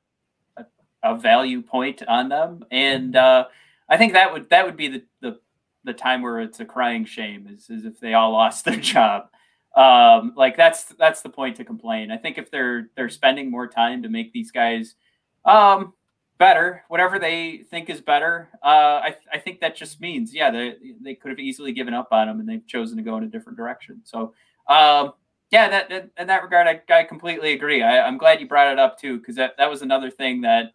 a, 0.59 0.65
a 1.03 1.17
value 1.17 1.63
point 1.63 2.03
on 2.07 2.29
them, 2.29 2.63
and 2.71 3.17
uh, 3.17 3.47
I 3.89 3.97
think 3.97 4.13
that 4.13 4.35
would 4.35 4.51
that 4.51 4.67
would 4.67 4.77
be 4.77 4.89
the, 4.89 5.05
the 5.23 5.41
the 5.85 5.93
time 5.93 6.23
where 6.23 6.41
it's 6.41 6.61
a 6.61 6.65
crying 6.65 7.05
shame 7.05 7.47
is, 7.51 7.71
is 7.71 7.85
if 7.85 8.01
they 8.01 8.15
all 8.15 8.33
lost 8.33 8.65
their 8.65 8.77
job. 8.77 9.29
Um, 9.77 10.33
like 10.37 10.57
that's 10.57 10.85
that's 10.99 11.23
the 11.23 11.29
point 11.29 11.57
to 11.57 11.65
complain. 11.65 12.11
I 12.11 12.17
think 12.17 12.39
if 12.39 12.51
they're 12.51 12.91
they're 12.97 13.09
spending 13.09 13.51
more 13.51 13.69
time 13.69 14.03
to 14.03 14.09
make 14.09 14.33
these 14.33 14.51
guys 14.51 14.97
um, 15.45 15.93
better, 16.39 16.83
whatever 16.89 17.21
they 17.21 17.59
think 17.71 17.89
is 17.89 18.01
better, 18.01 18.49
uh, 18.65 18.67
I, 19.05 19.17
I 19.33 19.39
think 19.39 19.61
that 19.61 19.77
just 19.77 20.01
means 20.01 20.35
yeah 20.35 20.51
they 20.51 20.75
they 21.01 21.15
could 21.15 21.31
have 21.31 21.39
easily 21.39 21.73
given 21.73 21.95
up 21.95 22.09
on 22.11 22.27
them 22.27 22.41
and 22.41 22.49
they've 22.49 22.67
chosen 22.67 22.97
to 22.97 23.05
go 23.05 23.17
in 23.17 23.23
a 23.23 23.29
different 23.29 23.57
direction. 23.57 24.01
So 24.03 24.35
um, 24.67 25.13
yeah, 25.51 25.69
that, 25.69 26.11
in 26.17 26.27
that 26.29 26.43
regard, 26.45 26.67
I, 26.69 26.81
I 26.95 27.05
completely 27.05 27.53
agree. 27.53 27.83
I, 27.83 28.07
am 28.07 28.19
glad 28.19 28.41
you 28.41 28.47
brought 28.47 28.73
it 28.73 28.79
up 28.79 28.99
too, 28.99 29.19
because 29.19 29.35
that, 29.35 29.57
that 29.59 29.69
was 29.69 29.83
another 29.83 30.11
thing 30.11 30.41
that 30.43 30.75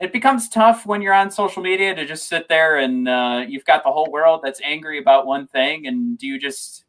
it 0.00 0.12
becomes 0.12 0.48
tough 0.48 0.86
when 0.86 1.02
you're 1.02 1.14
on 1.14 1.30
social 1.30 1.62
media 1.62 1.94
to 1.94 2.04
just 2.04 2.28
sit 2.28 2.48
there 2.48 2.78
and 2.78 3.08
uh, 3.08 3.44
you've 3.46 3.64
got 3.64 3.84
the 3.84 3.92
whole 3.92 4.10
world 4.10 4.40
that's 4.42 4.60
angry 4.62 4.98
about 4.98 5.26
one 5.26 5.46
thing, 5.46 5.86
and 5.86 6.18
do 6.18 6.26
you 6.26 6.38
just 6.38 6.84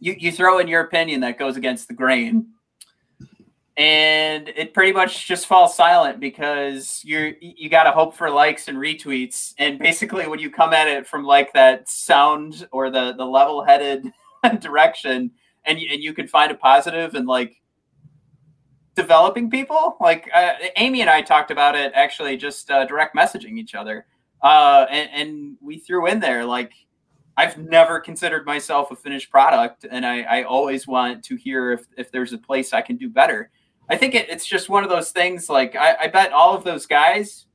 you, 0.00 0.14
you 0.18 0.32
throw 0.32 0.58
in 0.58 0.68
your 0.68 0.82
opinion 0.82 1.20
that 1.20 1.38
goes 1.38 1.56
against 1.56 1.88
the 1.88 1.94
grain, 1.94 2.46
and 3.76 4.48
it 4.48 4.74
pretty 4.74 4.92
much 4.92 5.26
just 5.26 5.46
falls 5.46 5.76
silent 5.76 6.20
because 6.20 7.02
you're 7.04 7.32
you 7.40 7.68
got 7.68 7.84
to 7.84 7.90
hope 7.90 8.14
for 8.14 8.30
likes 8.30 8.68
and 8.68 8.78
retweets, 8.78 9.54
and 9.58 9.78
basically 9.78 10.26
when 10.28 10.38
you 10.38 10.50
come 10.50 10.72
at 10.72 10.86
it 10.88 11.06
from 11.06 11.24
like 11.24 11.52
that 11.52 11.88
sound 11.88 12.68
or 12.70 12.90
the 12.90 13.14
the 13.14 13.26
level 13.26 13.64
headed 13.64 14.12
direction 14.60 15.30
and 15.64 15.80
you, 15.80 15.88
and 15.90 16.02
you 16.02 16.12
can 16.12 16.28
find 16.28 16.52
a 16.52 16.54
positive 16.54 17.14
and 17.14 17.26
like 17.26 17.56
developing 18.94 19.50
people. 19.50 19.96
Like 20.00 20.30
uh, 20.34 20.52
Amy 20.76 21.00
and 21.00 21.10
I 21.10 21.22
talked 21.22 21.50
about 21.50 21.74
it 21.74 21.92
actually, 21.94 22.36
just 22.36 22.70
uh, 22.70 22.84
direct 22.86 23.16
messaging 23.16 23.58
each 23.58 23.74
other, 23.74 24.06
uh, 24.42 24.86
and, 24.90 25.10
and, 25.12 25.56
we 25.60 25.78
threw 25.78 26.06
in 26.06 26.20
there 26.20 26.44
like 26.44 26.72
I've 27.36 27.56
never 27.56 28.00
considered 28.00 28.44
myself 28.44 28.90
a 28.90 28.96
finished 28.96 29.30
product, 29.30 29.86
and 29.90 30.04
I, 30.04 30.22
I 30.22 30.42
always 30.42 30.86
want 30.86 31.24
to 31.24 31.36
hear 31.36 31.72
if 31.72 31.86
if 31.96 32.12
there's 32.12 32.32
a 32.32 32.38
place 32.38 32.72
I 32.72 32.82
can 32.82 32.96
do 32.96 33.08
better. 33.08 33.50
I 33.88 33.96
think 33.96 34.14
it, 34.14 34.28
it's 34.30 34.46
just 34.46 34.68
one 34.68 34.84
of 34.84 34.90
those 34.90 35.10
things. 35.10 35.48
Like 35.48 35.76
I, 35.76 35.96
I 36.02 36.06
bet 36.08 36.32
all 36.32 36.54
of 36.54 36.64
those 36.64 36.86
guys 36.86 37.46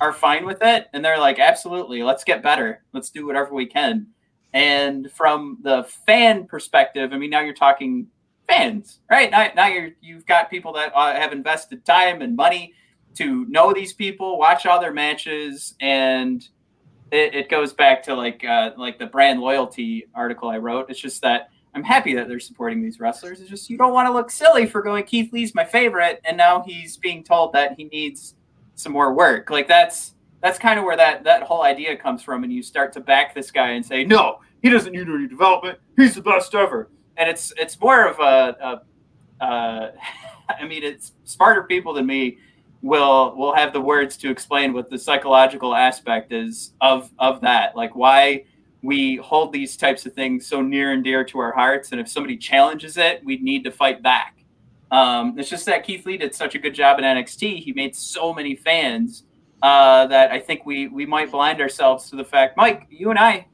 are 0.00 0.12
fine 0.12 0.46
with 0.46 0.58
it, 0.62 0.88
and 0.92 1.04
they're 1.04 1.18
like, 1.18 1.38
absolutely, 1.38 2.02
let's 2.02 2.24
get 2.24 2.42
better, 2.42 2.84
let's 2.92 3.10
do 3.10 3.26
whatever 3.26 3.54
we 3.54 3.66
can. 3.66 4.06
And 4.52 5.10
from 5.12 5.58
the 5.62 5.84
fan 6.06 6.46
perspective, 6.46 7.12
I 7.12 7.18
mean, 7.18 7.30
now 7.30 7.40
you're 7.40 7.54
talking 7.54 8.06
fans, 8.48 9.00
right? 9.10 9.30
Now, 9.30 9.48
now 9.54 9.66
you're 9.66 9.90
you've 10.00 10.26
got 10.26 10.50
people 10.50 10.72
that 10.74 10.92
uh, 10.94 11.14
have 11.14 11.32
invested 11.32 11.84
time 11.84 12.22
and 12.22 12.36
money 12.36 12.74
to 13.16 13.46
know 13.46 13.72
these 13.72 13.92
people, 13.92 14.38
watch 14.38 14.66
all 14.66 14.80
their 14.80 14.92
matches, 14.92 15.74
and 15.80 16.46
it, 17.10 17.34
it 17.34 17.48
goes 17.48 17.72
back 17.72 18.02
to 18.04 18.14
like 18.14 18.44
uh, 18.44 18.70
like 18.76 18.98
the 18.98 19.06
brand 19.06 19.40
loyalty 19.40 20.06
article 20.14 20.48
I 20.48 20.58
wrote. 20.58 20.90
It's 20.90 21.00
just 21.00 21.22
that 21.22 21.48
I'm 21.74 21.84
happy 21.84 22.14
that 22.14 22.28
they're 22.28 22.40
supporting 22.40 22.82
these 22.82 23.00
wrestlers. 23.00 23.40
It's 23.40 23.50
just 23.50 23.70
you 23.70 23.78
don't 23.78 23.92
want 23.92 24.06
to 24.08 24.12
look 24.12 24.30
silly 24.30 24.66
for 24.66 24.82
going 24.82 25.04
Keith 25.04 25.32
Lee's 25.32 25.54
my 25.54 25.64
favorite, 25.64 26.20
and 26.24 26.36
now 26.36 26.62
he's 26.66 26.96
being 26.96 27.22
told 27.22 27.52
that 27.52 27.74
he 27.76 27.84
needs 27.84 28.34
some 28.74 28.92
more 28.92 29.12
work. 29.12 29.50
Like 29.50 29.68
that's 29.68 30.14
that's 30.40 30.58
kind 30.58 30.78
of 30.78 30.84
where 30.84 30.96
that 30.96 31.24
that 31.24 31.42
whole 31.42 31.62
idea 31.62 31.96
comes 31.96 32.22
from, 32.22 32.44
and 32.44 32.52
you 32.52 32.62
start 32.62 32.92
to 32.94 33.00
back 33.00 33.34
this 33.34 33.50
guy 33.50 33.70
and 33.70 33.84
say, 33.84 34.04
no, 34.04 34.40
he 34.62 34.68
doesn't 34.68 34.92
need 34.92 35.08
any 35.08 35.28
development. 35.28 35.78
He's 35.96 36.14
the 36.14 36.22
best 36.22 36.54
ever. 36.54 36.90
And 37.16 37.28
it's 37.28 37.52
it's 37.56 37.80
more 37.80 38.06
of 38.06 38.18
a, 38.20 38.82
a 39.40 39.44
uh, 39.44 39.92
I 40.48 40.66
mean, 40.66 40.82
it's 40.82 41.12
smarter 41.24 41.64
people 41.64 41.92
than 41.92 42.06
me 42.06 42.38
will 42.82 43.34
will 43.36 43.54
have 43.54 43.72
the 43.72 43.80
words 43.80 44.16
to 44.18 44.30
explain 44.30 44.72
what 44.72 44.90
the 44.90 44.98
psychological 44.98 45.74
aspect 45.74 46.32
is 46.32 46.72
of 46.80 47.10
of 47.18 47.40
that. 47.40 47.76
Like 47.76 47.94
why 47.96 48.44
we 48.82 49.16
hold 49.16 49.52
these 49.52 49.76
types 49.76 50.06
of 50.06 50.12
things 50.12 50.46
so 50.46 50.60
near 50.60 50.92
and 50.92 51.02
dear 51.02 51.24
to 51.24 51.38
our 51.38 51.52
hearts, 51.52 51.92
and 51.92 52.00
if 52.00 52.08
somebody 52.08 52.36
challenges 52.36 52.96
it, 52.96 53.24
we 53.24 53.38
need 53.38 53.64
to 53.64 53.70
fight 53.70 54.02
back. 54.02 54.44
Um, 54.92 55.36
it's 55.38 55.50
just 55.50 55.66
that 55.66 55.84
Keith 55.84 56.06
Lee 56.06 56.16
did 56.16 56.34
such 56.34 56.54
a 56.54 56.58
good 56.58 56.74
job 56.74 56.98
in 56.98 57.04
NXT. 57.04 57.62
He 57.62 57.72
made 57.72 57.96
so 57.96 58.32
many 58.32 58.54
fans 58.54 59.24
uh, 59.62 60.06
that 60.06 60.30
I 60.30 60.38
think 60.38 60.64
we 60.64 60.88
we 60.88 61.06
might 61.06 61.32
blind 61.32 61.60
ourselves 61.60 62.08
to 62.10 62.16
the 62.16 62.24
fact. 62.24 62.56
Mike, 62.56 62.86
you 62.90 63.10
and 63.10 63.18
I 63.18 63.46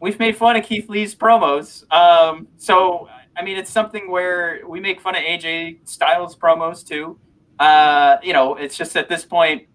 we've 0.00 0.18
made 0.18 0.36
fun 0.36 0.56
of 0.56 0.64
Keith 0.64 0.88
Lee's 0.88 1.14
promos. 1.14 1.90
Um, 1.92 2.48
so 2.56 3.08
I 3.36 3.42
mean, 3.42 3.56
it's 3.56 3.70
something 3.70 4.10
where 4.10 4.60
we 4.66 4.80
make 4.80 5.00
fun 5.00 5.16
of 5.16 5.22
AJ 5.22 5.88
Styles 5.88 6.36
promos 6.36 6.86
too. 6.86 7.18
Uh, 7.58 8.16
you 8.22 8.32
know, 8.32 8.56
it's 8.56 8.76
just 8.76 8.96
at 8.96 9.08
this 9.08 9.24
point, 9.24 9.66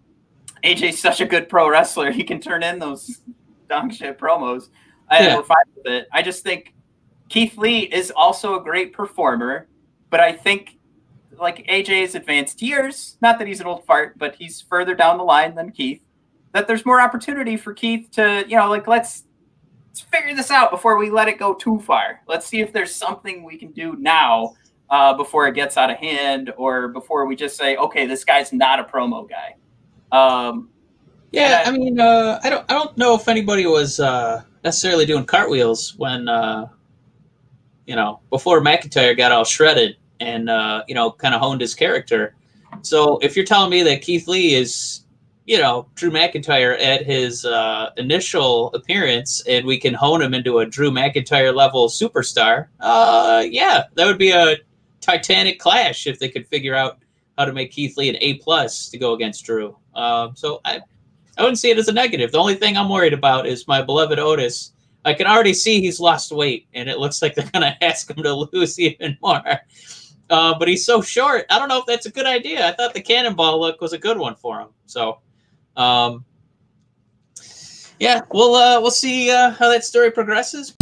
AJ's 0.63 0.99
such 0.99 1.21
a 1.21 1.25
good 1.25 1.49
pro 1.49 1.69
wrestler; 1.69 2.11
he 2.11 2.23
can 2.23 2.39
turn 2.39 2.63
in 2.63 2.79
those 2.79 3.21
dong 3.69 3.89
shit 3.89 4.17
promos. 4.17 4.69
I 5.09 5.23
yeah. 5.23 5.35
we're 5.35 5.43
fine 5.43 5.57
with 5.75 5.87
it. 5.87 6.07
I 6.13 6.21
just 6.21 6.43
think 6.43 6.73
Keith 7.29 7.57
Lee 7.57 7.81
is 7.81 8.11
also 8.15 8.59
a 8.59 8.63
great 8.63 8.93
performer, 8.93 9.67
but 10.09 10.19
I 10.19 10.33
think 10.33 10.77
like 11.39 11.65
AJ's 11.67 12.15
advanced 12.15 12.61
years, 12.61 13.17
not 13.21 13.39
that 13.39 13.47
he's 13.47 13.61
an 13.61 13.67
old 13.67 13.85
fart, 13.85 14.17
but 14.17 14.35
he's 14.35 14.61
further 14.61 14.93
down 14.93 15.17
the 15.17 15.23
line 15.23 15.55
than 15.55 15.71
Keith. 15.71 16.01
That 16.51 16.67
there's 16.67 16.85
more 16.85 16.99
opportunity 16.99 17.57
for 17.57 17.73
Keith 17.73 18.09
to, 18.11 18.43
you 18.47 18.57
know, 18.57 18.69
like 18.69 18.87
let's 18.87 19.25
let's 19.89 20.01
figure 20.01 20.35
this 20.35 20.51
out 20.51 20.71
before 20.71 20.97
we 20.97 21.09
let 21.09 21.27
it 21.27 21.37
go 21.37 21.53
too 21.53 21.79
far. 21.79 22.21
Let's 22.27 22.45
see 22.45 22.61
if 22.61 22.71
there's 22.71 22.93
something 22.93 23.43
we 23.43 23.57
can 23.57 23.71
do 23.71 23.95
now 23.97 24.55
uh, 24.89 25.13
before 25.15 25.47
it 25.47 25.55
gets 25.55 25.77
out 25.77 25.89
of 25.89 25.97
hand, 25.97 26.53
or 26.57 26.87
before 26.87 27.25
we 27.25 27.35
just 27.35 27.57
say, 27.57 27.75
okay, 27.75 28.05
this 28.05 28.23
guy's 28.23 28.53
not 28.53 28.79
a 28.79 28.83
promo 28.83 29.27
guy. 29.29 29.55
Um, 30.11 30.69
yeah, 31.31 31.63
I 31.65 31.71
mean, 31.71 31.99
uh, 31.99 32.39
I 32.43 32.49
don't, 32.49 32.65
I 32.71 32.73
don't 32.73 32.97
know 32.97 33.13
if 33.13 33.27
anybody 33.27 33.67
was 33.67 33.99
uh, 33.99 34.41
necessarily 34.63 35.05
doing 35.05 35.25
cartwheels 35.25 35.95
when, 35.97 36.27
uh, 36.27 36.67
you 37.85 37.95
know, 37.95 38.19
before 38.29 38.61
McIntyre 38.61 39.15
got 39.15 39.31
all 39.31 39.45
shredded 39.45 39.97
and 40.19 40.49
uh, 40.49 40.83
you 40.87 40.95
know, 40.95 41.11
kind 41.11 41.33
of 41.33 41.41
honed 41.41 41.61
his 41.61 41.75
character. 41.75 42.35
So 42.81 43.17
if 43.19 43.35
you're 43.35 43.45
telling 43.45 43.69
me 43.69 43.83
that 43.83 44.01
Keith 44.01 44.27
Lee 44.27 44.55
is 44.55 45.01
you 45.49 45.57
know 45.57 45.87
Drew 45.95 46.11
McIntyre 46.11 46.79
at 46.79 47.03
his 47.03 47.43
uh, 47.43 47.89
initial 47.97 48.71
appearance, 48.73 49.41
and 49.47 49.65
we 49.65 49.79
can 49.79 49.95
hone 49.95 50.21
him 50.21 50.35
into 50.35 50.59
a 50.59 50.65
Drew 50.65 50.91
McIntyre 50.91 51.55
level 51.55 51.89
superstar. 51.89 52.67
Uh, 52.79 53.43
yeah, 53.49 53.85
that 53.95 54.05
would 54.05 54.19
be 54.19 54.29
a 54.29 54.57
titanic 55.01 55.59
clash 55.59 56.05
if 56.05 56.19
they 56.19 56.29
could 56.29 56.47
figure 56.47 56.75
out 56.75 56.99
how 57.35 57.45
to 57.45 57.51
make 57.51 57.71
Keith 57.71 57.97
Lee 57.97 58.09
an 58.09 58.17
A 58.21 58.35
plus 58.35 58.89
to 58.89 58.99
go 58.99 59.13
against 59.13 59.43
Drew. 59.43 59.75
Um, 59.95 60.35
so 60.35 60.61
I, 60.65 60.81
I 61.35 61.41
wouldn't 61.41 61.57
see 61.57 61.71
it 61.71 61.79
as 61.79 61.87
a 61.87 61.93
negative. 61.93 62.31
The 62.31 62.37
only 62.37 62.55
thing 62.55 62.77
I'm 62.77 62.89
worried 62.89 63.13
about 63.13 63.47
is 63.47 63.67
my 63.67 63.81
beloved 63.81 64.19
Otis 64.19 64.73
I 65.05 65.13
can 65.13 65.25
already 65.25 65.53
see 65.53 65.81
he's 65.81 65.99
lost 65.99 66.31
weight, 66.31 66.67
and 66.73 66.89
it 66.89 66.99
looks 66.99 67.21
like 67.21 67.33
they're 67.33 67.49
gonna 67.51 67.75
ask 67.81 68.09
him 68.09 68.21
to 68.21 68.33
lose 68.33 68.79
even 68.79 69.17
more. 69.21 69.41
Uh, 70.29 70.53
but 70.59 70.67
he's 70.67 70.85
so 70.85 71.01
short. 71.01 71.45
I 71.49 71.57
don't 71.57 71.69
know 71.69 71.79
if 71.79 71.87
that's 71.87 72.05
a 72.05 72.11
good 72.11 72.27
idea. 72.27 72.67
I 72.67 72.73
thought 72.73 72.93
the 72.93 73.01
cannonball 73.01 73.59
look 73.59 73.81
was 73.81 73.93
a 73.93 73.97
good 73.97 74.17
one 74.19 74.35
for 74.35 74.59
him. 74.59 74.67
So, 74.85 75.21
um, 75.79 76.25
yeah, 77.99 78.21
we'll 78.31 78.53
uh, 78.55 78.81
we'll 78.81 78.91
see 78.91 79.31
uh, 79.31 79.51
how 79.51 79.69
that 79.69 79.85
story 79.85 80.11
progresses. 80.11 80.75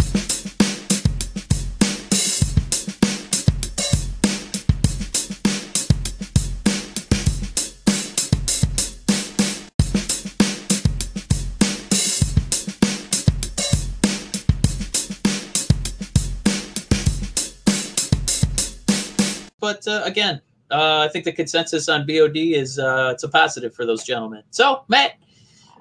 But 19.60 19.86
uh, 19.86 20.02
again, 20.04 20.40
uh, 20.70 21.06
I 21.08 21.08
think 21.08 21.24
the 21.24 21.32
consensus 21.32 21.88
on 21.88 22.06
BOD 22.06 22.36
is 22.36 22.78
uh, 22.78 23.10
it's 23.12 23.22
a 23.22 23.28
positive 23.28 23.74
for 23.74 23.86
those 23.86 24.04
gentlemen. 24.04 24.42
So, 24.50 24.84
Matt, 24.88 25.12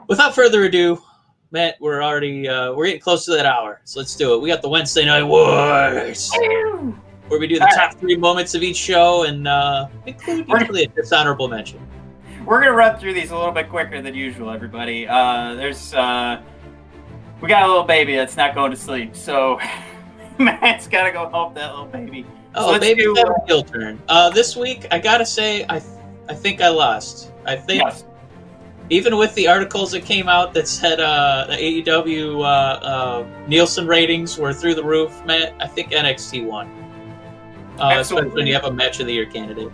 without 0.07 0.33
further 0.33 0.63
ado, 0.63 1.01
Matt, 1.51 1.75
we're 1.79 2.03
already 2.03 2.47
uh, 2.47 2.73
we're 2.73 2.85
getting 2.85 3.01
close 3.01 3.25
to 3.25 3.31
that 3.31 3.45
hour, 3.45 3.81
so 3.83 3.99
let's 3.99 4.15
do 4.15 4.33
it. 4.33 4.41
We 4.41 4.49
got 4.49 4.61
the 4.61 4.69
Wednesday 4.69 5.05
Night 5.05 5.23
Wars, 5.23 6.31
where 7.27 7.39
we 7.39 7.47
do 7.47 7.59
the 7.59 7.71
top 7.75 7.95
three 7.95 8.15
moments 8.17 8.53
of 8.55 8.63
each 8.63 8.77
show 8.77 9.23
and 9.23 9.47
uh, 9.47 9.87
include 10.05 10.47
usually 10.47 10.83
a 10.83 10.87
dishonorable 10.87 11.47
mention. 11.47 11.79
We're 12.45 12.59
gonna 12.59 12.73
run 12.73 12.97
through 12.97 13.13
these 13.13 13.31
a 13.31 13.37
little 13.37 13.51
bit 13.51 13.69
quicker 13.69 14.01
than 14.01 14.13
usual, 14.15 14.49
everybody. 14.49 15.07
Uh, 15.07 15.55
there's 15.55 15.93
uh, 15.93 16.41
we 17.41 17.47
got 17.47 17.63
a 17.63 17.67
little 17.67 17.83
baby 17.83 18.15
that's 18.15 18.37
not 18.37 18.55
going 18.55 18.71
to 18.71 18.77
sleep, 18.77 19.15
so 19.15 19.59
Matt's 20.39 20.87
gotta 20.87 21.11
go 21.11 21.29
help 21.29 21.55
that 21.55 21.71
little 21.71 21.85
baby. 21.85 22.25
Oh, 22.57 22.71
let's 22.71 22.81
maybe 22.81 23.03
do, 23.03 23.15
uh, 23.17 23.21
a 23.21 23.45
heel 23.45 23.63
turn. 23.63 24.01
Uh, 24.07 24.29
this 24.29 24.55
week, 24.55 24.87
I 24.91 24.99
gotta 24.99 25.25
say, 25.25 25.65
I 25.69 25.81
I 26.29 26.33
think 26.33 26.61
I 26.61 26.69
lost. 26.69 27.31
I 27.45 27.55
think 27.55 27.83
Yes. 27.83 28.03
even 28.89 29.15
with 29.17 29.33
the 29.35 29.47
articles 29.47 29.91
that 29.91 30.03
came 30.03 30.27
out 30.27 30.53
that 30.55 30.67
said 30.67 30.99
uh, 30.99 31.45
the 31.49 31.55
AEW 31.55 32.41
uh, 32.41 32.43
uh, 32.43 33.25
Nielsen 33.47 33.87
ratings 33.87 34.37
were 34.37 34.53
through 34.53 34.75
the 34.75 34.83
roof, 34.83 35.23
Matt, 35.25 35.53
I 35.59 35.67
think 35.67 35.91
NXT 35.91 36.45
won. 36.45 36.67
Uh, 37.79 37.97
especially 37.99 38.29
when 38.29 38.47
you 38.47 38.53
have 38.53 38.65
a 38.65 38.73
match 38.73 38.99
of 38.99 39.05
the 39.05 39.13
year 39.13 39.27
candidate. 39.27 39.71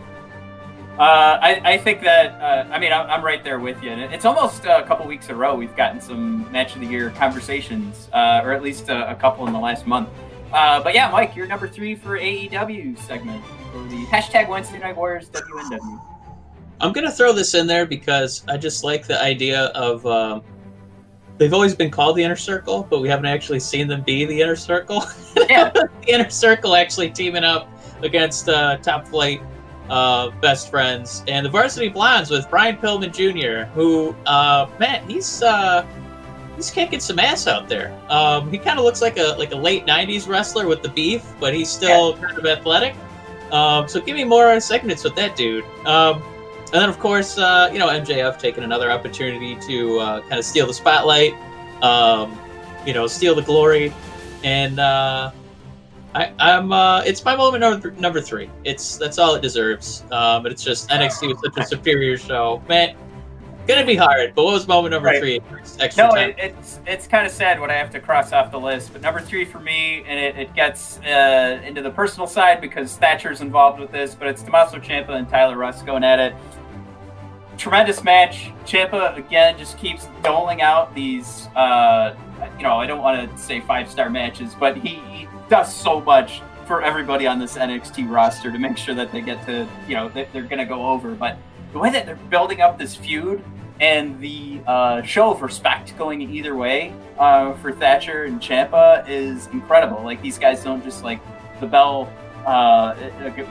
Uh, 1.00 1.40
I, 1.42 1.62
I 1.64 1.78
think 1.78 2.02
that 2.02 2.40
uh, 2.40 2.72
I 2.72 2.78
mean 2.78 2.94
I'm, 2.94 3.10
I'm 3.10 3.24
right 3.24 3.44
there 3.44 3.60
with 3.60 3.82
you. 3.82 3.90
And 3.90 4.14
it's 4.14 4.26
almost 4.26 4.66
a 4.66 4.84
couple 4.84 5.08
weeks 5.08 5.28
in 5.28 5.32
a 5.32 5.36
row 5.36 5.56
we've 5.56 5.76
gotten 5.76 6.00
some 6.00 6.52
match 6.52 6.76
of 6.76 6.82
the 6.82 6.88
year 6.88 7.10
conversations, 7.12 8.10
uh, 8.14 8.42
or 8.44 8.52
at 8.52 8.62
least 8.62 8.90
a, 8.90 9.10
a 9.10 9.16
couple 9.16 9.48
in 9.48 9.54
the 9.54 9.60
last 9.60 9.88
month. 9.88 10.10
Uh, 10.54 10.84
but 10.84 10.94
yeah, 10.94 11.10
Mike, 11.10 11.36
you're 11.36 11.48
number 11.48 11.68
three 11.68 11.96
for 11.96 12.18
AEW 12.20 12.98
segment 13.00 13.44
for 13.72 13.84
the 13.86 14.06
hashtag 14.06 14.48
Wednesday 14.48 14.78
Night 14.78 14.96
Warriors 14.96 15.30
WNW. 15.30 16.00
I'm 16.80 16.94
gonna 16.94 17.12
throw 17.12 17.34
this 17.34 17.56
in 17.56 17.66
there 17.66 17.86
because 17.86 18.44
I 18.48 18.58
just 18.58 18.84
like 18.84 19.08
the 19.08 19.22
idea 19.22 19.66
of. 19.76 20.06
Um, 20.06 20.44
they've 21.40 21.54
always 21.54 21.74
been 21.74 21.90
called 21.90 22.16
the 22.16 22.24
inner 22.24 22.36
circle, 22.36 22.86
but 22.88 23.02
we 23.02 23.10
haven't 23.10 23.26
actually 23.26 23.60
seen 23.60 23.88
them 23.88 24.04
be 24.04 24.26
the 24.26 24.42
inner 24.42 24.56
circle. 24.56 25.04
Yeah. 25.50 25.70
the 25.74 25.90
inner 26.08 26.30
circle 26.30 26.76
actually 26.76 27.10
teaming 27.10 27.44
up 27.44 27.68
against 28.02 28.48
uh, 28.48 28.78
top 28.78 29.08
flight 29.08 29.42
uh, 29.90 30.30
best 30.42 30.70
friends 30.70 31.24
and 31.28 31.46
the 31.46 31.50
varsity 31.50 31.90
blondes 31.90 32.30
with 32.30 32.50
Brian 32.50 32.78
Pillman 32.78 33.12
Jr., 33.12 33.70
who 33.74 34.16
uh, 34.26 34.70
man, 34.80 35.08
he's 35.10 35.42
uh, 35.42 35.86
he's 36.64 36.74
kicking 36.74 37.00
some 37.00 37.20
ass 37.20 37.48
out 37.48 37.68
there. 37.68 37.98
Um, 38.10 38.50
he 38.50 38.58
kind 38.58 38.80
of 38.80 38.86
looks 38.86 39.02
like 39.02 39.18
a 39.18 39.36
like 39.38 39.52
a 39.52 39.56
late 39.56 39.86
'90s 39.86 40.28
wrestler 40.28 40.68
with 40.68 40.82
the 40.82 40.90
beef, 40.90 41.26
but 41.40 41.54
he's 41.54 41.70
still 41.70 42.16
kind 42.18 42.38
of 42.38 42.46
athletic. 42.46 42.96
Um, 43.52 43.88
so 43.88 44.02
give 44.02 44.16
me 44.16 44.24
more 44.24 44.60
segments 44.60 45.04
with 45.04 45.16
that 45.16 45.36
dude. 45.36 45.66
Um, 45.86 46.24
and 46.72 46.82
then, 46.82 46.90
of 46.90 46.98
course, 47.00 47.38
uh, 47.38 47.70
you 47.72 47.78
know, 47.78 47.88
MJF 47.88 48.40
taking 48.40 48.64
another 48.64 48.92
opportunity 48.92 49.56
to 49.68 50.00
uh, 50.00 50.22
kind 50.22 50.40
of 50.40 50.46
steal 50.46 50.66
the 50.66 50.74
spotlight, 50.74 51.36
um, 51.84 52.40
you 52.84 52.94
know, 52.94 53.06
steal 53.06 53.36
the 53.36 53.44
glory. 53.44 53.94
And 54.44 54.80
uh, 54.80 55.32
I, 56.16 56.34
I'm, 56.40 56.72
uh, 56.72 57.02
it's 57.02 57.24
my 57.24 57.36
moment 57.36 57.62
number, 57.62 57.92
number 57.92 58.22
three. 58.22 58.50
It's 58.64 58.98
that's 58.98 59.20
all 59.20 59.36
it 59.36 59.42
deserves. 59.44 60.04
Um, 60.12 60.42
but 60.42 60.52
it's 60.52 60.64
just 60.64 60.90
NXT 60.90 61.28
was 61.28 61.40
such 61.44 61.64
a 61.64 61.68
superior 61.68 62.18
show, 62.18 62.64
man. 62.68 62.96
Gonna 63.68 63.86
be 63.86 63.96
hard, 63.96 64.36
but 64.36 64.44
what 64.44 64.54
was 64.54 64.68
moment 64.68 64.92
number 64.92 65.08
Right. 65.08 65.20
three? 65.20 65.42
Extra 65.80 66.08
No, 66.08 66.16
it, 66.16 66.36
it's 66.38 66.80
it's 66.86 67.08
kind 67.08 67.26
of 67.26 67.32
sad 67.32 67.60
what 67.62 67.70
I 67.70 67.76
have 67.76 67.90
to 67.92 68.00
cross 68.00 68.34
off 68.34 68.52
the 68.52 68.60
list. 68.60 68.92
But 68.92 69.02
number 69.02 69.22
three 69.22 69.46
for 69.46 69.60
me, 69.60 70.04
and 70.06 70.20
it, 70.20 70.38
it 70.38 70.54
gets 70.54 71.00
uh, 71.00 71.62
into 71.64 71.82
the 71.82 71.90
personal 71.92 72.28
side 72.28 72.60
because 72.60 72.98
Thatcher's 72.98 73.40
involved 73.42 73.80
with 73.80 73.92
this. 73.92 74.16
But 74.16 74.28
it's 74.28 74.44
Tommaso 74.44 74.80
Ciampa 74.80 75.12
and 75.12 75.30
Tyler 75.30 75.56
Rust 75.58 75.86
going 75.86 76.04
at 76.04 76.20
it. 76.20 76.36
Tremendous 77.58 78.04
match. 78.04 78.52
Ciampa 78.66 79.16
again 79.16 79.58
just 79.58 79.78
keeps 79.78 80.08
doling 80.24 80.62
out 80.62 80.94
these. 80.94 81.48
Uh, 81.56 82.16
you 82.58 82.64
know, 82.64 82.76
I 82.78 82.86
don't 82.86 83.02
want 83.02 83.32
to 83.32 83.38
say 83.38 83.62
five 83.62 83.90
star 83.90 84.10
matches, 84.10 84.56
but 84.60 84.76
he, 84.76 84.96
he 84.96 85.28
does 85.50 85.74
so 85.74 86.02
much 86.02 86.42
for 86.66 86.82
everybody 86.82 87.28
on 87.28 87.40
this 87.40 87.56
NXT 87.56 88.10
roster 88.10 88.52
to 88.52 88.58
make 88.60 88.78
sure 88.78 88.96
that 88.96 89.12
they 89.14 89.22
get 89.22 89.46
to. 89.46 89.68
You 89.88 89.96
know, 89.96 90.10
they're 90.10 90.26
going 90.44 90.58
to 90.58 90.66
go 90.66 90.88
over. 90.90 91.12
But 91.16 91.38
the 91.74 91.80
way 91.80 91.90
that 91.90 92.06
they're 92.06 92.16
building 92.16 92.62
up 92.62 92.78
this 92.78 92.96
feud 92.96 93.44
and 93.82 94.20
the 94.22 94.62
uh, 94.68 95.02
show 95.02 95.32
of 95.32 95.42
respect 95.42 95.98
going 95.98 96.22
either 96.22 96.56
way 96.56 96.94
uh, 97.18 97.54
for 97.56 97.74
Thatcher 97.74 98.26
and 98.26 98.40
Ciampa 98.40 99.08
is 99.10 99.48
incredible. 99.48 100.02
Like 100.04 100.22
these 100.22 100.38
guys 100.38 100.64
don't 100.64 100.84
just 100.84 101.04
like 101.04 101.20
the 101.60 101.66
bell 101.66 102.14
uh, 102.46 102.94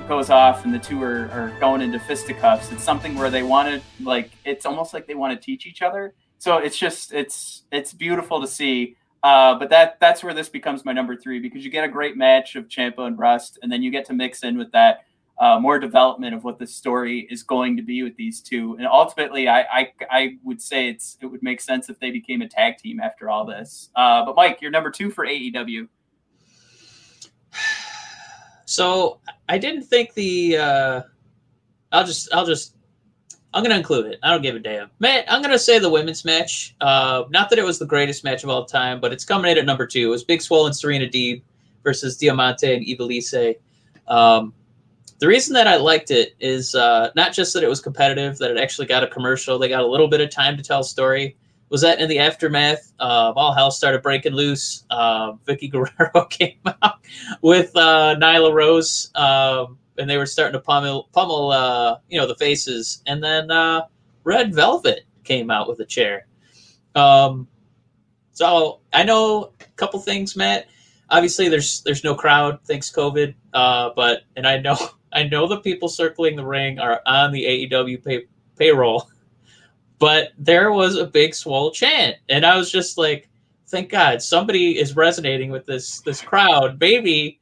goes 0.07 0.31
off 0.31 0.65
and 0.65 0.73
the 0.73 0.79
two 0.79 1.03
are, 1.03 1.29
are 1.33 1.53
going 1.59 1.81
into 1.81 1.99
fisticuffs. 1.99 2.71
It's 2.71 2.85
something 2.85 3.17
where 3.17 3.31
they 3.31 3.43
want 3.43 3.69
to 3.69 4.05
like 4.05 4.31
it's 4.45 4.65
almost 4.65 4.95
like 4.95 5.07
they 5.07 5.15
want 5.15 5.39
to 5.39 5.45
teach 5.45 5.67
each 5.67 5.83
other. 5.83 6.15
So 6.39 6.59
it's 6.59 6.79
just 6.79 7.13
it's 7.13 7.65
it's 7.73 7.93
beautiful 7.93 8.41
to 8.41 8.47
see. 8.47 8.97
Uh, 9.23 9.57
but 9.59 9.71
that 9.71 9.99
that's 10.01 10.23
where 10.23 10.35
this 10.35 10.49
becomes 10.49 10.85
my 10.85 10.93
number 10.93 11.17
three 11.17 11.41
because 11.41 11.65
you 11.65 11.71
get 11.71 11.85
a 11.85 11.89
great 11.89 12.17
match 12.17 12.57
of 12.57 12.69
Ciampa 12.69 13.07
and 13.07 13.19
Rust, 13.19 13.59
and 13.63 13.71
then 13.71 13.83
you 13.83 13.91
get 13.91 14.05
to 14.07 14.13
mix 14.13 14.43
in 14.43 14.59
with 14.59 14.73
that 14.73 15.05
uh, 15.43 15.59
more 15.59 15.77
development 15.77 16.37
of 16.37 16.45
what 16.45 16.57
the 16.57 16.67
story 16.67 17.27
is 17.29 17.43
going 17.43 17.77
to 17.77 17.83
be 17.83 18.05
with 18.05 18.17
these 18.17 18.41
two. 18.41 18.77
And 18.79 18.87
ultimately, 18.87 19.49
I, 19.49 19.63
I 19.63 19.93
I 20.09 20.39
would 20.45 20.63
say 20.63 20.89
it's 20.89 21.19
it 21.21 21.27
would 21.27 21.43
make 21.43 21.61
sense 21.61 21.91
if 21.91 21.99
they 21.99 22.13
became 22.13 22.43
a 22.43 22.49
tag 22.49 22.79
team 22.79 23.01
after 23.01 23.29
all 23.29 23.45
this. 23.45 23.91
Uh, 23.97 24.25
but 24.25 24.37
Mike, 24.37 24.63
you're 24.63 24.71
number 24.71 24.91
two 24.91 25.11
for 25.11 25.27
AEW. 25.27 25.89
So 28.65 29.21
I 29.51 29.59
didn't 29.59 29.83
think 29.83 30.15
the. 30.15 30.57
Uh, 30.57 31.03
I'll 31.91 32.07
just. 32.07 32.33
I'll 32.33 32.47
just. 32.47 32.75
I'm 33.53 33.63
gonna 33.63 33.77
include 33.77 34.07
it. 34.07 34.19
I 34.23 34.31
don't 34.31 34.41
give 34.41 34.57
a 34.57 34.61
damn, 34.61 34.91
man. 34.99 35.25
I'm 35.29 35.43
gonna 35.43 35.59
say 35.59 35.79
the 35.79 35.91
women's 35.91 36.25
match. 36.25 36.75
Uh, 36.81 37.25
not 37.29 37.51
that 37.51 37.59
it 37.59 37.67
was 37.67 37.79
the 37.79 37.85
greatest 37.85 38.25
match 38.25 38.45
of 38.45 38.49
all 38.49 38.65
time, 38.65 38.99
but 38.99 39.13
it's 39.13 39.27
coming 39.27 39.51
in 39.51 39.59
at 39.59 39.67
number 39.67 39.87
two. 39.87 40.07
It 40.07 40.11
was 40.11 40.25
Big 40.25 40.41
Swole 40.41 40.65
and 40.65 40.75
Serena 40.75 41.07
Deeb 41.07 41.43
versus 41.83 42.17
Diamante 42.17 42.73
and 42.73 42.87
Ivelisse. 42.87 43.57
Um, 44.09 44.55
the 45.23 45.29
reason 45.29 45.55
that 45.55 45.69
I 45.69 45.77
liked 45.77 46.11
it 46.11 46.35
is 46.41 46.75
uh, 46.75 47.11
not 47.15 47.33
just 47.33 47.55
that 47.55 47.63
it 47.63 47.69
was 47.69 47.81
competitive, 47.81 48.39
that 48.39 48.51
it 48.51 48.59
actually 48.59 48.89
got 48.89 49.05
a 49.05 49.07
commercial. 49.07 49.57
They 49.57 49.69
got 49.69 49.85
a 49.85 49.87
little 49.87 50.09
bit 50.09 50.21
of 50.21 50.31
time 50.31 50.57
to 50.57 50.65
tell 50.65 50.81
a 50.81 50.85
story. 50.85 51.37
Was 51.69 51.81
that 51.83 52.01
in 52.01 52.09
the 52.09 52.19
aftermath? 52.19 52.93
Uh, 52.99 53.33
all 53.37 53.53
hell 53.53 53.71
started 53.71 54.03
breaking 54.03 54.33
loose. 54.33 54.85
Uh, 54.91 55.35
Vickie 55.47 55.71
Guerrero 55.71 56.25
came 56.29 56.59
out 56.83 56.97
with 57.41 57.71
uh, 57.77 58.17
Nyla 58.19 58.53
Rose, 58.53 59.13
um, 59.15 59.79
and 59.97 60.11
they 60.11 60.17
were 60.17 60.27
starting 60.27 60.55
to 60.55 60.59
pummel, 60.59 61.09
pummel 61.13 61.53
uh, 61.53 61.99
you 62.09 62.19
know, 62.19 62.27
the 62.27 62.35
faces. 62.35 63.01
And 63.07 63.23
then 63.23 63.49
uh, 63.49 63.83
Red 64.25 64.53
Velvet 64.53 65.05
came 65.23 65.53
out 65.53 65.69
with 65.69 65.79
a 65.79 65.87
chair. 65.87 66.27
Um, 66.97 67.47
so 68.33 68.81
I 68.93 69.05
know 69.05 69.53
a 69.61 69.65
couple 69.77 70.01
things, 70.01 70.35
Matt. 70.35 70.67
Obviously, 71.11 71.49
there's 71.49 71.81
there's 71.83 72.03
no 72.03 72.17
crowd 72.17 72.59
thanks 72.65 72.91
COVID, 72.91 73.37
uh, 73.55 73.91
but 73.95 74.23
and 74.35 74.49
I 74.49 74.59
know 74.59 74.77
I 75.13 75.25
know 75.25 75.47
the 75.47 75.61
people 75.61 75.89
circling 75.89 76.37
the 76.37 76.47
ring 76.47 76.79
are 76.79 77.01
on 77.07 77.33
the 77.33 77.45
AEW 77.45 78.05
pay, 78.05 78.25
payroll, 78.57 79.11
but 79.99 80.33
there 80.39 80.73
was 80.73 80.97
a 80.97 81.07
big 81.07 81.35
swole 81.35 81.71
chant, 81.71 82.17
and 82.29 82.45
I 82.47 82.57
was 82.57 82.71
just 82.71 82.99
like, 82.99 83.29
thank 83.69 83.91
God 83.91 84.23
somebody 84.23 84.79
is 84.79 84.97
resonating 84.97 85.51
with 85.51 85.67
this 85.67 86.01
this 86.01 86.21
crowd. 86.21 86.79
Maybe 86.81 87.41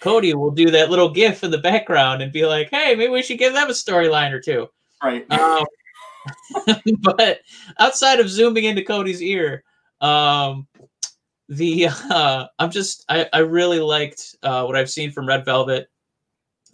Cody 0.00 0.34
will 0.34 0.50
do 0.50 0.70
that 0.70 0.90
little 0.90 1.10
gif 1.10 1.44
in 1.44 1.50
the 1.50 1.58
background 1.58 2.22
and 2.22 2.32
be 2.32 2.46
like, 2.46 2.70
hey, 2.70 2.94
maybe 2.94 3.12
we 3.12 3.22
should 3.22 3.38
give 3.38 3.52
them 3.52 3.68
a 3.68 3.72
storyline 3.72 4.32
or 4.32 4.40
two. 4.40 4.68
Right. 5.02 5.30
Um, 5.30 5.64
but 7.00 7.40
outside 7.78 8.20
of 8.20 8.28
zooming 8.28 8.64
into 8.64 8.82
Cody's 8.82 9.22
ear, 9.22 9.64
um, 10.00 10.66
the 11.48 11.88
uh, 12.10 12.46
I'm 12.58 12.70
just 12.70 13.04
I, 13.08 13.28
I 13.32 13.38
really 13.38 13.80
liked 13.80 14.36
uh, 14.42 14.64
what 14.64 14.76
I've 14.76 14.90
seen 14.90 15.10
from 15.10 15.26
Red 15.26 15.44
Velvet. 15.44 15.88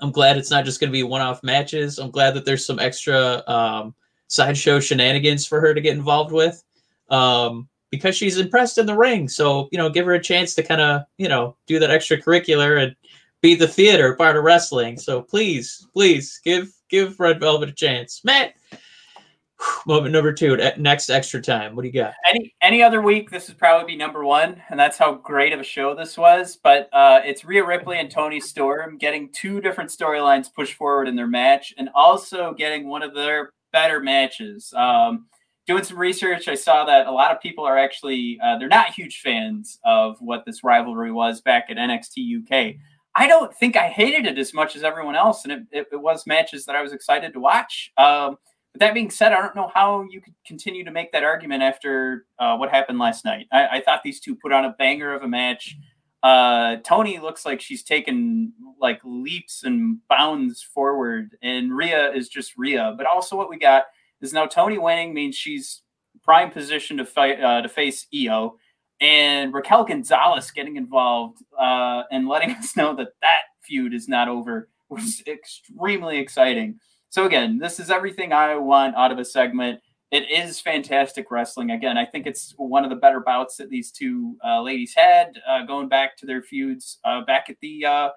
I'm 0.03 0.11
glad 0.13 0.37
it's 0.37 0.51
not 0.51 0.67
just 0.67 0.81
going 0.81 0.91
to 0.91 0.93
be 0.93 1.05
one-off 1.05 1.43
matches. 1.43 1.99
I'm 1.99 2.11
glad 2.11 2.35
that 2.35 2.45
there's 2.45 2.67
some 2.67 2.79
extra 2.79 3.43
um, 3.47 3.95
sideshow 4.27 4.81
shenanigans 4.81 5.47
for 5.47 5.61
her 5.61 5.73
to 5.73 5.81
get 5.81 5.97
involved 5.97 6.33
with. 6.33 6.63
Um, 7.09 7.69
because 7.93 8.17
she's 8.17 8.39
impressed 8.39 8.79
in 8.79 8.87
the 8.87 8.97
ring. 8.97 9.29
So, 9.29 9.69
you 9.71 9.79
know, 9.79 9.91
give 9.91 10.07
her 10.07 10.15
a 10.15 10.23
chance 10.23 10.55
to 10.55 10.63
kind 10.63 10.81
of, 10.81 11.03
you 11.19 11.29
know, 11.29 11.57
do 11.67 11.79
that 11.79 11.91
extracurricular 11.91 12.83
and 12.83 12.97
be 13.43 13.55
the 13.55 13.69
theater 13.69 14.17
part 14.17 14.37
of 14.37 14.45
wrestling. 14.45 14.99
So 14.99 15.21
please, 15.23 15.87
please 15.93 16.41
give 16.43 16.73
give 16.89 17.21
Red 17.21 17.39
Velvet 17.39 17.69
a 17.69 17.73
chance. 17.73 18.23
Matt, 18.25 18.55
moment 19.87 20.13
number 20.13 20.33
two, 20.33 20.57
next 20.77 21.11
extra 21.11 21.41
time. 21.41 21.75
What 21.75 21.83
do 21.83 21.89
you 21.89 21.95
got? 21.95 22.15
Any 22.29 22.55
any 22.61 22.83
other 22.83 23.03
week, 23.03 23.31
this 23.31 23.49
would 23.49 23.59
probably 23.59 23.93
be 23.93 23.97
number 23.97 24.25
one, 24.25 24.63
and 24.71 24.79
that's 24.79 24.99
how 24.99 25.15
great 25.15 25.53
of 25.53 25.61
a 25.61 25.65
show 25.65 25.95
this 25.95 26.17
was. 26.17 26.59
But 26.63 26.89
uh, 26.93 27.21
it's 27.25 27.45
Rhea 27.45 27.65
Ripley 27.65 27.99
and 27.99 28.11
Toni 28.11 28.41
Storm 28.41 28.99
getting 28.99 29.31
two 29.33 29.61
different 29.61 29.91
storylines 29.91 30.53
pushed 30.53 30.75
forward 30.75 31.09
in 31.09 31.17
their 31.17 31.27
match, 31.27 31.75
and 31.79 31.89
also 31.95 32.55
getting 32.55 32.89
one 32.89 33.03
of 33.03 33.15
their 33.15 33.53
better 33.73 34.01
matches. 34.01 34.73
Um, 34.77 35.27
doing 35.67 35.85
some 35.85 35.99
research, 35.99 36.49
I 36.49 36.55
saw 36.55 36.85
that 36.85 37.07
a 37.07 37.13
lot 37.13 37.33
of 37.33 37.41
people 37.41 37.65
are 37.65 37.79
actually 37.79 38.39
uh, 38.43 38.59
they're 38.59 38.69
not 38.69 38.95
huge 38.95 39.21
fans 39.21 39.79
of 39.85 40.17
what 40.21 40.45
this 40.47 40.65
rivalry 40.65 41.13
was 41.13 41.41
back 41.41 41.67
at 41.71 41.77
NXT 41.77 42.43
UK. 42.43 42.77
I 43.15 43.27
don't 43.27 43.55
think 43.55 43.77
I 43.77 43.89
hated 43.89 44.27
it 44.27 44.39
as 44.39 44.55
much 44.55 44.75
as 44.75 44.83
everyone 44.83 45.17
else, 45.17 45.45
and 45.45 45.53
it, 45.53 45.63
it, 45.71 45.87
it 45.93 46.01
was 46.01 46.27
matches 46.27 46.65
that 46.65 46.77
I 46.77 46.83
was 46.83 46.93
excited 46.93 47.35
to 47.35 47.41
watch. 47.41 47.93
Um, 47.99 48.37
that 48.77 48.95
being 48.95 49.11
said, 49.11 49.33
I 49.33 49.43
don't 49.43 49.55
know 49.55 49.71
how 49.75 50.05
you 50.11 50.21
could 50.21 50.35
continue 50.47 50.85
to 50.85 50.91
make 50.91 51.13
that 51.13 51.25
argument 51.25 51.63
after 51.63 52.27
uh, 52.39 52.57
what 52.57 52.71
happened 52.71 52.99
last 52.99 53.25
night. 53.25 53.47
I, 53.53 53.67
I, 53.67 53.81
thought 53.81 54.03
these 54.03 54.19
two 54.19 54.35
put 54.35 54.51
on 54.51 54.65
a 54.65 54.71
banger 54.79 55.13
of 55.15 55.23
a 55.23 55.29
match. 55.29 55.77
Uh, 56.23 56.77
Toni 56.77 57.19
looks 57.19 57.45
like 57.45 57.61
she's 57.61 57.83
taken 57.83 58.53
like 58.81 59.01
leaps 59.05 59.65
and 59.65 59.99
bounds 60.09 60.63
forward, 60.63 61.37
and 61.43 61.77
Rhea 61.77 62.13
is 62.13 62.29
just 62.29 62.57
Rhea. 62.57 62.95
But 62.97 63.07
also, 63.07 63.37
what 63.37 63.51
we 63.51 63.59
got 63.59 63.85
is 64.21 64.33
now 64.33 64.47
Toni 64.47 64.79
winning 64.79 65.13
means 65.13 65.37
she's 65.37 65.83
prime 66.23 66.51
position 66.51 66.97
to 66.97 67.05
fight 67.05 67.43
uh, 67.43 67.61
to 67.63 67.69
face 67.69 68.07
Io, 68.15 68.57
and 69.01 69.53
Raquel 69.53 69.85
Gonzalez 69.85 70.51
getting 70.51 70.77
involved 70.77 71.43
uh, 71.59 72.05
and 72.11 72.29
letting 72.29 72.51
us 72.53 72.77
know 72.77 72.95
that 72.95 73.09
that 73.21 73.43
feud 73.61 73.93
is 73.93 74.09
not 74.09 74.29
over 74.29 74.69
was 74.89 75.23
extremely 75.27 76.19
exciting. 76.19 76.79
So 77.13 77.27
again, 77.27 77.59
this 77.59 77.79
is 77.79 77.91
everything 77.91 78.33
I 78.33 78.57
want 78.57 78.97
out 78.97 79.13
of 79.13 79.19
a 79.19 79.25
segment. 79.27 79.81
It 80.11 80.31
is 80.31 80.61
fantastic 80.61 81.31
wrestling. 81.31 81.71
Again, 81.71 81.99
I 81.99 82.07
think 82.07 82.27
it's 82.27 82.55
one 82.57 82.85
of 82.85 82.91
the 82.91 82.97
better 82.97 83.21
bouts 83.21 83.59
that 83.59 83.69
these 83.69 83.91
two 83.91 84.39
uh, 84.43 84.63
ladies 84.63 84.95
had, 84.97 85.39
uh, 85.47 85.67
going 85.67 85.91
back 85.91 86.17
to 86.17 86.27
their 86.27 86.41
feuds 86.41 87.01
uh, 87.05 87.21
back 87.21 87.51
at 87.51 87.57
the 87.61 87.85
uh, 87.85 88.09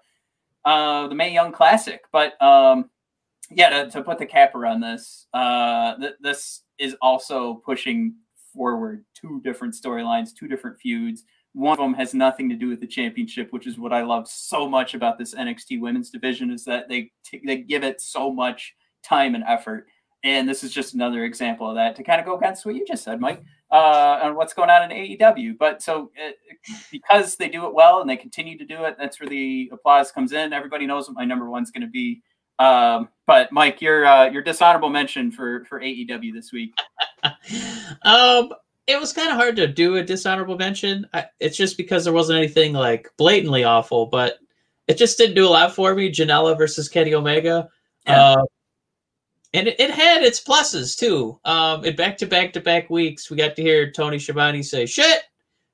uh, 0.64 1.10
the 1.10 1.16
Mae 1.16 1.34
Young 1.34 1.52
Classic. 1.52 2.00
But 2.14 2.42
um, 2.42 2.90
yeah, 3.52 3.84
to, 3.84 3.92
to, 3.92 4.02
put 4.02 4.18
the 4.18 4.26
capper 4.26 4.66
on 4.66 4.80
this, 4.80 5.28
uh, 5.34 5.98
th- 5.98 6.16
this 6.22 6.62
is 6.80 6.96
also 7.02 7.56
pushing 7.66 8.16
forward 8.54 9.04
two 9.14 9.42
different 9.44 9.74
storylines, 9.74 10.30
two 10.34 10.48
different 10.48 10.80
feuds. 10.80 11.26
One 11.52 11.78
of 11.78 11.84
them 11.84 11.96
has 11.96 12.14
nothing 12.14 12.48
to 12.48 12.56
do 12.56 12.70
with 12.70 12.80
the 12.80 12.88
championship, 12.88 13.52
which 13.52 13.68
is 13.68 13.78
what 13.78 13.92
I 13.92 14.04
love 14.04 14.30
so 14.30 14.70
much 14.70 14.94
about 14.94 15.18
this 15.18 15.36
NXT 15.36 15.82
Women's 15.82 16.12
division 16.12 16.50
is 16.50 16.64
that 16.64 16.88
they 16.88 17.12
t- 17.26 17.44
they 17.46 17.58
give 17.58 17.84
it 17.84 18.00
so 18.00 18.32
much 18.32 18.74
time 19.06 19.36
and 19.36 19.44
effort. 19.48 19.88
And 20.24 20.50
this 20.50 20.64
is 20.64 20.74
just 20.74 20.96
another 20.96 21.24
example 21.24 21.70
of 21.70 21.76
that 21.76 21.96
to 21.98 22.04
kind 22.04 22.20
of 22.20 22.26
go 22.26 22.36
against 22.36 22.66
what 22.66 22.74
you 22.74 22.84
just 22.86 23.04
said, 23.04 23.20
Mike, 23.20 23.44
uh, 23.72 24.20
on 24.24 24.36
what's 24.36 24.54
going 24.54 24.72
on 24.72 24.92
in 24.92 25.18
AEW. 25.20 25.56
But 25.58 25.84
so 25.84 26.12
uh, 26.20 26.32
because 26.92 27.36
they 27.36 27.48
do 27.48 27.68
it 27.68 27.74
well 27.76 28.02
and 28.02 28.10
they 28.10 28.18
continue 28.18 28.58
to 28.58 28.66
do 28.66 28.86
it, 28.86 28.96
that's 28.98 29.20
where 29.20 29.30
the 29.30 29.70
applause 29.72 30.12
comes 30.12 30.34
in. 30.34 30.52
Everybody 30.52 30.88
knows 30.88 31.08
what 31.08 31.16
my 31.16 31.26
number 31.26 31.48
one's 31.48 31.70
going 31.70 31.84
to 31.84 31.88
be. 31.88 32.24
Um, 32.58 33.10
but 33.28 33.52
Mike, 33.52 33.82
your 33.82 34.06
uh, 34.06 34.30
your 34.30 34.42
dishonorable 34.42 34.90
mention 34.90 35.32
for 35.32 35.64
for 35.66 35.80
AEW 35.80 36.34
this 36.34 36.52
week. 36.52 36.74
um, 38.04 38.50
it 38.88 39.00
was 39.00 39.14
kind 39.14 39.30
of 39.30 39.36
hard 39.36 39.56
to 39.58 39.68
do 39.68 39.98
a 39.98 40.04
dishonorable 40.04 40.58
mention. 40.58 41.06
I, 41.14 41.26
it's 41.40 41.58
just 41.58 41.78
because 41.78 42.04
there 42.04 42.14
wasn't 42.14 42.38
anything 42.38 42.74
like 42.74 43.10
blatantly 43.18 43.64
awful, 43.64 44.06
but 44.06 44.38
it 44.88 44.98
just 44.98 45.18
didn't 45.18 45.36
do 45.36 45.48
a 45.48 45.50
lot 45.50 45.74
for 45.74 45.96
me. 45.96 46.12
Janela 46.12 46.58
versus 46.58 46.88
Kenny 46.88 47.14
Omega. 47.14 47.68
Yeah. 48.06 48.22
Uh, 48.22 48.44
and 49.56 49.68
it, 49.68 49.80
it, 49.80 49.92
had 49.92 50.24
its 50.24 50.44
pluses 50.44 50.98
too. 50.98 51.40
Um, 51.46 51.86
in 51.86 51.96
back 51.96 52.18
to 52.18 52.26
back 52.26 52.54
to 52.54 52.62
back 52.62 52.90
weeks, 52.90 53.30
we 53.30 53.38
got 53.38 53.56
to 53.56 53.62
hear 53.62 53.92
Tony 53.92 54.20
Schiavone 54.20 54.64
say 54.64 54.86
"shit," 54.86 55.24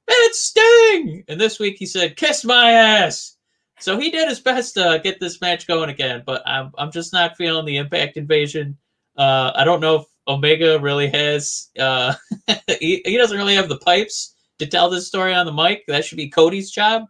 it's 0.08 0.40
Sting, 0.40 1.24
and 1.28 1.40
this 1.40 1.60
week 1.60 1.78
he 1.78 1.86
said 1.86 2.16
"kiss 2.16 2.44
my 2.44 2.72
ass." 2.72 3.38
So 3.80 3.98
he 3.98 4.12
did 4.12 4.30
his 4.30 4.40
best 4.40 4.76
to 4.76 5.02
get 5.04 5.20
this 5.20 5.42
match 5.42 5.68
going 5.68 5.90
again, 5.90 6.24
but 6.26 6.44
I'm 6.46 6.72
I'm 6.78 6.92
just 6.92 7.14
not 7.14 7.38
feeling 7.38 7.66
the 7.66 7.78
Impact 7.78 8.18
invasion. 8.18 8.78
Uh, 9.18 9.52
I 9.56 9.64
don't 9.64 9.82
know 9.82 9.96
if 9.98 10.06
Omega 10.28 10.80
really 10.80 11.08
has. 11.08 11.70
Uh, 11.78 12.14
he, 12.80 13.02
he 13.04 13.18
doesn't 13.18 13.38
really 13.38 13.56
have 13.56 13.70
the 13.70 13.80
pipes 13.80 14.36
to 14.60 14.68
tell 14.68 14.90
this 14.90 15.08
story 15.08 15.34
on 15.34 15.46
the 15.48 15.52
mic. 15.52 15.84
That 15.88 16.06
should 16.06 16.18
be 16.18 16.30
Cody's 16.30 16.72
job. 16.72 17.06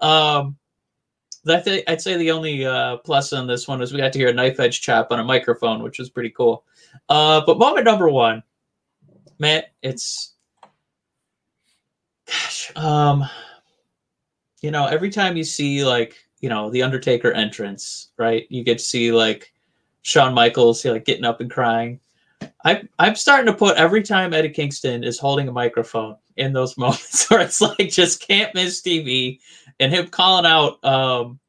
Um, 0.00 0.56
I 1.48 1.60
think 1.60 1.84
I'd 1.88 2.00
say 2.00 2.16
the 2.16 2.30
only 2.30 2.64
uh, 2.64 2.98
plus 2.98 3.32
on 3.32 3.46
this 3.46 3.66
one 3.66 3.82
is 3.82 3.92
we 3.92 3.98
got 3.98 4.12
to 4.12 4.18
hear 4.18 4.28
a 4.28 4.32
knife 4.32 4.60
edge 4.60 4.80
chop 4.80 5.08
on 5.10 5.18
a 5.18 5.24
microphone, 5.24 5.82
which 5.82 5.98
was 5.98 6.08
pretty 6.08 6.30
cool. 6.30 6.64
Uh, 7.08 7.42
but 7.44 7.58
moment 7.58 7.84
number 7.84 8.08
one, 8.08 8.42
Matt, 9.38 9.72
it's 9.82 10.34
gosh, 12.26 12.70
um, 12.76 13.24
you 14.60 14.70
know, 14.70 14.86
every 14.86 15.10
time 15.10 15.36
you 15.36 15.44
see 15.44 15.84
like 15.84 16.16
you 16.40 16.48
know 16.48 16.70
the 16.70 16.82
Undertaker 16.82 17.32
entrance, 17.32 18.10
right? 18.18 18.46
You 18.50 18.62
get 18.62 18.78
to 18.78 18.84
see 18.84 19.10
like 19.10 19.52
Shawn 20.02 20.34
Michaels, 20.34 20.84
like 20.84 21.04
getting 21.04 21.24
up 21.24 21.40
and 21.40 21.50
crying. 21.50 21.98
I 22.64 22.82
I'm 22.98 23.16
starting 23.16 23.46
to 23.46 23.58
put 23.58 23.76
every 23.76 24.02
time 24.02 24.32
Eddie 24.32 24.50
Kingston 24.50 25.02
is 25.02 25.18
holding 25.18 25.48
a 25.48 25.52
microphone 25.52 26.16
in 26.36 26.52
those 26.52 26.76
moments 26.78 27.28
where 27.30 27.40
it's 27.40 27.60
like 27.60 27.90
just 27.90 28.26
can't 28.26 28.54
miss 28.54 28.80
TV 28.80 29.40
and 29.82 29.92
him 29.92 30.06
calling 30.06 30.46
out, 30.46 30.82
um, 30.84 31.40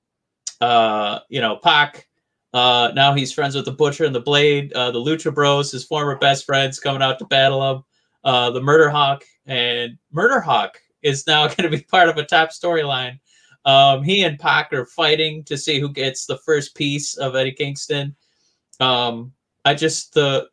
uh, 0.59 1.19
you 1.29 1.39
know, 1.39 1.55
Pac. 1.57 2.07
Uh, 2.51 2.91
now 2.95 3.13
he's 3.13 3.31
friends 3.31 3.53
with 3.53 3.65
the 3.65 3.71
Butcher 3.71 4.05
and 4.05 4.15
the 4.15 4.21
Blade, 4.21 4.73
uh, 4.73 4.89
the 4.89 4.99
Lucha 4.99 5.33
Bros, 5.33 5.71
his 5.71 5.85
former 5.85 6.17
best 6.17 6.45
friends 6.45 6.79
coming 6.79 7.03
out 7.03 7.19
to 7.19 7.25
battle 7.25 7.71
him. 7.71 7.83
Uh, 8.23 8.49
the 8.49 8.61
Murder 8.61 8.89
Hawk 8.89 9.23
and 9.45 9.99
Murder 10.11 10.39
Hawk 10.39 10.79
is 11.03 11.27
now 11.27 11.45
going 11.47 11.69
to 11.69 11.77
be 11.77 11.83
part 11.83 12.09
of 12.09 12.17
a 12.17 12.25
top 12.25 12.49
storyline. 12.49 13.19
Um, 13.65 14.01
he 14.01 14.23
and 14.23 14.39
Pac 14.39 14.73
are 14.73 14.87
fighting 14.87 15.43
to 15.43 15.55
see 15.55 15.79
who 15.79 15.89
gets 15.89 16.25
the 16.25 16.37
first 16.39 16.75
piece 16.75 17.15
of 17.17 17.35
Eddie 17.35 17.51
Kingston. 17.51 18.15
Um, 18.79 19.31
I 19.63 19.75
just 19.75 20.15
the 20.15 20.49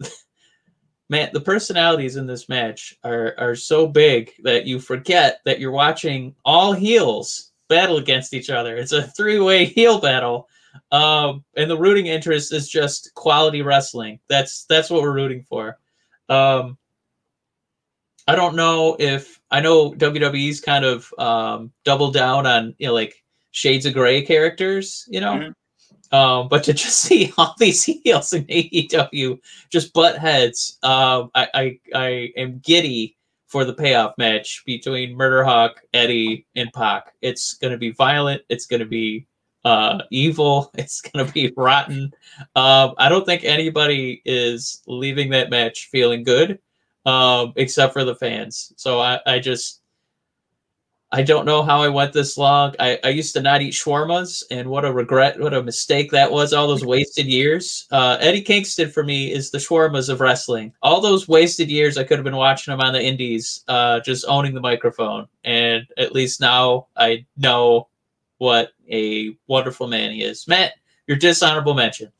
man, 1.08 1.30
the 1.32 1.40
personalities 1.40 2.16
in 2.16 2.26
this 2.26 2.46
match 2.46 2.94
are 3.04 3.34
are 3.38 3.56
so 3.56 3.86
big 3.86 4.32
that 4.42 4.66
you 4.66 4.80
forget 4.80 5.40
that 5.46 5.60
you're 5.60 5.70
watching 5.70 6.34
all 6.44 6.72
heels 6.72 7.49
battle 7.70 7.96
against 7.96 8.34
each 8.34 8.50
other. 8.50 8.76
It's 8.76 8.92
a 8.92 9.02
three-way 9.02 9.64
heel 9.76 9.98
battle. 9.98 10.48
Um, 10.92 11.44
and 11.56 11.70
the 11.70 11.78
rooting 11.78 12.06
interest 12.06 12.52
is 12.52 12.68
just 12.68 13.14
quality 13.14 13.62
wrestling. 13.62 14.20
That's 14.28 14.66
that's 14.66 14.90
what 14.90 15.02
we're 15.02 15.14
rooting 15.14 15.42
for. 15.48 15.78
Um, 16.28 16.76
I 18.28 18.36
don't 18.36 18.54
know 18.54 18.96
if 19.00 19.40
I 19.50 19.60
know 19.60 19.92
WWE's 19.92 20.60
kind 20.60 20.84
of 20.84 21.12
um, 21.18 21.72
doubled 21.84 22.14
down 22.14 22.46
on 22.46 22.74
you 22.78 22.86
know 22.86 22.94
like 22.94 23.24
shades 23.50 23.86
of 23.86 23.94
gray 23.94 24.22
characters, 24.22 25.08
you 25.08 25.20
know. 25.20 25.34
Mm-hmm. 25.34 25.52
Um, 26.12 26.48
but 26.48 26.64
to 26.64 26.72
just 26.84 27.00
see 27.00 27.32
all 27.38 27.54
these 27.58 27.82
heels 28.04 28.32
in 28.32 28.44
AEW 28.44 29.38
just 29.70 29.92
butt 29.92 30.18
heads, 30.18 30.78
um, 30.82 31.30
I, 31.34 31.48
I, 31.54 31.80
I 31.94 32.32
am 32.36 32.60
giddy 32.60 33.16
for 33.50 33.64
the 33.64 33.74
payoff 33.74 34.16
match 34.16 34.62
between 34.64 35.16
Murder 35.16 35.42
Hawk, 35.42 35.82
Eddie, 35.92 36.46
and 36.54 36.72
Pac. 36.72 37.12
It's 37.20 37.54
going 37.54 37.72
to 37.72 37.78
be 37.78 37.90
violent. 37.90 38.42
It's 38.48 38.66
going 38.66 38.80
to 38.80 38.86
be 38.86 39.26
uh, 39.64 40.02
evil. 40.10 40.70
It's 40.78 41.00
going 41.00 41.26
to 41.26 41.32
be 41.32 41.52
rotten. 41.56 42.12
Um, 42.54 42.94
I 42.96 43.08
don't 43.08 43.26
think 43.26 43.44
anybody 43.44 44.22
is 44.24 44.82
leaving 44.86 45.30
that 45.30 45.50
match 45.50 45.88
feeling 45.90 46.22
good, 46.22 46.60
um, 47.06 47.52
except 47.56 47.92
for 47.92 48.04
the 48.04 48.14
fans. 48.14 48.72
So 48.76 49.00
I, 49.00 49.18
I 49.26 49.40
just 49.40 49.79
I 51.12 51.22
don't 51.22 51.44
know 51.44 51.62
how 51.62 51.82
I 51.82 51.88
went 51.88 52.12
this 52.12 52.38
long. 52.38 52.74
I, 52.78 52.98
I 53.02 53.08
used 53.08 53.34
to 53.34 53.42
not 53.42 53.62
eat 53.62 53.74
shawarmas, 53.74 54.44
and 54.52 54.68
what 54.68 54.84
a 54.84 54.92
regret, 54.92 55.40
what 55.40 55.54
a 55.54 55.62
mistake 55.62 56.12
that 56.12 56.30
was. 56.30 56.52
All 56.52 56.68
those 56.68 56.84
wasted 56.84 57.26
years. 57.26 57.88
Uh, 57.90 58.16
Eddie 58.20 58.42
Kingston 58.42 58.90
for 58.90 59.02
me 59.02 59.32
is 59.32 59.50
the 59.50 59.58
shawarmas 59.58 60.08
of 60.08 60.20
wrestling. 60.20 60.72
All 60.82 61.00
those 61.00 61.26
wasted 61.26 61.68
years, 61.68 61.98
I 61.98 62.04
could 62.04 62.18
have 62.18 62.24
been 62.24 62.36
watching 62.36 62.72
him 62.72 62.80
on 62.80 62.92
the 62.92 63.02
Indies, 63.02 63.64
uh, 63.66 63.98
just 64.00 64.24
owning 64.28 64.54
the 64.54 64.60
microphone. 64.60 65.26
And 65.42 65.84
at 65.98 66.12
least 66.12 66.40
now 66.40 66.86
I 66.96 67.26
know 67.36 67.88
what 68.38 68.70
a 68.88 69.36
wonderful 69.48 69.88
man 69.88 70.12
he 70.12 70.22
is. 70.22 70.46
Matt, 70.46 70.74
your 71.08 71.16
dishonorable 71.16 71.74
mention. 71.74 72.12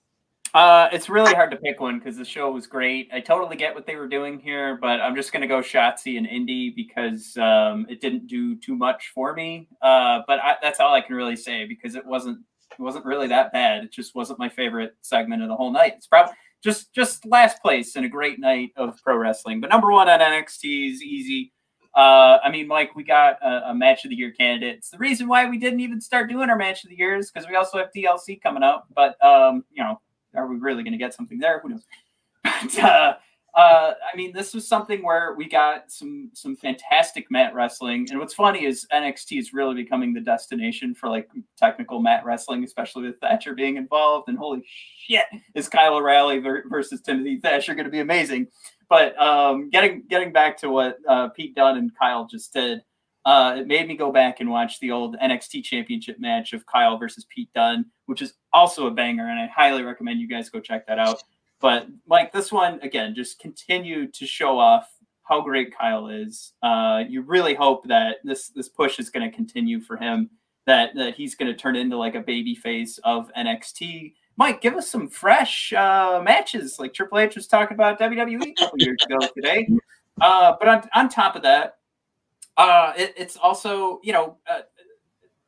Uh, 0.52 0.88
it's 0.92 1.08
really 1.08 1.32
hard 1.32 1.50
to 1.52 1.56
pick 1.56 1.80
one 1.80 1.98
because 1.98 2.16
the 2.16 2.24
show 2.24 2.50
was 2.50 2.66
great. 2.66 3.08
I 3.12 3.20
totally 3.20 3.56
get 3.56 3.74
what 3.74 3.86
they 3.86 3.94
were 3.94 4.08
doing 4.08 4.40
here, 4.40 4.76
but 4.80 5.00
I'm 5.00 5.14
just 5.14 5.32
going 5.32 5.42
to 5.42 5.46
go 5.46 5.60
Shotzi 5.60 6.18
and 6.18 6.26
Indi 6.26 6.70
because 6.70 7.36
um, 7.36 7.86
it 7.88 8.00
didn't 8.00 8.26
do 8.26 8.56
too 8.56 8.74
much 8.74 9.12
for 9.14 9.32
me. 9.32 9.68
Uh, 9.80 10.22
but 10.26 10.40
I, 10.40 10.56
that's 10.60 10.80
all 10.80 10.92
I 10.92 11.02
can 11.02 11.14
really 11.14 11.36
say 11.36 11.66
because 11.66 11.94
it 11.94 12.04
wasn't 12.04 12.40
it 12.72 12.82
wasn't 12.82 13.04
really 13.04 13.28
that 13.28 13.52
bad. 13.52 13.84
It 13.84 13.92
just 13.92 14.14
wasn't 14.14 14.38
my 14.38 14.48
favorite 14.48 14.96
segment 15.02 15.42
of 15.42 15.48
the 15.48 15.56
whole 15.56 15.72
night. 15.72 15.94
It's 15.96 16.08
probably 16.08 16.34
just 16.64 16.92
just 16.92 17.24
last 17.26 17.62
place 17.62 17.94
in 17.94 18.04
a 18.04 18.08
great 18.08 18.40
night 18.40 18.70
of 18.76 19.00
pro 19.04 19.16
wrestling. 19.16 19.60
But 19.60 19.70
number 19.70 19.92
one 19.92 20.08
on 20.08 20.18
NXT 20.18 20.94
is 20.94 21.02
easy. 21.02 21.52
Uh, 21.94 22.38
I 22.44 22.50
mean, 22.50 22.68
Mike, 22.68 22.94
we 22.94 23.02
got 23.02 23.36
a, 23.42 23.70
a, 23.70 23.74
match 23.74 24.04
of 24.04 24.10
the 24.10 24.16
year 24.16 24.30
candidate. 24.30 24.76
It's 24.76 24.90
the 24.90 24.98
reason 24.98 25.26
why 25.26 25.48
we 25.48 25.58
didn't 25.58 25.80
even 25.80 26.00
start 26.00 26.30
doing 26.30 26.48
our 26.48 26.54
match 26.56 26.84
of 26.84 26.90
the 26.90 26.96
years 26.96 27.32
because 27.32 27.48
we 27.48 27.56
also 27.56 27.78
have 27.78 27.88
TLC 27.94 28.40
coming 28.40 28.62
up. 28.62 28.86
But 28.94 29.22
um, 29.24 29.64
you 29.72 29.82
know, 29.82 30.00
are 30.34 30.46
we 30.46 30.56
really 30.56 30.82
going 30.82 30.92
to 30.92 30.98
get 30.98 31.14
something 31.14 31.38
there? 31.38 31.60
Who 31.60 31.70
knows? 31.70 31.84
But 32.42 32.78
uh, 32.78 33.14
uh, 33.54 33.94
I 34.12 34.16
mean, 34.16 34.32
this 34.32 34.54
was 34.54 34.66
something 34.66 35.02
where 35.02 35.34
we 35.34 35.48
got 35.48 35.90
some 35.90 36.30
some 36.34 36.56
fantastic 36.56 37.30
mat 37.30 37.54
wrestling, 37.54 38.06
and 38.10 38.18
what's 38.18 38.34
funny 38.34 38.64
is 38.64 38.86
NXT 38.92 39.38
is 39.38 39.52
really 39.52 39.74
becoming 39.74 40.12
the 40.12 40.20
destination 40.20 40.94
for 40.94 41.08
like 41.08 41.28
technical 41.56 42.00
mat 42.00 42.24
wrestling, 42.24 42.62
especially 42.62 43.04
with 43.04 43.18
Thatcher 43.20 43.54
being 43.54 43.76
involved. 43.76 44.28
And 44.28 44.38
holy 44.38 44.62
shit, 44.98 45.26
is 45.54 45.68
Kyle 45.68 45.96
O'Reilly 45.96 46.38
versus 46.38 47.00
Timothy 47.00 47.38
Thatcher 47.40 47.74
going 47.74 47.86
to 47.86 47.90
be 47.90 48.00
amazing? 48.00 48.46
But 48.88 49.20
um, 49.20 49.68
getting 49.70 50.04
getting 50.08 50.32
back 50.32 50.56
to 50.58 50.70
what 50.70 50.98
uh, 51.08 51.28
Pete 51.30 51.54
Dunne 51.54 51.78
and 51.78 51.90
Kyle 51.98 52.26
just 52.26 52.52
did, 52.52 52.82
uh, 53.24 53.56
it 53.58 53.66
made 53.66 53.88
me 53.88 53.96
go 53.96 54.12
back 54.12 54.40
and 54.40 54.48
watch 54.48 54.78
the 54.78 54.92
old 54.92 55.16
NXT 55.18 55.64
Championship 55.64 56.20
match 56.20 56.52
of 56.52 56.66
Kyle 56.66 56.98
versus 56.98 57.26
Pete 57.34 57.50
Dunne, 57.52 57.86
which 58.06 58.22
is 58.22 58.34
also 58.52 58.86
a 58.86 58.90
banger, 58.90 59.28
and 59.28 59.38
I 59.38 59.46
highly 59.46 59.82
recommend 59.82 60.20
you 60.20 60.28
guys 60.28 60.50
go 60.50 60.60
check 60.60 60.86
that 60.86 60.98
out. 60.98 61.22
But 61.60 61.86
like 62.08 62.32
this 62.32 62.50
one 62.50 62.80
again, 62.82 63.14
just 63.14 63.38
continue 63.38 64.06
to 64.08 64.26
show 64.26 64.58
off 64.58 64.90
how 65.30 65.40
great 65.40 65.76
Kyle 65.76 66.08
is. 66.08 66.54
Uh, 66.62 67.04
you 67.08 67.22
really 67.22 67.54
hope 67.54 67.86
that 67.86 68.16
this 68.24 68.48
this 68.48 68.68
push 68.68 68.98
is 68.98 69.10
going 69.10 69.28
to 69.28 69.34
continue 69.34 69.80
for 69.80 69.96
him. 69.96 70.30
That 70.66 70.94
that 70.96 71.14
he's 71.14 71.34
going 71.34 71.50
to 71.50 71.56
turn 71.56 71.76
into 71.76 71.96
like 71.96 72.14
a 72.14 72.20
baby 72.20 72.54
face 72.54 72.98
of 73.04 73.30
NXT. 73.34 74.14
Mike, 74.36 74.60
give 74.60 74.74
us 74.74 74.90
some 74.90 75.08
fresh 75.08 75.72
uh, 75.72 76.20
matches 76.24 76.78
like 76.78 76.94
Triple 76.94 77.18
H 77.18 77.36
was 77.36 77.46
talking 77.46 77.74
about 77.74 78.00
WWE 78.00 78.42
a 78.42 78.54
couple 78.54 78.78
years 78.78 78.98
ago 79.04 79.18
today. 79.34 79.68
Uh, 80.20 80.54
but 80.58 80.68
on, 80.68 80.82
on 80.94 81.08
top 81.08 81.36
of 81.36 81.42
that, 81.42 81.76
uh, 82.56 82.92
it, 82.96 83.12
it's 83.16 83.36
also 83.36 84.00
you 84.02 84.12
know, 84.12 84.38
uh, 84.48 84.62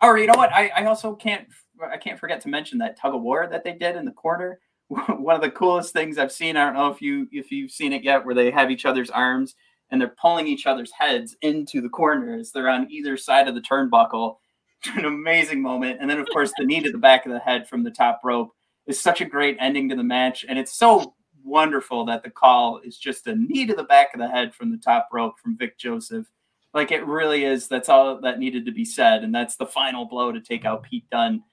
or 0.02 0.18
you 0.18 0.26
know 0.26 0.34
what? 0.36 0.52
I, 0.52 0.68
I 0.76 0.84
also 0.84 1.14
can't 1.14 1.48
I 1.82 1.96
can't 1.96 2.18
forget 2.18 2.40
to 2.42 2.48
mention 2.48 2.78
that 2.78 2.98
tug 2.98 3.14
of 3.14 3.22
war 3.22 3.48
that 3.50 3.64
they 3.64 3.72
did 3.72 3.96
in 3.96 4.04
the 4.04 4.12
corner. 4.12 4.60
one 4.88 5.36
of 5.36 5.42
the 5.42 5.50
coolest 5.50 5.92
things 5.92 6.18
I've 6.18 6.32
seen. 6.32 6.56
I 6.56 6.64
don't 6.64 6.74
know 6.74 6.88
if 6.88 7.00
you 7.00 7.28
if 7.32 7.50
you've 7.50 7.70
seen 7.70 7.92
it 7.92 8.04
yet, 8.04 8.24
where 8.24 8.34
they 8.34 8.50
have 8.50 8.70
each 8.70 8.84
other's 8.84 9.10
arms 9.10 9.54
and 9.90 10.00
they're 10.00 10.14
pulling 10.20 10.46
each 10.46 10.66
other's 10.66 10.90
heads 10.92 11.36
into 11.42 11.80
the 11.80 11.88
corners. 11.88 12.50
They're 12.50 12.68
on 12.68 12.90
either 12.90 13.16
side 13.16 13.48
of 13.48 13.54
the 13.54 13.60
turnbuckle. 13.60 14.36
An 14.96 15.04
amazing 15.04 15.62
moment, 15.62 15.98
and 16.00 16.10
then 16.10 16.18
of 16.18 16.28
course 16.32 16.52
the 16.58 16.64
knee 16.64 16.80
to 16.80 16.90
the 16.90 16.98
back 16.98 17.24
of 17.24 17.32
the 17.32 17.38
head 17.38 17.68
from 17.68 17.84
the 17.84 17.90
top 17.90 18.20
rope 18.24 18.50
is 18.86 19.00
such 19.00 19.20
a 19.20 19.24
great 19.24 19.56
ending 19.60 19.88
to 19.88 19.94
the 19.94 20.02
match, 20.02 20.44
and 20.48 20.58
it's 20.58 20.76
so 20.76 21.14
wonderful 21.44 22.04
that 22.06 22.24
the 22.24 22.30
call 22.30 22.80
is 22.84 22.98
just 22.98 23.28
a 23.28 23.36
knee 23.36 23.64
to 23.66 23.74
the 23.74 23.84
back 23.84 24.08
of 24.12 24.18
the 24.18 24.28
head 24.28 24.52
from 24.52 24.72
the 24.72 24.76
top 24.76 25.08
rope 25.12 25.38
from 25.38 25.56
Vic 25.56 25.78
Joseph. 25.78 26.26
Like 26.74 26.90
it 26.90 27.06
really 27.06 27.44
is. 27.44 27.68
That's 27.68 27.88
all 27.88 28.20
that 28.22 28.40
needed 28.40 28.66
to 28.66 28.72
be 28.72 28.84
said, 28.84 29.22
and 29.22 29.32
that's 29.32 29.54
the 29.54 29.66
final 29.66 30.04
blow 30.04 30.32
to 30.32 30.40
take 30.40 30.64
out 30.64 30.82
Pete 30.82 31.08
Dunne. 31.10 31.44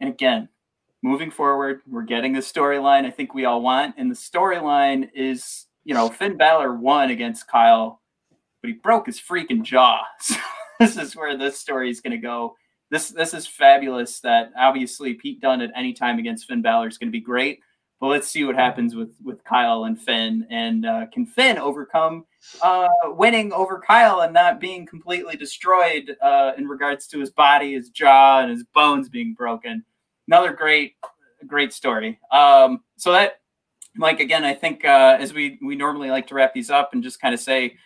And 0.00 0.08
again, 0.10 0.48
moving 1.02 1.30
forward, 1.30 1.80
we're 1.86 2.02
getting 2.02 2.32
the 2.32 2.40
storyline 2.40 3.04
I 3.04 3.10
think 3.10 3.34
we 3.34 3.44
all 3.44 3.62
want. 3.62 3.94
And 3.98 4.10
the 4.10 4.16
storyline 4.16 5.10
is, 5.14 5.66
you 5.84 5.94
know, 5.94 6.08
Finn 6.08 6.36
Balor 6.36 6.74
won 6.76 7.10
against 7.10 7.48
Kyle, 7.48 8.00
but 8.62 8.68
he 8.68 8.74
broke 8.74 9.06
his 9.06 9.20
freaking 9.20 9.62
jaw. 9.62 10.02
So 10.80 10.86
this 10.86 10.96
is 10.96 11.14
where 11.14 11.36
this 11.36 11.58
story 11.58 11.90
is 11.90 12.00
going 12.00 12.12
to 12.12 12.16
go. 12.16 12.56
This 12.90 13.10
this 13.10 13.34
is 13.34 13.46
fabulous. 13.46 14.20
That 14.20 14.50
obviously 14.58 15.12
Pete 15.12 15.38
Dunne 15.38 15.60
at 15.60 15.70
any 15.76 15.92
time 15.92 16.18
against 16.18 16.46
Finn 16.46 16.62
Balor 16.62 16.88
is 16.88 16.96
going 16.96 17.08
to 17.08 17.12
be 17.12 17.20
great. 17.20 17.60
But 18.00 18.08
let's 18.08 18.28
see 18.28 18.44
what 18.44 18.56
happens 18.56 18.94
with 18.94 19.14
with 19.22 19.44
Kyle 19.44 19.84
and 19.84 20.00
Finn. 20.00 20.46
And 20.50 20.86
uh, 20.86 21.06
can 21.12 21.26
Finn 21.26 21.58
overcome 21.58 22.24
uh, 22.62 22.88
winning 23.04 23.52
over 23.52 23.78
Kyle 23.86 24.22
and 24.22 24.32
not 24.32 24.58
being 24.58 24.86
completely 24.86 25.36
destroyed 25.36 26.16
uh, 26.22 26.52
in 26.56 26.66
regards 26.66 27.06
to 27.08 27.20
his 27.20 27.30
body, 27.30 27.74
his 27.74 27.90
jaw, 27.90 28.40
and 28.40 28.50
his 28.50 28.64
bones 28.64 29.08
being 29.10 29.34
broken? 29.34 29.84
another 30.30 30.52
great, 30.52 30.94
great 31.46 31.72
story. 31.72 32.20
Um, 32.30 32.82
so 32.96 33.10
that, 33.12 33.40
Mike, 33.96 34.20
again, 34.20 34.44
I 34.44 34.54
think 34.54 34.84
uh, 34.84 35.16
as 35.18 35.34
we 35.34 35.58
we 35.60 35.74
normally 35.74 36.10
like 36.10 36.28
to 36.28 36.34
wrap 36.34 36.54
these 36.54 36.70
up 36.70 36.90
and 36.92 37.02
just 37.02 37.20
kind 37.20 37.34
of 37.34 37.40
say, 37.40 37.76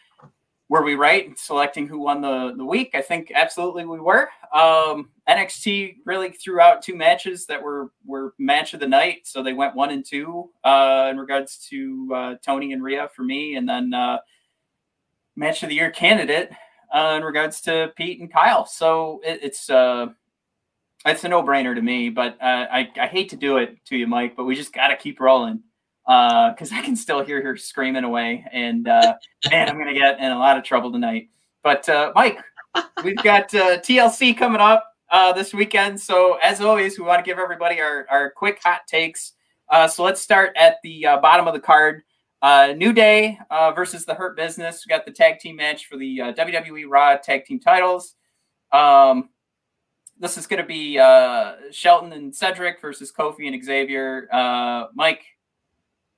were 0.69 0.83
we 0.83 0.95
right 0.95 1.27
in 1.27 1.37
selecting 1.37 1.87
who 1.87 1.99
won 1.99 2.21
the 2.21 2.55
the 2.57 2.65
week? 2.65 2.93
I 2.95 3.03
think 3.03 3.31
absolutely 3.35 3.85
we 3.85 4.01
were. 4.01 4.29
Um, 4.53 5.11
NXT 5.29 5.97
really 6.05 6.31
threw 6.31 6.61
out 6.61 6.83
two 6.83 6.97
matches 6.97 7.47
that 7.47 7.63
were 7.63 7.91
were 8.07 8.35
match 8.39 8.75
of 8.75 8.81
the 8.81 8.89
night, 8.89 9.27
so 9.27 9.43
they 9.43 9.53
went 9.53 9.75
one 9.75 9.91
and 9.91 10.05
two 10.05 10.51
uh, 10.65 11.09
in 11.11 11.19
regards 11.19 11.59
to 11.71 12.11
uh, 12.15 12.35
Toni 12.45 12.73
and 12.73 12.83
Rhea 12.83 13.11
for 13.15 13.23
me, 13.23 13.57
and 13.57 13.69
then 13.69 13.93
uh, 13.93 14.19
match 15.37 15.63
of 15.63 15.69
the 15.69 15.75
year 15.75 15.91
candidate 15.91 16.51
uh, 16.95 17.15
in 17.17 17.25
regards 17.25 17.61
to 17.63 17.93
Pete 17.97 18.21
and 18.21 18.33
Kyle. 18.33 18.65
So 18.65 19.21
it, 19.25 19.41
it's 19.43 19.69
uh, 19.69 20.07
it's 21.05 21.25
a 21.25 21.29
no 21.29 21.43
brainer 21.43 21.75
to 21.75 21.83
me, 21.83 22.09
but 22.09 22.41
uh, 22.41 22.67
I, 22.71 22.91
I 22.99 23.07
hate 23.07 23.29
to 23.31 23.37
do 23.37 23.59
it 23.59 23.85
to 23.87 23.97
you, 23.97 24.07
Mike, 24.07 24.35
but 24.37 24.45
we 24.45 24.55
just 24.55 24.73
got 24.73 24.89
to 24.89 24.97
keep 24.97 25.21
rolling 25.21 25.63
because 26.07 26.73
uh, 26.73 26.77
I 26.77 26.83
can 26.83 26.97
still 26.97 27.25
hear 27.25 27.43
her 27.43 27.57
screaming 27.57 28.05
away. 28.05 28.45
And 28.53 28.89
uh, 28.89 29.15
man, 29.51 29.69
I'm 29.69 29.77
going 29.77 29.93
to 29.93 29.99
get 29.99 30.19
in 30.19 30.31
a 30.31 30.39
lot 30.39 30.59
of 30.59 30.65
trouble 30.65 30.93
tonight. 30.93 31.31
But 31.63 31.89
uh, 31.89 32.13
Mike, 32.15 32.39
we've 33.03 33.23
got 33.23 33.55
uh, 33.55 33.79
TLC 33.81 34.37
coming 34.37 34.61
up 34.61 34.85
uh, 35.11 35.33
this 35.33 35.55
weekend. 35.55 36.01
So 36.01 36.39
as 36.43 36.61
always, 36.61 36.99
we 36.99 37.05
want 37.05 37.25
to 37.25 37.29
give 37.29 37.39
everybody 37.39 37.81
our, 37.81 38.07
our 38.11 38.31
quick 38.31 38.61
hot 38.63 38.87
takes. 38.87 39.33
so 39.91 40.05
let's 40.05 40.21
start 40.21 40.53
at 40.57 40.77
the 40.83 41.07
bottom 41.23 41.49
of 41.49 41.55
the 41.55 41.61
card. 41.61 42.03
New 42.77 42.93
Day 42.93 43.39
versus 43.75 44.05
the 44.05 44.15
Hurt 44.15 44.37
Business. 44.37 44.85
We 44.87 44.91
got 44.91 45.07
the 45.07 45.13
tag 45.13 45.39
team 45.39 45.57
match 45.57 45.87
for 45.87 45.97
the 45.97 46.19
WWE 46.19 46.85
Raw 46.89 47.17
tag 47.17 47.47
team 47.47 47.61
titles. 47.61 48.15
Um, 48.73 49.31
this 50.19 50.37
is 50.37 50.47
going 50.47 50.61
to 50.61 50.67
be 50.67 50.99
uh, 50.99 51.55
Shelton 51.71 52.13
and 52.13 52.35
Cedric 52.35 52.81
versus 52.81 53.13
Kofi 53.13 53.47
and 53.47 53.65
Xavier. 53.65 54.29
Uh, 54.33 54.87
Mike, 54.95 55.23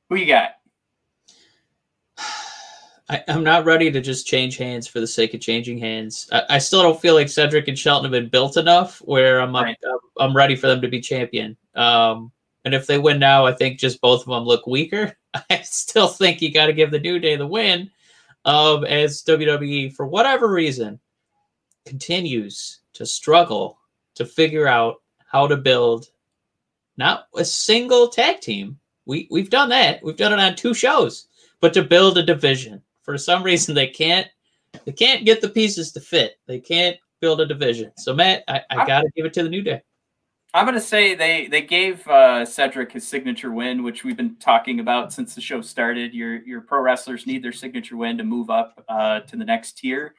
who 0.08 0.16
you 0.16 0.26
got? 0.26 0.50
I, 3.08 3.22
am 3.28 3.44
not 3.44 3.64
ready 3.64 3.90
to 3.90 4.00
just 4.00 4.26
change 4.26 4.56
hands 4.56 4.86
for 4.86 5.00
the 5.00 5.06
sake 5.06 5.32
of 5.34 5.40
changing 5.40 5.78
hands. 5.78 6.28
I, 6.32 6.42
I, 6.50 6.58
still 6.58 6.82
don't 6.82 7.00
feel 7.00 7.14
like 7.14 7.28
Cedric 7.28 7.68
and 7.68 7.78
Shelton 7.78 8.04
have 8.04 8.12
been 8.12 8.30
built 8.30 8.56
enough 8.56 8.98
where 8.98 9.40
I'm 9.40 9.54
right. 9.54 9.76
I'm, 9.84 9.98
I'm 10.30 10.36
ready 10.36 10.56
for 10.56 10.66
them 10.66 10.80
to 10.80 10.88
be 10.88 11.00
champion. 11.00 11.56
Um, 11.74 12.32
and 12.64 12.74
if 12.74 12.88
they 12.88 12.98
win 12.98 13.20
now, 13.20 13.46
I 13.46 13.52
think 13.52 13.78
just 13.78 14.00
both 14.00 14.22
of 14.22 14.26
them 14.26 14.42
look 14.42 14.66
weaker. 14.66 15.16
I 15.50 15.60
still 15.62 16.08
think 16.08 16.42
you 16.42 16.52
got 16.52 16.66
to 16.66 16.72
give 16.72 16.90
the 16.90 16.98
New 16.98 17.20
Day 17.20 17.36
the 17.36 17.46
win. 17.46 17.90
Um, 18.44 18.84
as 18.84 19.22
WWE, 19.22 19.92
for 19.92 20.06
whatever 20.06 20.48
reason, 20.48 21.00
continues 21.84 22.80
to 22.94 23.06
struggle 23.06 23.78
to 24.16 24.24
figure 24.24 24.66
out 24.66 24.96
how 25.30 25.46
to 25.46 25.56
build 25.56 26.06
not 26.96 27.28
a 27.36 27.44
single 27.44 28.08
tag 28.08 28.40
team. 28.40 28.78
We 29.06 29.28
we've 29.30 29.50
done 29.50 29.68
that. 29.70 30.02
We've 30.02 30.16
done 30.16 30.32
it 30.32 30.40
on 30.40 30.56
two 30.56 30.74
shows, 30.74 31.28
but 31.60 31.72
to 31.74 31.82
build 31.82 32.18
a 32.18 32.22
division. 32.22 32.82
For 33.02 33.16
some 33.16 33.42
reason 33.42 33.74
they 33.74 33.86
can't 33.86 34.28
they 34.84 34.92
can't 34.92 35.24
get 35.24 35.40
the 35.40 35.48
pieces 35.48 35.92
to 35.92 36.00
fit. 36.00 36.38
They 36.46 36.60
can't 36.60 36.96
build 37.20 37.40
a 37.40 37.46
division. 37.46 37.92
So 37.96 38.14
Matt, 38.14 38.44
I, 38.48 38.62
I 38.70 38.86
gotta 38.86 39.08
give 39.16 39.24
it 39.24 39.32
to 39.34 39.42
the 39.42 39.48
New 39.48 39.62
Day. 39.62 39.82
I'm 40.54 40.64
gonna 40.64 40.80
say 40.80 41.14
they 41.14 41.46
they 41.48 41.62
gave 41.62 42.06
uh, 42.08 42.44
Cedric 42.44 42.92
his 42.92 43.06
signature 43.06 43.52
win, 43.52 43.82
which 43.82 44.04
we've 44.04 44.16
been 44.16 44.36
talking 44.36 44.80
about 44.80 45.12
since 45.12 45.34
the 45.34 45.40
show 45.40 45.60
started. 45.60 46.14
Your 46.14 46.42
your 46.42 46.62
pro 46.62 46.80
wrestlers 46.80 47.26
need 47.26 47.42
their 47.42 47.52
signature 47.52 47.96
win 47.96 48.16
to 48.18 48.24
move 48.24 48.50
up 48.50 48.84
uh, 48.88 49.20
to 49.20 49.36
the 49.36 49.44
next 49.44 49.78
tier. 49.78 50.14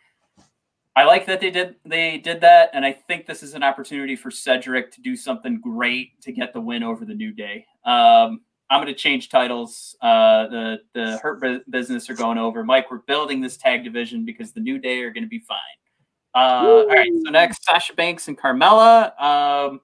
I 0.95 1.05
like 1.05 1.25
that 1.27 1.39
they 1.39 1.51
did 1.51 1.75
they 1.85 2.17
did 2.17 2.41
that, 2.41 2.69
and 2.73 2.85
I 2.85 2.91
think 2.91 3.25
this 3.25 3.43
is 3.43 3.53
an 3.53 3.63
opportunity 3.63 4.15
for 4.15 4.31
Cedric 4.31 4.91
to 4.93 5.01
do 5.01 5.15
something 5.15 5.59
great 5.59 6.19
to 6.21 6.31
get 6.31 6.53
the 6.53 6.61
win 6.61 6.83
over 6.83 7.05
the 7.05 7.13
New 7.13 7.31
Day. 7.31 7.65
Um, 7.85 8.41
I'm 8.69 8.81
going 8.81 8.93
to 8.93 8.99
change 8.99 9.29
titles. 9.29 9.95
Uh, 10.01 10.47
the 10.47 10.77
the 10.93 11.17
Hurt 11.17 11.41
Business 11.69 12.09
are 12.09 12.15
going 12.15 12.37
over. 12.37 12.63
Mike, 12.63 12.91
we're 12.91 12.99
building 12.99 13.39
this 13.41 13.57
tag 13.57 13.83
division 13.83 14.25
because 14.25 14.51
the 14.51 14.59
New 14.59 14.77
Day 14.77 15.01
are 15.01 15.11
going 15.11 15.23
to 15.23 15.29
be 15.29 15.39
fine. 15.39 15.57
Uh, 16.35 16.67
all 16.67 16.87
right, 16.87 17.09
so 17.25 17.31
next, 17.31 17.63
Sasha 17.63 17.93
Banks 17.93 18.27
and 18.27 18.37
Carmella. 18.37 19.19
Um, 19.21 19.81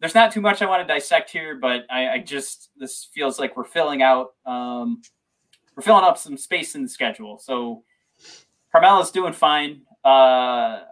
there's 0.00 0.14
not 0.14 0.32
too 0.32 0.40
much 0.40 0.60
I 0.60 0.66
want 0.66 0.86
to 0.86 0.92
dissect 0.92 1.30
here, 1.30 1.56
but 1.56 1.86
I, 1.88 2.08
I 2.08 2.18
just 2.18 2.70
this 2.76 3.08
feels 3.14 3.38
like 3.38 3.56
we're 3.56 3.64
filling 3.64 4.02
out 4.02 4.34
um, 4.44 5.00
we're 5.76 5.82
filling 5.82 6.04
up 6.04 6.18
some 6.18 6.36
space 6.36 6.74
in 6.74 6.82
the 6.82 6.88
schedule. 6.88 7.38
So 7.38 7.84
Carmella's 8.74 9.10
doing 9.10 9.32
fine. 9.32 9.82
Uh, 10.04 10.82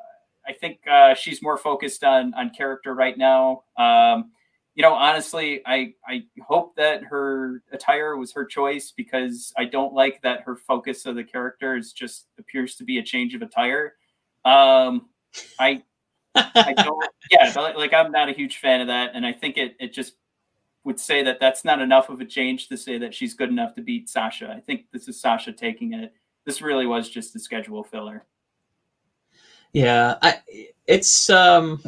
I 0.46 0.52
think 0.60 0.78
uh, 0.90 1.14
she's 1.14 1.42
more 1.42 1.58
focused 1.58 2.04
on 2.04 2.32
on 2.34 2.50
character 2.50 2.94
right 2.94 3.18
now. 3.18 3.64
Um, 3.76 4.30
you 4.74 4.82
know, 4.82 4.94
honestly, 4.94 5.60
I 5.66 5.94
I 6.06 6.24
hope 6.40 6.76
that 6.76 7.04
her 7.04 7.62
attire 7.72 8.16
was 8.16 8.32
her 8.32 8.44
choice 8.44 8.92
because 8.96 9.52
I 9.56 9.66
don't 9.66 9.92
like 9.92 10.22
that 10.22 10.42
her 10.42 10.56
focus 10.56 11.04
of 11.04 11.16
the 11.16 11.24
character 11.24 11.76
is 11.76 11.92
just 11.92 12.26
appears 12.38 12.76
to 12.76 12.84
be 12.84 12.98
a 12.98 13.02
change 13.02 13.34
of 13.34 13.42
attire. 13.42 13.94
Um, 14.44 15.08
I 15.58 15.82
I 16.34 16.72
don't 16.76 17.06
yeah 17.30 17.52
like 17.76 17.92
I'm 17.92 18.12
not 18.12 18.30
a 18.30 18.32
huge 18.32 18.58
fan 18.58 18.80
of 18.80 18.86
that, 18.86 19.10
and 19.14 19.26
I 19.26 19.32
think 19.32 19.58
it 19.58 19.76
it 19.78 19.92
just 19.92 20.14
would 20.84 20.98
say 20.98 21.22
that 21.22 21.38
that's 21.38 21.64
not 21.64 21.80
enough 21.80 22.08
of 22.08 22.20
a 22.20 22.24
change 22.24 22.68
to 22.68 22.76
say 22.76 22.98
that 22.98 23.14
she's 23.14 23.34
good 23.34 23.50
enough 23.50 23.74
to 23.74 23.82
beat 23.82 24.08
Sasha. 24.08 24.52
I 24.56 24.60
think 24.60 24.86
this 24.92 25.06
is 25.06 25.20
Sasha 25.20 25.52
taking 25.52 25.92
it. 25.92 26.12
This 26.44 26.60
really 26.60 26.86
was 26.86 27.08
just 27.08 27.36
a 27.36 27.38
schedule 27.38 27.84
filler. 27.84 28.24
Yeah, 29.72 30.16
I 30.22 30.40
it's 30.86 31.28
um 31.30 31.82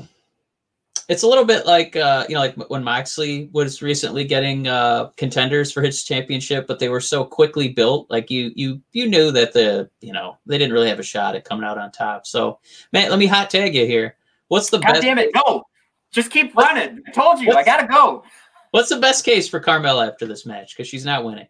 it's 1.09 1.23
a 1.23 1.27
little 1.27 1.45
bit 1.45 1.67
like 1.67 1.97
uh 1.97 2.25
you 2.29 2.35
know 2.35 2.41
like 2.41 2.57
when 2.71 2.83
Moxley 2.83 3.49
was 3.53 3.83
recently 3.83 4.25
getting 4.25 4.69
uh 4.69 5.09
contenders 5.17 5.71
for 5.73 5.83
his 5.83 6.03
championship, 6.03 6.67
but 6.67 6.79
they 6.79 6.89
were 6.89 7.01
so 7.01 7.25
quickly 7.25 7.69
built, 7.69 8.11
like 8.11 8.31
you 8.31 8.53
you 8.55 8.81
you 8.93 9.07
knew 9.07 9.31
that 9.33 9.53
the 9.53 9.89
you 10.01 10.13
know 10.13 10.39
they 10.47 10.59
didn't 10.59 10.73
really 10.73 10.89
have 10.89 10.99
a 10.99 11.05
shot 11.05 11.37
at 11.37 11.45
coming 11.45 11.65
out 11.65 11.79
on 11.79 11.93
top. 11.93 12.27
So 12.27 12.59
man, 12.93 13.11
let 13.11 13.19
me 13.19 13.27
hot 13.27 13.51
tag 13.51 13.75
you 13.75 13.87
here. 13.87 14.17
What's 14.49 14.71
the 14.71 14.79
God 14.79 14.93
best? 14.93 15.03
damn 15.03 15.19
it, 15.19 15.31
no. 15.35 15.65
Just 16.11 16.31
keep 16.31 16.55
running. 16.55 17.03
I 17.07 17.11
told 17.11 17.41
you, 17.41 17.53
I 17.53 17.65
gotta 17.65 17.87
go. 17.87 18.25
What's 18.71 18.89
the 18.89 18.99
best 18.99 19.25
case 19.25 19.49
for 19.49 19.61
Carmella 19.61 20.09
after 20.09 20.27
this 20.27 20.47
match? 20.47 20.75
Because 20.77 20.89
she's 20.89 21.05
not 21.05 21.25
winning. 21.25 21.49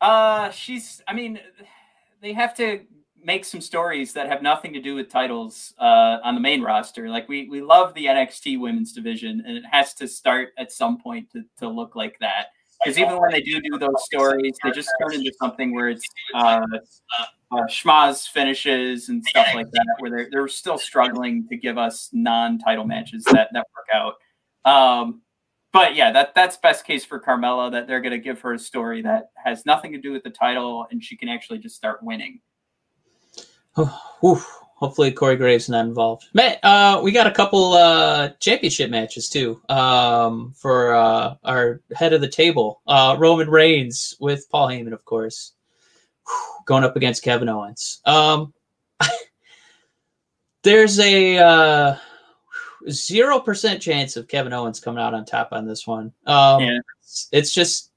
Uh 0.00 0.50
she's 0.50 1.02
I 1.08 1.14
mean 1.14 1.40
they 2.20 2.32
have 2.32 2.54
to 2.56 2.80
make 3.24 3.44
some 3.44 3.60
stories 3.60 4.12
that 4.12 4.28
have 4.28 4.42
nothing 4.42 4.72
to 4.74 4.80
do 4.80 4.94
with 4.94 5.08
titles 5.08 5.72
uh, 5.78 6.18
on 6.22 6.34
the 6.34 6.40
main 6.40 6.62
roster. 6.62 7.08
Like 7.08 7.28
we 7.28 7.48
we 7.48 7.60
love 7.60 7.94
the 7.94 8.06
NXT 8.06 8.60
women's 8.60 8.92
division, 8.92 9.42
and 9.46 9.56
it 9.56 9.64
has 9.70 9.94
to 9.94 10.06
start 10.06 10.50
at 10.58 10.72
some 10.72 10.98
point 10.98 11.30
to, 11.32 11.42
to 11.58 11.68
look 11.68 11.96
like 11.96 12.18
that. 12.20 12.48
Because 12.84 12.98
even 12.98 13.18
when 13.18 13.30
they 13.30 13.40
do 13.40 13.60
do 13.60 13.78
those 13.78 14.04
stories, 14.04 14.52
they 14.62 14.70
just 14.70 14.90
turn 15.00 15.14
into 15.14 15.32
something 15.40 15.74
where 15.74 15.88
it's 15.88 16.04
uh, 16.34 16.66
uh, 17.52 17.66
schmaz 17.70 18.28
finishes 18.28 19.08
and 19.08 19.24
stuff 19.24 19.46
like 19.54 19.70
that, 19.72 19.86
where 20.00 20.10
they're 20.10 20.28
they're 20.30 20.48
still 20.48 20.76
struggling 20.76 21.48
to 21.48 21.56
give 21.56 21.78
us 21.78 22.10
non-title 22.12 22.84
matches 22.84 23.24
that 23.24 23.48
that 23.52 23.64
work 23.74 23.86
out. 23.94 24.14
Um, 24.70 25.22
but 25.72 25.94
yeah, 25.94 26.12
that 26.12 26.34
that's 26.34 26.56
best 26.58 26.84
case 26.84 27.04
for 27.04 27.18
Carmella 27.18 27.72
that 27.72 27.86
they're 27.86 28.00
going 28.00 28.12
to 28.12 28.18
give 28.18 28.40
her 28.42 28.52
a 28.54 28.58
story 28.58 29.02
that 29.02 29.30
has 29.42 29.64
nothing 29.64 29.92
to 29.92 29.98
do 29.98 30.12
with 30.12 30.22
the 30.22 30.30
title, 30.30 30.86
and 30.90 31.02
she 31.02 31.16
can 31.16 31.28
actually 31.28 31.58
just 31.58 31.76
start 31.76 32.02
winning. 32.02 32.40
Oof. 34.24 34.50
Hopefully 34.76 35.12
Corey 35.12 35.36
Graves 35.36 35.68
not 35.68 35.86
involved. 35.86 36.26
Matt, 36.34 36.58
uh, 36.62 37.00
we 37.02 37.12
got 37.12 37.26
a 37.28 37.30
couple 37.30 37.72
uh, 37.72 38.30
championship 38.40 38.90
matches 38.90 39.28
too 39.30 39.60
um, 39.68 40.52
for 40.56 40.94
uh, 40.94 41.36
our 41.44 41.80
head 41.96 42.12
of 42.12 42.20
the 42.20 42.28
table. 42.28 42.82
Uh, 42.86 43.16
Roman 43.18 43.48
Reigns 43.48 44.14
with 44.20 44.50
Paul 44.50 44.68
Heyman, 44.68 44.92
of 44.92 45.04
course, 45.04 45.52
going 46.66 46.84
up 46.84 46.96
against 46.96 47.22
Kevin 47.22 47.48
Owens. 47.48 48.02
Um, 48.04 48.52
there's 50.64 50.98
a 50.98 51.38
uh, 51.38 51.96
zero 52.90 53.38
percent 53.40 53.80
chance 53.80 54.16
of 54.16 54.28
Kevin 54.28 54.52
Owens 54.52 54.80
coming 54.80 55.02
out 55.02 55.14
on 55.14 55.24
top 55.24 55.48
on 55.52 55.66
this 55.66 55.86
one. 55.86 56.12
Um, 56.26 56.60
Yeah. 56.60 56.78
it's, 57.00 57.28
it's 57.32 57.54
just 57.54 57.90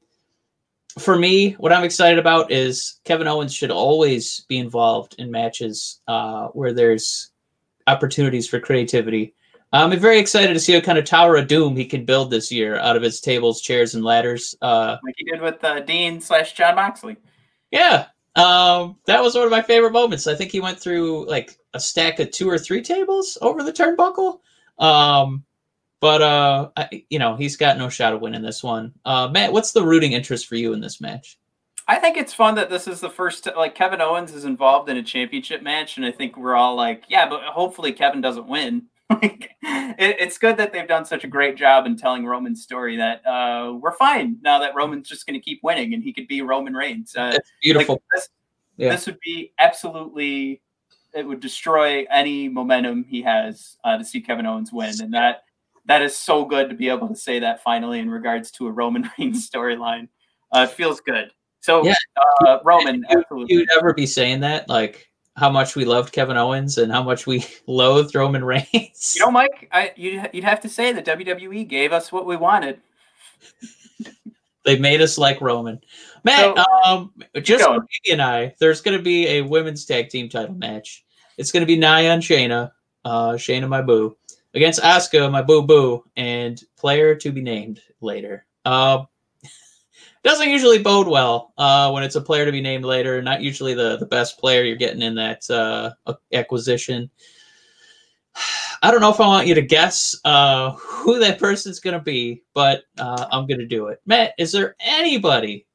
for 0.97 1.17
me, 1.17 1.51
what 1.53 1.73
I'm 1.73 1.83
excited 1.83 2.19
about 2.19 2.51
is 2.51 2.99
Kevin 3.03 3.27
Owens 3.27 3.53
should 3.53 3.71
always 3.71 4.41
be 4.41 4.57
involved 4.57 5.15
in 5.17 5.31
matches 5.31 6.01
uh, 6.07 6.47
where 6.49 6.73
there's 6.73 7.31
opportunities 7.87 8.47
for 8.47 8.59
creativity. 8.59 9.33
I'm 9.73 9.97
very 9.99 10.17
excited 10.17 10.53
to 10.53 10.59
see 10.59 10.75
what 10.75 10.83
kind 10.83 10.97
of 10.97 11.05
Tower 11.05 11.35
of 11.35 11.47
Doom 11.47 11.75
he 11.75 11.85
can 11.85 12.05
build 12.05 12.31
this 12.31 12.51
year 12.51 12.77
out 12.77 12.95
of 12.95 13.03
his 13.03 13.19
tables, 13.19 13.61
chairs, 13.61 13.95
and 13.95 14.03
ladders. 14.03 14.55
Uh, 14.61 14.97
like 15.03 15.15
he 15.17 15.25
did 15.25 15.41
with 15.41 15.61
uh, 15.63 15.81
Dean 15.81 16.21
slash 16.21 16.53
Jon 16.53 16.75
Moxley. 16.75 17.17
yeah, 17.71 18.05
um, 18.37 18.97
that 19.05 19.21
was 19.21 19.35
one 19.35 19.43
of 19.43 19.51
my 19.51 19.61
favorite 19.61 19.91
moments. 19.91 20.27
I 20.27 20.35
think 20.35 20.51
he 20.51 20.61
went 20.61 20.79
through 20.79 21.27
like 21.27 21.57
a 21.73 21.79
stack 21.79 22.19
of 22.19 22.31
two 22.31 22.49
or 22.49 22.57
three 22.57 22.81
tables 22.81 23.37
over 23.41 23.63
the 23.63 23.73
turnbuckle. 23.73 24.39
Um, 24.79 25.43
but 25.99 26.21
uh, 26.21 26.69
I, 26.75 27.03
you 27.09 27.19
know, 27.19 27.35
he's 27.35 27.57
got 27.57 27.77
no 27.77 27.89
shot 27.89 28.13
of 28.13 28.21
winning 28.21 28.41
this 28.41 28.63
one. 28.63 28.93
Uh, 29.05 29.27
Matt, 29.27 29.51
what's 29.53 29.71
the 29.71 29.83
rooting 29.83 30.13
interest 30.13 30.47
for 30.47 30.55
you 30.55 30.73
in 30.73 30.81
this 30.81 31.01
match? 31.01 31.39
I 31.87 31.95
think 31.95 32.17
it's 32.17 32.33
fun 32.33 32.55
that 32.55 32.69
this 32.69 32.87
is 32.87 32.99
the 32.99 33.09
first 33.09 33.47
like 33.55 33.73
Kevin 33.73 34.01
Owens 34.01 34.33
is 34.33 34.43
involved 34.45 34.89
in 34.89 34.97
a 34.97 35.03
championship 35.03 35.63
match, 35.63 35.97
and 35.97 36.05
I 36.05 36.11
think 36.11 36.35
we're 36.35 36.55
all 36.55 36.75
like, 36.75 37.05
yeah, 37.07 37.29
but 37.29 37.41
hopefully 37.43 37.93
Kevin 37.93 38.21
doesn't 38.21 38.47
win. 38.47 38.87
like, 39.09 39.51
it, 39.63 40.17
it's 40.19 40.37
good 40.37 40.57
that 40.57 40.73
they've 40.73 40.87
done 40.87 41.05
such 41.05 41.23
a 41.23 41.27
great 41.27 41.55
job 41.55 41.85
in 41.85 41.95
telling 41.95 42.25
Roman's 42.25 42.61
story 42.61 42.97
that 42.97 43.25
uh, 43.25 43.73
we're 43.73 43.95
fine 43.95 44.37
now 44.41 44.59
that 44.59 44.75
Roman's 44.75 45.07
just 45.07 45.25
going 45.25 45.39
to 45.39 45.43
keep 45.43 45.61
winning 45.63 45.93
and 45.93 46.03
he 46.03 46.11
could 46.11 46.27
be 46.27 46.41
Roman 46.41 46.73
Reigns. 46.73 47.15
Uh, 47.15 47.37
beautiful. 47.63 47.95
Like, 47.95 48.01
this, 48.13 48.29
Yeah. 48.75 48.89
this 48.89 49.05
would 49.05 49.19
be 49.21 49.53
absolutely 49.59 50.61
it 51.13 51.25
would 51.25 51.39
destroy 51.39 52.05
any 52.11 52.49
momentum 52.49 53.05
he 53.05 53.21
has 53.21 53.77
uh, 53.85 53.97
to 53.97 54.03
see 54.03 54.19
Kevin 54.21 54.45
Owens 54.45 54.73
win, 54.73 54.93
and 55.01 55.13
that 55.13 55.43
that 55.87 56.01
is 56.01 56.15
so 56.17 56.45
good 56.45 56.69
to 56.69 56.75
be 56.75 56.89
able 56.89 57.07
to 57.07 57.15
say 57.15 57.39
that 57.39 57.63
finally 57.63 57.99
in 57.99 58.09
regards 58.09 58.51
to 58.51 58.67
a 58.67 58.71
Roman 58.71 59.09
Reigns 59.17 59.49
storyline. 59.49 60.07
Uh, 60.53 60.67
it 60.69 60.75
feels 60.75 60.99
good. 61.01 61.31
So 61.59 61.83
Yeah. 61.85 61.95
uh, 62.45 62.59
Roman, 62.63 62.97
you, 63.09 63.17
absolutely. 63.19 63.55
you'd 63.55 63.69
ever 63.77 63.93
be 63.93 64.05
saying 64.05 64.41
that, 64.41 64.69
like 64.69 65.09
how 65.35 65.49
much 65.49 65.75
we 65.75 65.85
loved 65.85 66.13
Kevin 66.13 66.37
Owens 66.37 66.77
and 66.77 66.91
how 66.91 67.03
much 67.03 67.27
we 67.27 67.45
loathed 67.67 68.15
Roman 68.15 68.43
Reigns. 68.43 69.15
You 69.15 69.25
know, 69.25 69.31
Mike, 69.31 69.69
I, 69.71 69.91
you'd, 69.95 70.29
you'd 70.33 70.43
have 70.43 70.61
to 70.61 70.69
say 70.69 70.91
that 70.93 71.05
WWE 71.05 71.67
gave 71.67 71.91
us 71.93 72.11
what 72.11 72.25
we 72.25 72.35
wanted. 72.37 72.79
they 74.65 74.77
made 74.79 75.01
us 75.01 75.17
like 75.17 75.41
Roman. 75.41 75.79
Matt, 76.23 76.55
So- 76.57 76.63
um, 76.85 77.13
just 77.41 77.63
for 77.63 77.85
and 78.11 78.21
I, 78.21 78.55
there's 78.59 78.81
going 78.81 78.97
to 78.97 79.03
be 79.03 79.27
a 79.27 79.41
women's 79.41 79.85
tag 79.85 80.09
team 80.09 80.27
title 80.29 80.55
match. 80.55 81.05
It's 81.37 81.51
going 81.51 81.61
to 81.61 81.67
be 81.67 81.77
Nia 81.77 82.11
and 82.13 82.21
Shayna, 82.21 82.71
uh, 83.05 83.31
Shayna, 83.33 83.67
my 83.67 83.81
boo, 83.81 84.17
against 84.57 84.81
Asuka, 84.81 85.31
my 85.31 85.41
boo 85.41 85.61
boo, 85.61 86.03
and 86.17 86.59
player 86.77 87.15
to 87.15 87.31
be 87.31 87.41
named 87.41 87.79
later. 88.01 88.45
Uh, 88.65 89.03
doesn't 90.23 90.49
usually 90.49 90.81
bode 90.81 91.07
well 91.07 91.53
uh, 91.57 91.91
when 91.91 92.03
it's 92.03 92.15
a 92.15 92.21
player 92.21 92.43
to 92.43 92.51
be 92.51 92.59
named 92.59 92.83
later. 92.83 93.21
Not 93.21 93.41
usually 93.41 93.75
the, 93.75 93.97
the 93.97 94.07
best 94.07 94.39
player 94.39 94.63
you're 94.63 94.75
getting 94.75 95.03
in 95.03 95.13
that 95.15 95.47
uh, 95.49 95.91
acquisition. 96.33 97.09
I 98.81 98.91
don't 98.91 99.01
know 99.01 99.11
if 99.11 99.19
I 99.19 99.27
want 99.27 99.47
you 99.47 99.55
to 99.55 99.61
guess 99.61 100.15
uh, 100.25 100.71
who 100.71 101.19
that 101.19 101.39
person's 101.39 101.79
going 101.79 101.95
to 101.95 102.03
be, 102.03 102.43
but 102.53 102.83
uh, 102.99 103.27
I'm 103.31 103.47
going 103.47 103.59
to 103.59 103.65
do 103.65 103.87
it. 103.87 104.01
Matt, 104.05 104.33
is 104.37 104.51
there 104.51 104.75
anybody 104.79 105.65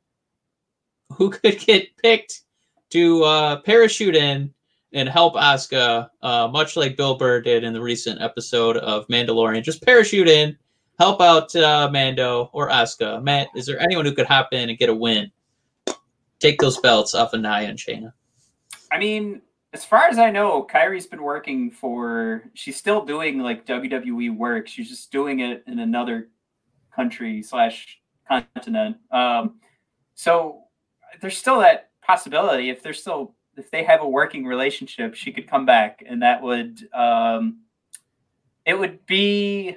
who 1.10 1.30
could 1.30 1.58
get 1.58 1.96
picked 1.98 2.42
to 2.90 3.24
uh, 3.24 3.60
parachute 3.62 4.16
in 4.16 4.52
and 4.92 5.08
help 5.08 5.34
Asuka, 5.34 6.10
uh, 6.22 6.48
much 6.48 6.76
like 6.76 6.96
Bill 6.96 7.16
Burr 7.16 7.40
did 7.40 7.64
in 7.64 7.72
the 7.72 7.80
recent 7.80 8.20
episode 8.20 8.76
of 8.78 9.06
Mandalorian? 9.08 9.62
Just 9.62 9.84
parachute 9.84 10.28
in, 10.28 10.56
help 10.98 11.20
out 11.20 11.54
uh, 11.56 11.88
Mando 11.90 12.50
or 12.52 12.68
Asuka. 12.68 13.22
Matt, 13.22 13.48
is 13.54 13.66
there 13.66 13.80
anyone 13.80 14.04
who 14.04 14.14
could 14.14 14.26
hop 14.26 14.48
in 14.52 14.68
and 14.68 14.78
get 14.78 14.88
a 14.88 14.94
win? 14.94 15.30
Take 16.38 16.60
those 16.60 16.78
belts 16.78 17.14
off 17.14 17.32
of 17.32 17.40
Nia 17.40 17.68
and 17.68 17.78
Shayna. 17.78 18.12
I 18.90 18.98
mean, 18.98 19.40
as 19.72 19.84
far 19.84 20.08
as 20.08 20.18
I 20.18 20.30
know, 20.30 20.66
Kairi's 20.68 21.06
been 21.06 21.22
working 21.22 21.70
for. 21.70 22.44
She's 22.54 22.76
still 22.76 23.04
doing 23.04 23.38
like 23.38 23.66
WWE 23.66 24.36
work. 24.36 24.68
She's 24.68 24.88
just 24.88 25.10
doing 25.10 25.40
it 25.40 25.64
in 25.66 25.78
another 25.78 26.28
country 26.94 27.42
slash 27.42 28.00
continent. 28.28 28.96
Um, 29.10 29.60
so 30.14 30.64
there's 31.20 31.38
still 31.38 31.60
that 31.60 31.90
possibility. 32.02 32.68
If 32.68 32.82
there's 32.82 33.00
still 33.00 33.34
if 33.62 33.70
they 33.70 33.84
have 33.84 34.02
a 34.02 34.08
working 34.08 34.44
relationship, 34.44 35.14
she 35.14 35.32
could 35.32 35.48
come 35.48 35.64
back, 35.64 36.02
and 36.04 36.22
that 36.22 36.42
would 36.42 36.80
um, 36.92 37.60
it 38.66 38.74
would 38.74 39.06
be. 39.06 39.76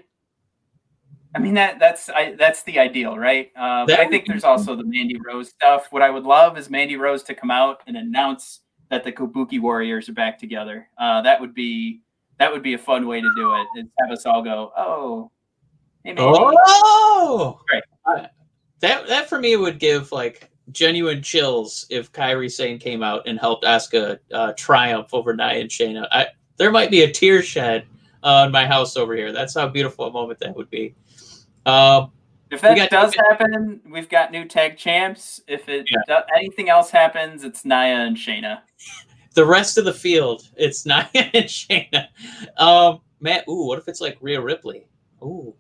I 1.36 1.40
mean 1.40 1.54
that 1.56 1.80
that's 1.80 2.10
I, 2.10 2.36
that's 2.38 2.64
the 2.64 2.80
ideal, 2.80 3.18
right? 3.18 3.52
Uh, 3.56 3.86
but 3.86 4.00
I 4.00 4.08
think 4.08 4.26
there's 4.26 4.46
also 4.46 4.76
the 4.76 4.86
Mandy 4.86 5.18
Rose 5.24 5.50
stuff. 5.50 5.88
What 5.92 6.02
I 6.02 6.10
would 6.10 6.24
love 6.24 6.58
is 6.58 6.70
Mandy 6.70 6.96
Rose 6.96 7.24
to 7.24 7.36
come 7.36 7.52
out 7.52 7.82
and 7.88 7.98
announce 7.98 8.62
that 8.90 9.04
the 9.04 9.12
Kabuki 9.12 9.60
Warriors 9.60 10.08
are 10.08 10.14
back 10.14 10.40
together. 10.40 10.88
Uh, 10.98 11.22
that 11.22 11.40
would 11.40 11.54
be 11.54 12.02
that 12.40 12.52
would 12.52 12.64
be 12.64 12.74
a 12.74 12.78
fun 12.78 13.06
way 13.06 13.22
to 13.22 13.30
do 13.36 13.54
it. 13.54 13.68
Is 13.78 13.86
have 14.00 14.12
us 14.12 14.26
all 14.26 14.42
go, 14.42 14.72
oh, 14.78 15.30
hey 16.04 16.14
Mandy. 16.14 16.24
Oh, 16.26 17.60
Right. 17.72 18.30
That 18.80 19.08
that 19.08 19.30
for 19.30 19.40
me 19.40 19.58
would 19.58 19.78
give 19.78 20.12
like 20.12 20.50
genuine 20.72 21.22
chills 21.22 21.86
if 21.90 22.12
Kairi 22.12 22.52
Sane 22.52 22.80
came 22.80 23.04
out 23.04 23.28
and 23.28 23.40
helped 23.40 23.64
Asuka 23.64 24.20
uh, 24.34 24.54
triumph 24.54 25.14
over 25.14 25.36
Nia 25.36 25.60
and 25.62 25.70
Shayna. 25.70 26.08
I, 26.12 26.28
there 26.58 26.72
might 26.72 26.90
be 26.92 27.04
a 27.04 27.12
tear 27.12 27.42
shed 27.42 27.86
uh, 28.24 28.44
in 28.46 28.52
my 28.52 28.66
house 28.66 28.98
over 28.98 29.16
here. 29.16 29.32
That's 29.32 29.54
how 29.56 29.68
beautiful 29.68 30.06
a 30.06 30.12
moment 30.12 30.40
that 30.40 30.56
would 30.56 30.70
be. 30.70 30.96
Um, 31.66 32.12
If 32.52 32.62
that 32.62 32.90
does 32.90 33.14
happen, 33.16 33.82
we've 33.90 34.10
got 34.10 34.32
new 34.32 34.46
tag 34.46 34.78
champs. 34.78 35.42
If 35.48 35.68
it 35.70 35.88
Yeah. 36.08 36.22
anything 36.36 36.70
else 36.70 36.90
happens, 36.90 37.44
it's 37.44 37.66
Nia 37.66 37.76
and 38.06 38.16
Shayna. 38.18 38.62
the 39.34 39.46
rest 39.46 39.78
of 39.78 39.86
the 39.86 39.94
field, 39.94 40.48
it's 40.56 40.86
Nia 40.86 41.08
and 41.14 41.46
Shayna. 41.46 42.08
Um, 42.58 43.02
Matt, 43.20 43.46
ooh, 43.50 43.68
what 43.68 43.80
if 43.80 43.88
it's 43.88 44.02
like 44.02 44.18
Rhea 44.22 44.40
Ripley? 44.42 44.88
Ooh. 45.24 45.54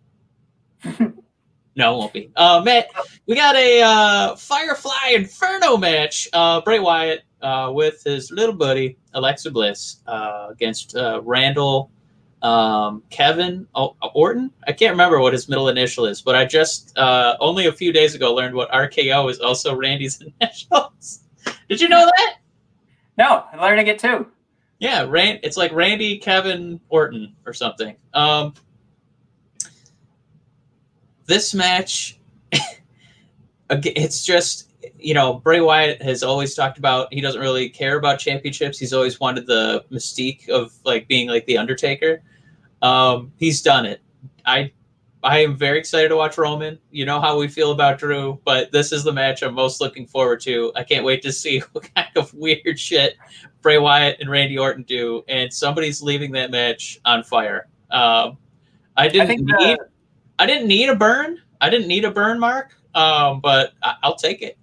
no, 1.75 1.95
it 1.95 1.97
won't 1.97 2.13
be. 2.13 2.31
Uh, 2.35 2.61
Matt, 2.63 2.87
we 3.27 3.35
got 3.35 3.55
a 3.55 3.81
uh, 3.81 4.35
Firefly 4.35 5.09
Inferno 5.13 5.77
match. 5.77 6.27
Uh, 6.33 6.61
Bray 6.61 6.79
Wyatt 6.79 7.23
uh, 7.41 7.71
with 7.73 8.01
his 8.03 8.31
little 8.31 8.55
buddy 8.55 8.97
Alexa 9.13 9.51
Bliss 9.51 9.97
uh, 10.07 10.47
against 10.49 10.95
uh, 10.95 11.21
Randall 11.23 11.91
um, 12.41 13.03
Kevin 13.09 13.67
o- 13.75 13.95
Orton. 14.13 14.51
I 14.67 14.71
can't 14.71 14.91
remember 14.91 15.19
what 15.19 15.33
his 15.33 15.49
middle 15.49 15.67
initial 15.69 16.05
is, 16.05 16.21
but 16.21 16.35
I 16.35 16.45
just 16.45 16.97
uh, 16.97 17.35
only 17.39 17.67
a 17.67 17.71
few 17.71 17.91
days 17.91 18.15
ago 18.15 18.33
learned 18.33 18.55
what 18.55 18.71
RKO 18.71 19.29
is 19.29 19.39
also 19.39 19.75
Randy's 19.75 20.21
initials. 20.41 21.21
Did 21.69 21.81
you 21.81 21.89
know 21.89 22.05
that? 22.05 22.35
No, 23.17 23.45
I'm 23.51 23.59
learning 23.59 23.87
it 23.87 23.99
too. 23.99 24.27
Yeah, 24.79 25.05
Rand. 25.07 25.39
It's 25.43 25.57
like 25.57 25.71
Randy, 25.71 26.17
Kevin, 26.17 26.79
Orton, 26.89 27.33
or 27.45 27.53
something. 27.53 27.95
Um, 28.13 28.53
this 31.25 31.53
match, 31.53 32.19
it's 33.69 34.25
just 34.25 34.69
you 34.99 35.13
know 35.13 35.35
Bray 35.35 35.61
Wyatt 35.61 36.01
has 36.01 36.23
always 36.23 36.55
talked 36.55 36.77
about 36.77 37.13
he 37.13 37.21
doesn't 37.21 37.41
really 37.41 37.69
care 37.69 37.97
about 37.97 38.19
championships. 38.19 38.77
He's 38.77 38.93
always 38.93 39.19
wanted 39.19 39.47
the 39.47 39.85
mystique 39.91 40.49
of 40.49 40.73
like 40.83 41.07
being 41.07 41.29
like 41.29 41.45
the 41.45 41.57
Undertaker. 41.57 42.21
Um, 42.81 43.31
he's 43.37 43.61
done 43.61 43.85
it. 43.85 44.01
I 44.45 44.71
I 45.23 45.39
am 45.39 45.57
very 45.57 45.79
excited 45.79 46.09
to 46.09 46.15
watch 46.15 46.37
Roman. 46.37 46.77
You 46.91 47.05
know 47.05 47.19
how 47.19 47.37
we 47.39 47.47
feel 47.47 47.71
about 47.71 47.97
Drew, 47.97 48.39
but 48.45 48.71
this 48.71 48.91
is 48.91 49.03
the 49.03 49.11
match 49.11 49.41
I'm 49.41 49.55
most 49.55 49.81
looking 49.81 50.05
forward 50.05 50.39
to. 50.41 50.71
I 50.75 50.83
can't 50.83 51.03
wait 51.03 51.23
to 51.23 51.31
see 51.31 51.59
what 51.71 51.89
kind 51.95 52.09
of 52.15 52.31
weird 52.33 52.79
shit 52.79 53.15
Bray 53.61 53.79
Wyatt 53.79 54.17
and 54.19 54.29
Randy 54.29 54.57
Orton 54.57 54.83
do, 54.83 55.23
and 55.27 55.51
somebody's 55.51 56.01
leaving 56.01 56.31
that 56.33 56.51
match 56.51 56.99
on 57.05 57.23
fire. 57.23 57.67
Um, 57.89 58.37
I 58.97 59.07
didn't 59.07 59.51
I 59.51 59.65
need. 59.65 59.77
I 60.39 60.45
didn't 60.45 60.67
need 60.67 60.89
a 60.89 60.95
burn. 60.95 61.41
I 61.61 61.69
didn't 61.69 61.87
need 61.87 62.05
a 62.05 62.11
burn 62.11 62.39
mark, 62.39 62.75
um, 62.93 63.39
but 63.39 63.73
I, 63.81 63.95
I'll 64.03 64.15
take 64.15 64.41
it. 64.41 64.57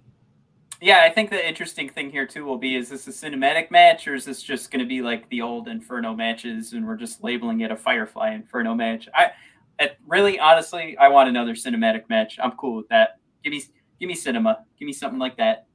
Yeah, 0.81 1.03
I 1.03 1.09
think 1.09 1.29
the 1.29 1.47
interesting 1.47 1.87
thing 1.87 2.11
here 2.11 2.27
too 2.27 2.45
will 2.45 2.57
be: 2.57 2.75
is 2.75 2.89
this 2.89 3.07
a 3.07 3.11
cinematic 3.11 3.71
match, 3.71 4.07
or 4.07 4.15
is 4.15 4.25
this 4.25 4.43
just 4.43 4.69
going 4.69 4.81
to 4.81 4.85
be 4.85 5.01
like 5.01 5.27
the 5.29 5.41
old 5.41 5.67
Inferno 5.67 6.13
matches, 6.13 6.73
and 6.73 6.85
we're 6.85 6.97
just 6.97 7.23
labeling 7.23 7.61
it 7.61 7.71
a 7.71 7.75
Firefly 7.75 8.33
Inferno 8.33 8.75
match? 8.75 9.07
I 9.15 9.31
really, 10.07 10.39
honestly, 10.39 10.97
I 10.97 11.07
want 11.07 11.29
another 11.29 11.53
cinematic 11.53 12.09
match. 12.09 12.37
I'm 12.41 12.51
cool 12.51 12.75
with 12.75 12.87
that. 12.89 13.19
Give 13.43 13.51
me, 13.51 13.63
give 13.99 14.07
me 14.07 14.15
cinema. 14.15 14.65
Give 14.77 14.85
me 14.85 14.93
something 14.93 15.19
like 15.19 15.37
that. 15.37 15.67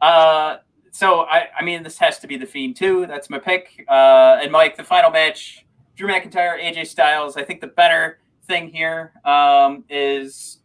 Uh, 0.00 0.58
so 0.92 1.22
I, 1.22 1.48
I 1.58 1.64
mean, 1.64 1.82
this 1.82 1.98
has 1.98 2.18
to 2.20 2.26
be 2.26 2.36
the 2.36 2.46
Fiend 2.46 2.76
too. 2.76 3.06
That's 3.06 3.30
my 3.30 3.38
pick. 3.38 3.84
Uh, 3.88 4.38
and 4.42 4.52
Mike, 4.52 4.76
the 4.76 4.84
final 4.84 5.10
match: 5.10 5.66
Drew 5.96 6.08
McIntyre, 6.08 6.62
AJ 6.62 6.86
Styles. 6.86 7.36
I 7.36 7.44
think 7.44 7.60
the 7.60 7.66
better 7.66 8.19
thing 8.50 8.68
here 8.68 9.12
um, 9.24 9.84
is 9.88 10.58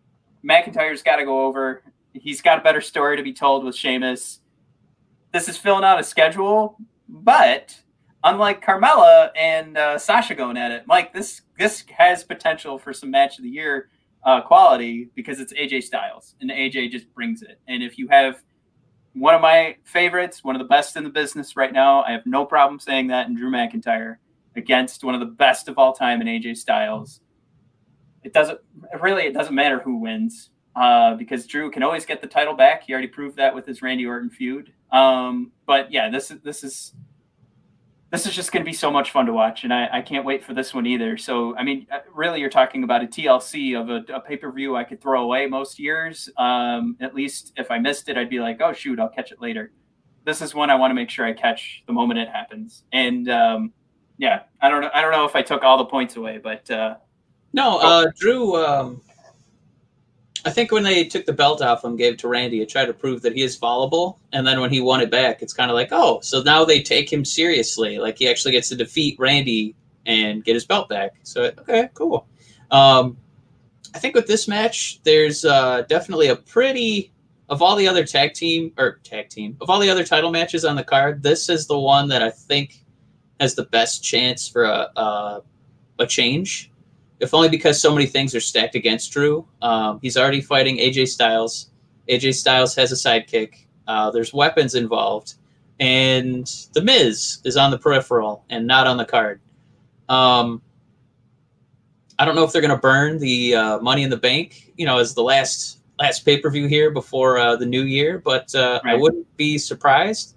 McIntyre's 0.44 1.04
got 1.04 1.18
to 1.18 1.24
go 1.24 1.46
over. 1.46 1.84
He's 2.14 2.42
got 2.42 2.58
a 2.58 2.62
better 2.62 2.82
story 2.82 3.16
to 3.16 3.22
be 3.22 3.32
told 3.32 3.64
with 3.64 3.76
Sheamus. 3.76 4.40
This 5.32 5.48
is 5.48 5.56
filling 5.56 5.84
out 5.84 6.00
a 6.00 6.04
schedule, 6.04 6.78
but 7.08 7.80
unlike 8.24 8.66
Carmella 8.66 9.30
and 9.38 9.78
uh, 9.78 10.00
Sasha 10.00 10.34
going 10.34 10.58
at 10.58 10.72
it, 10.72 10.88
Mike, 10.88 11.14
this 11.14 11.42
this 11.60 11.84
has 11.96 12.24
potential 12.24 12.80
for 12.80 12.92
some 12.92 13.12
match 13.12 13.38
of 13.38 13.44
the 13.44 13.50
year 13.50 13.90
uh, 14.24 14.42
quality 14.42 15.10
because 15.14 15.40
it's 15.40 15.54
AJ 15.54 15.84
Styles 15.84 16.36
and 16.42 16.50
AJ 16.50 16.90
just 16.90 17.14
brings 17.14 17.44
it. 17.44 17.60
And 17.68 17.84
if 17.84 18.00
you 18.00 18.08
have 18.08 18.42
one 19.14 19.36
of 19.36 19.42
my 19.42 19.76
favorites, 19.84 20.44
one 20.44 20.56
of 20.56 20.60
the 20.60 20.68
best 20.68 20.96
in 20.96 21.04
the 21.04 21.10
business 21.12 21.56
right 21.56 21.72
now, 21.72 22.02
I 22.02 22.14
have 22.14 22.26
no 22.26 22.46
problem 22.46 22.80
saying 22.80 23.08
that. 23.08 23.28
And 23.28 23.38
Drew 23.38 23.52
McIntyre 23.52 24.16
against 24.56 25.04
one 25.04 25.14
of 25.14 25.20
the 25.20 25.28
best 25.28 25.68
of 25.68 25.78
all 25.78 25.94
time 25.94 26.22
in 26.22 26.28
AJ 26.28 26.58
Styles. 26.58 27.22
It 28.26 28.34
doesn't 28.34 28.60
really 29.00 29.24
it 29.24 29.34
doesn't 29.34 29.56
matter 29.56 29.80
who 29.80 29.98
wins 29.98 30.50
uh, 30.76 31.16
because 31.16 31.46
Drew 31.46 31.72
can 31.72 31.84
always 31.84 32.06
get 32.06 32.22
the 32.22 32.28
title 32.28 32.56
back. 32.56 32.84
He 32.84 32.92
already 32.92 33.08
proved 33.08 33.38
that 33.38 33.54
with 33.54 33.66
his 33.66 33.82
Randy 33.82 34.06
Orton 34.06 34.30
feud. 34.30 34.74
Um, 34.92 35.52
but 35.66 35.92
yeah, 35.92 36.10
this 36.10 36.32
is 36.32 36.42
this 36.42 36.64
is 36.64 36.94
this 38.12 38.26
is 38.26 38.34
just 38.34 38.52
going 38.52 38.64
to 38.64 38.70
be 38.70 38.74
so 38.74 38.90
much 38.90 39.12
fun 39.12 39.26
to 39.26 39.34
watch, 39.34 39.64
and 39.64 39.74
I, 39.74 39.90
I, 39.92 40.02
can't 40.02 40.24
wait 40.24 40.44
for 40.44 40.54
this 40.54 40.74
one 40.74 40.86
either. 40.86 41.18
So, 41.18 41.56
I 41.58 41.64
mean, 41.64 41.86
uh, 41.92 42.00
really, 42.14 42.40
you're 42.40 42.50
talking 42.50 42.84
about 42.84 43.04
a 43.04 43.08
TLC 43.08 43.80
of 43.80 43.90
a, 43.90 44.14
a 44.14 44.22
pay 44.22 44.38
per 44.38 44.52
view 44.52 44.76
I 44.76 44.84
could 44.84 45.02
throw 45.02 45.24
away 45.24 45.48
most 45.48 45.80
years. 45.80 46.30
Um, 46.38 46.96
at 47.02 47.14
least 47.14 47.52
if 47.58 47.72
I 47.72 47.80
missed 47.80 48.08
it, 48.08 48.18
I'd 48.18 48.30
be 48.30 48.40
like, 48.40 48.62
oh 48.62 48.74
shoot, 48.74 49.00
I'll 49.00 49.10
catch 49.10 49.32
it 49.32 49.42
later. 49.42 49.72
This 50.24 50.42
is 50.42 50.56
one 50.56 50.70
I 50.70 50.76
want 50.76 50.92
to 50.92 50.96
make 50.96 51.10
sure 51.10 51.26
I 51.26 51.34
catch 51.34 51.84
the 51.88 51.94
moment 51.94 52.20
it 52.20 52.30
happens. 52.30 52.84
And 52.92 53.30
um, 53.30 53.74
yeah, 54.18 54.44
I 54.62 54.70
don't 54.70 54.82
know. 54.82 54.92
I 54.94 55.02
don't 55.02 55.12
know 55.12 55.26
if 55.26 55.36
I 55.36 55.42
took 55.42 55.64
all 55.64 55.78
the 55.78 55.86
points 55.86 56.16
away, 56.16 56.40
but 56.42 56.70
uh, 56.72 56.96
no, 57.56 57.80
uh, 57.80 58.12
Drew. 58.20 58.58
Um, 58.58 59.02
I 60.44 60.52
think 60.52 60.72
when 60.72 60.84
they 60.84 61.06
took 61.06 61.26
the 61.26 61.34
belt 61.34 61.62
off 61.62 61.86
him, 61.86 61.96
gave 61.96 62.14
it 62.14 62.20
to 62.20 62.28
Randy, 62.28 62.62
it 62.62 62.68
tried 62.68 62.86
to 62.86 62.94
prove 62.94 63.22
that 63.22 63.34
he 63.34 63.42
is 63.42 63.56
fallible. 63.56 64.20
And 64.34 64.46
then 64.46 64.60
when 64.60 64.70
he 64.70 64.82
won 64.82 65.00
it 65.00 65.10
back, 65.10 65.42
it's 65.42 65.54
kind 65.54 65.72
of 65.72 65.76
like, 65.76 65.90
oh, 65.92 66.20
so 66.20 66.44
now 66.44 66.66
they 66.66 66.84
take 66.84 67.12
him 67.12 67.24
seriously. 67.24 67.98
Like 67.98 68.18
he 68.20 68.30
actually 68.30 68.52
gets 68.52 68.68
to 68.70 68.76
defeat 68.76 69.18
Randy 69.18 69.74
and 70.06 70.44
get 70.44 70.54
his 70.54 70.66
belt 70.66 70.90
back. 70.90 71.16
So 71.24 71.44
okay, 71.60 71.90
cool. 71.94 72.28
Um, 72.72 73.18
I 73.96 74.00
think 74.00 74.16
with 74.16 74.28
this 74.28 74.50
match, 74.50 75.00
there's 75.04 75.46
uh, 75.46 75.84
definitely 75.84 76.28
a 76.28 76.36
pretty 76.36 77.14
of 77.48 77.62
all 77.62 77.78
the 77.78 77.88
other 77.88 78.04
tag 78.06 78.34
team 78.34 78.74
or 78.78 79.00
tag 79.04 79.30
team 79.30 79.56
of 79.62 79.70
all 79.70 79.80
the 79.80 79.90
other 79.90 80.04
title 80.04 80.30
matches 80.30 80.66
on 80.66 80.76
the 80.76 80.84
card. 80.84 81.24
This 81.24 81.48
is 81.48 81.68
the 81.68 81.80
one 81.80 82.10
that 82.10 82.22
I 82.22 82.32
think 82.32 82.84
has 83.40 83.56
the 83.56 83.66
best 83.66 84.04
chance 84.04 84.46
for 84.46 84.66
a 84.66 84.90
a, 84.98 85.42
a 86.00 86.06
change 86.06 86.70
if 87.20 87.34
only 87.34 87.50
because 87.50 87.82
so 87.82 87.94
many 87.94 88.06
things 88.06 88.36
are 88.36 88.40
stacked 88.40 88.76
against 88.76 89.12
Drew. 89.12 89.48
Um, 89.62 90.00
he's 90.02 90.18
already 90.18 90.42
fighting 90.42 90.78
AJ 90.78 91.08
Styles. 91.08 91.72
AJ 92.10 92.36
Styles 92.36 92.76
has 92.76 92.92
a 92.92 92.96
sidekick. 92.96 93.66
Uh, 93.88 94.12
there's 94.12 94.34
weapons 94.34 94.76
involved, 94.76 95.36
and 95.80 96.48
The 96.74 96.82
Miz 96.82 97.40
is 97.46 97.58
on 97.58 97.72
the 97.72 97.78
peripheral 97.78 98.44
and 98.50 98.66
not 98.66 98.88
on 98.88 98.98
the 98.98 99.06
card. 99.06 99.40
Um, 100.10 100.62
I 102.18 102.26
don't 102.26 102.36
know 102.36 102.44
if 102.44 102.52
they're 102.52 102.62
going 102.62 102.72
to 102.72 102.78
burn 102.78 103.18
the 103.20 103.56
uh, 103.56 103.80
Money 103.80 104.04
in 104.04 104.10
the 104.10 104.18
Bank, 104.18 104.72
you 104.78 104.86
know, 104.86 104.98
as 104.98 105.14
the 105.14 105.24
last 105.24 105.80
last 106.00 106.26
pay 106.26 106.40
per 106.40 106.50
view 106.50 106.68
here 106.68 106.92
before 106.92 107.38
uh, 107.38 107.56
the 107.56 107.66
new 107.66 107.84
year, 107.84 108.20
but 108.20 108.54
uh, 108.56 108.80
right. 108.84 108.94
I 108.94 108.96
wouldn't 108.96 109.36
be 109.38 109.58
surprised. 109.58 110.36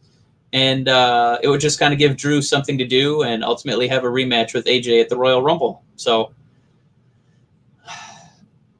And 0.52 0.88
uh, 0.88 1.38
it 1.42 1.48
would 1.48 1.60
just 1.60 1.78
kind 1.78 1.92
of 1.92 1.98
give 1.98 2.16
Drew 2.16 2.40
something 2.40 2.78
to 2.78 2.86
do, 2.86 3.22
and 3.22 3.44
ultimately 3.44 3.86
have 3.88 4.04
a 4.04 4.08
rematch 4.08 4.54
with 4.54 4.64
AJ 4.64 5.02
at 5.02 5.08
the 5.10 5.16
Royal 5.16 5.42
Rumble. 5.42 5.84
So 5.96 6.32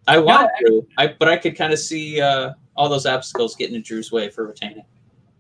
I 0.09 0.19
want 0.19 0.51
yeah, 0.61 0.69
to, 0.69 0.87
I, 0.97 1.07
but 1.09 1.29
I 1.29 1.37
could 1.37 1.57
kind 1.57 1.73
of 1.73 1.79
see 1.79 2.21
uh, 2.21 2.53
all 2.75 2.89
those 2.89 3.05
obstacles 3.05 3.55
getting 3.55 3.75
in 3.75 3.83
Drew's 3.83 4.11
way 4.11 4.31
for 4.31 4.47
retaining. 4.47 4.85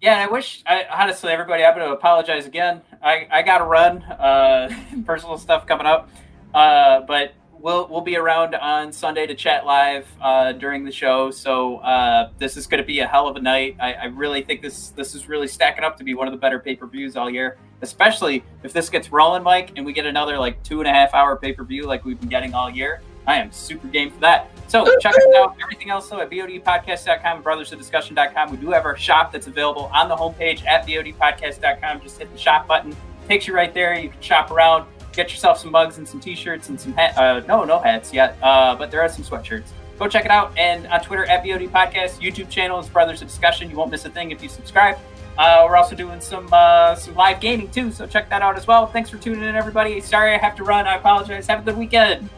Yeah, 0.00 0.12
and 0.12 0.20
I 0.20 0.32
wish, 0.32 0.62
I, 0.66 0.84
honestly, 0.84 1.32
everybody, 1.32 1.64
I'm 1.64 1.74
going 1.74 1.88
to 1.88 1.94
apologize 1.94 2.46
again. 2.46 2.82
I, 3.02 3.26
I 3.30 3.42
got 3.42 3.58
to 3.58 3.64
run, 3.64 4.02
uh, 4.02 4.72
personal 5.06 5.38
stuff 5.38 5.66
coming 5.66 5.86
up, 5.86 6.10
uh, 6.54 7.00
but 7.00 7.32
we'll 7.60 7.88
we'll 7.88 8.02
be 8.02 8.16
around 8.16 8.54
on 8.54 8.92
Sunday 8.92 9.26
to 9.26 9.34
chat 9.34 9.66
live 9.66 10.06
uh, 10.20 10.52
during 10.52 10.84
the 10.84 10.92
show. 10.92 11.30
So 11.30 11.78
uh, 11.78 12.30
this 12.38 12.56
is 12.56 12.66
going 12.66 12.82
to 12.82 12.86
be 12.86 13.00
a 13.00 13.06
hell 13.06 13.26
of 13.26 13.36
a 13.36 13.40
night. 13.40 13.76
I, 13.80 13.94
I, 13.94 14.04
really 14.04 14.42
think 14.42 14.62
this 14.62 14.90
this 14.90 15.14
is 15.14 15.28
really 15.28 15.48
stacking 15.48 15.82
up 15.82 15.96
to 15.98 16.04
be 16.04 16.14
one 16.14 16.28
of 16.28 16.32
the 16.32 16.38
better 16.38 16.58
pay 16.58 16.76
per 16.76 16.86
views 16.86 17.16
all 17.16 17.30
year. 17.30 17.58
Especially 17.80 18.44
if 18.62 18.72
this 18.72 18.88
gets 18.88 19.10
rolling, 19.10 19.42
Mike, 19.42 19.72
and 19.76 19.86
we 19.86 19.92
get 19.92 20.06
another 20.06 20.38
like 20.38 20.62
two 20.62 20.80
and 20.80 20.88
a 20.88 20.92
half 20.92 21.14
hour 21.14 21.36
pay 21.36 21.52
per 21.52 21.64
view 21.64 21.84
like 21.84 22.04
we've 22.04 22.20
been 22.20 22.28
getting 22.28 22.54
all 22.54 22.70
year. 22.70 23.00
I 23.26 23.36
am 23.36 23.52
super 23.52 23.88
game 23.88 24.10
for 24.10 24.20
that. 24.20 24.50
So 24.68 24.84
check 24.98 25.14
us 25.16 25.24
out. 25.36 25.56
Everything 25.62 25.90
else 25.90 26.08
though 26.08 26.20
at 26.20 26.30
bodpodcast.com 26.30 27.42
brothersofdiscussion.com. 27.42 28.50
We 28.50 28.58
do 28.58 28.70
have 28.70 28.84
our 28.84 28.96
shop 28.96 29.32
that's 29.32 29.46
available 29.46 29.90
on 29.94 30.08
the 30.08 30.16
homepage 30.16 30.64
at 30.66 30.86
bodpodcast.com. 30.86 32.00
Just 32.02 32.18
hit 32.18 32.30
the 32.30 32.38
shop 32.38 32.66
button. 32.68 32.94
Takes 33.26 33.46
you 33.46 33.54
right 33.54 33.72
there. 33.72 33.98
You 33.98 34.10
can 34.10 34.20
shop 34.20 34.50
around, 34.50 34.86
get 35.12 35.30
yourself 35.30 35.58
some 35.58 35.72
mugs 35.72 35.98
and 35.98 36.06
some 36.06 36.20
t-shirts 36.20 36.68
and 36.68 36.80
some 36.80 36.92
hat. 36.92 37.16
Uh, 37.16 37.40
no, 37.46 37.64
no 37.64 37.78
hats 37.78 38.12
yet, 38.12 38.36
uh, 38.42 38.74
but 38.74 38.90
there 38.90 39.00
are 39.02 39.08
some 39.08 39.24
sweatshirts. 39.24 39.68
Go 39.98 40.06
check 40.06 40.24
it 40.24 40.30
out. 40.30 40.56
And 40.56 40.86
on 40.86 41.00
Twitter 41.00 41.24
at 41.26 41.42
BOD 41.42 41.72
Podcast, 41.72 42.20
YouTube 42.20 42.48
channel 42.48 42.78
is 42.78 42.88
Brothers 42.88 43.20
of 43.20 43.28
Discussion. 43.28 43.68
You 43.68 43.76
won't 43.76 43.90
miss 43.90 44.04
a 44.04 44.10
thing 44.10 44.30
if 44.30 44.42
you 44.42 44.48
subscribe. 44.48 44.96
Uh, 45.36 45.64
we're 45.68 45.76
also 45.76 45.94
doing 45.94 46.20
some 46.20 46.48
uh, 46.52 46.94
some 46.94 47.14
live 47.14 47.40
gaming 47.40 47.70
too, 47.70 47.90
so 47.90 48.06
check 48.06 48.28
that 48.28 48.42
out 48.42 48.56
as 48.56 48.66
well. 48.66 48.86
Thanks 48.86 49.08
for 49.08 49.18
tuning 49.18 49.44
in, 49.44 49.54
everybody. 49.54 50.00
Sorry 50.00 50.34
I 50.34 50.38
have 50.38 50.56
to 50.56 50.64
run. 50.64 50.86
I 50.86 50.96
apologize. 50.96 51.46
Have 51.46 51.60
a 51.60 51.62
good 51.62 51.78
weekend. 51.78 52.28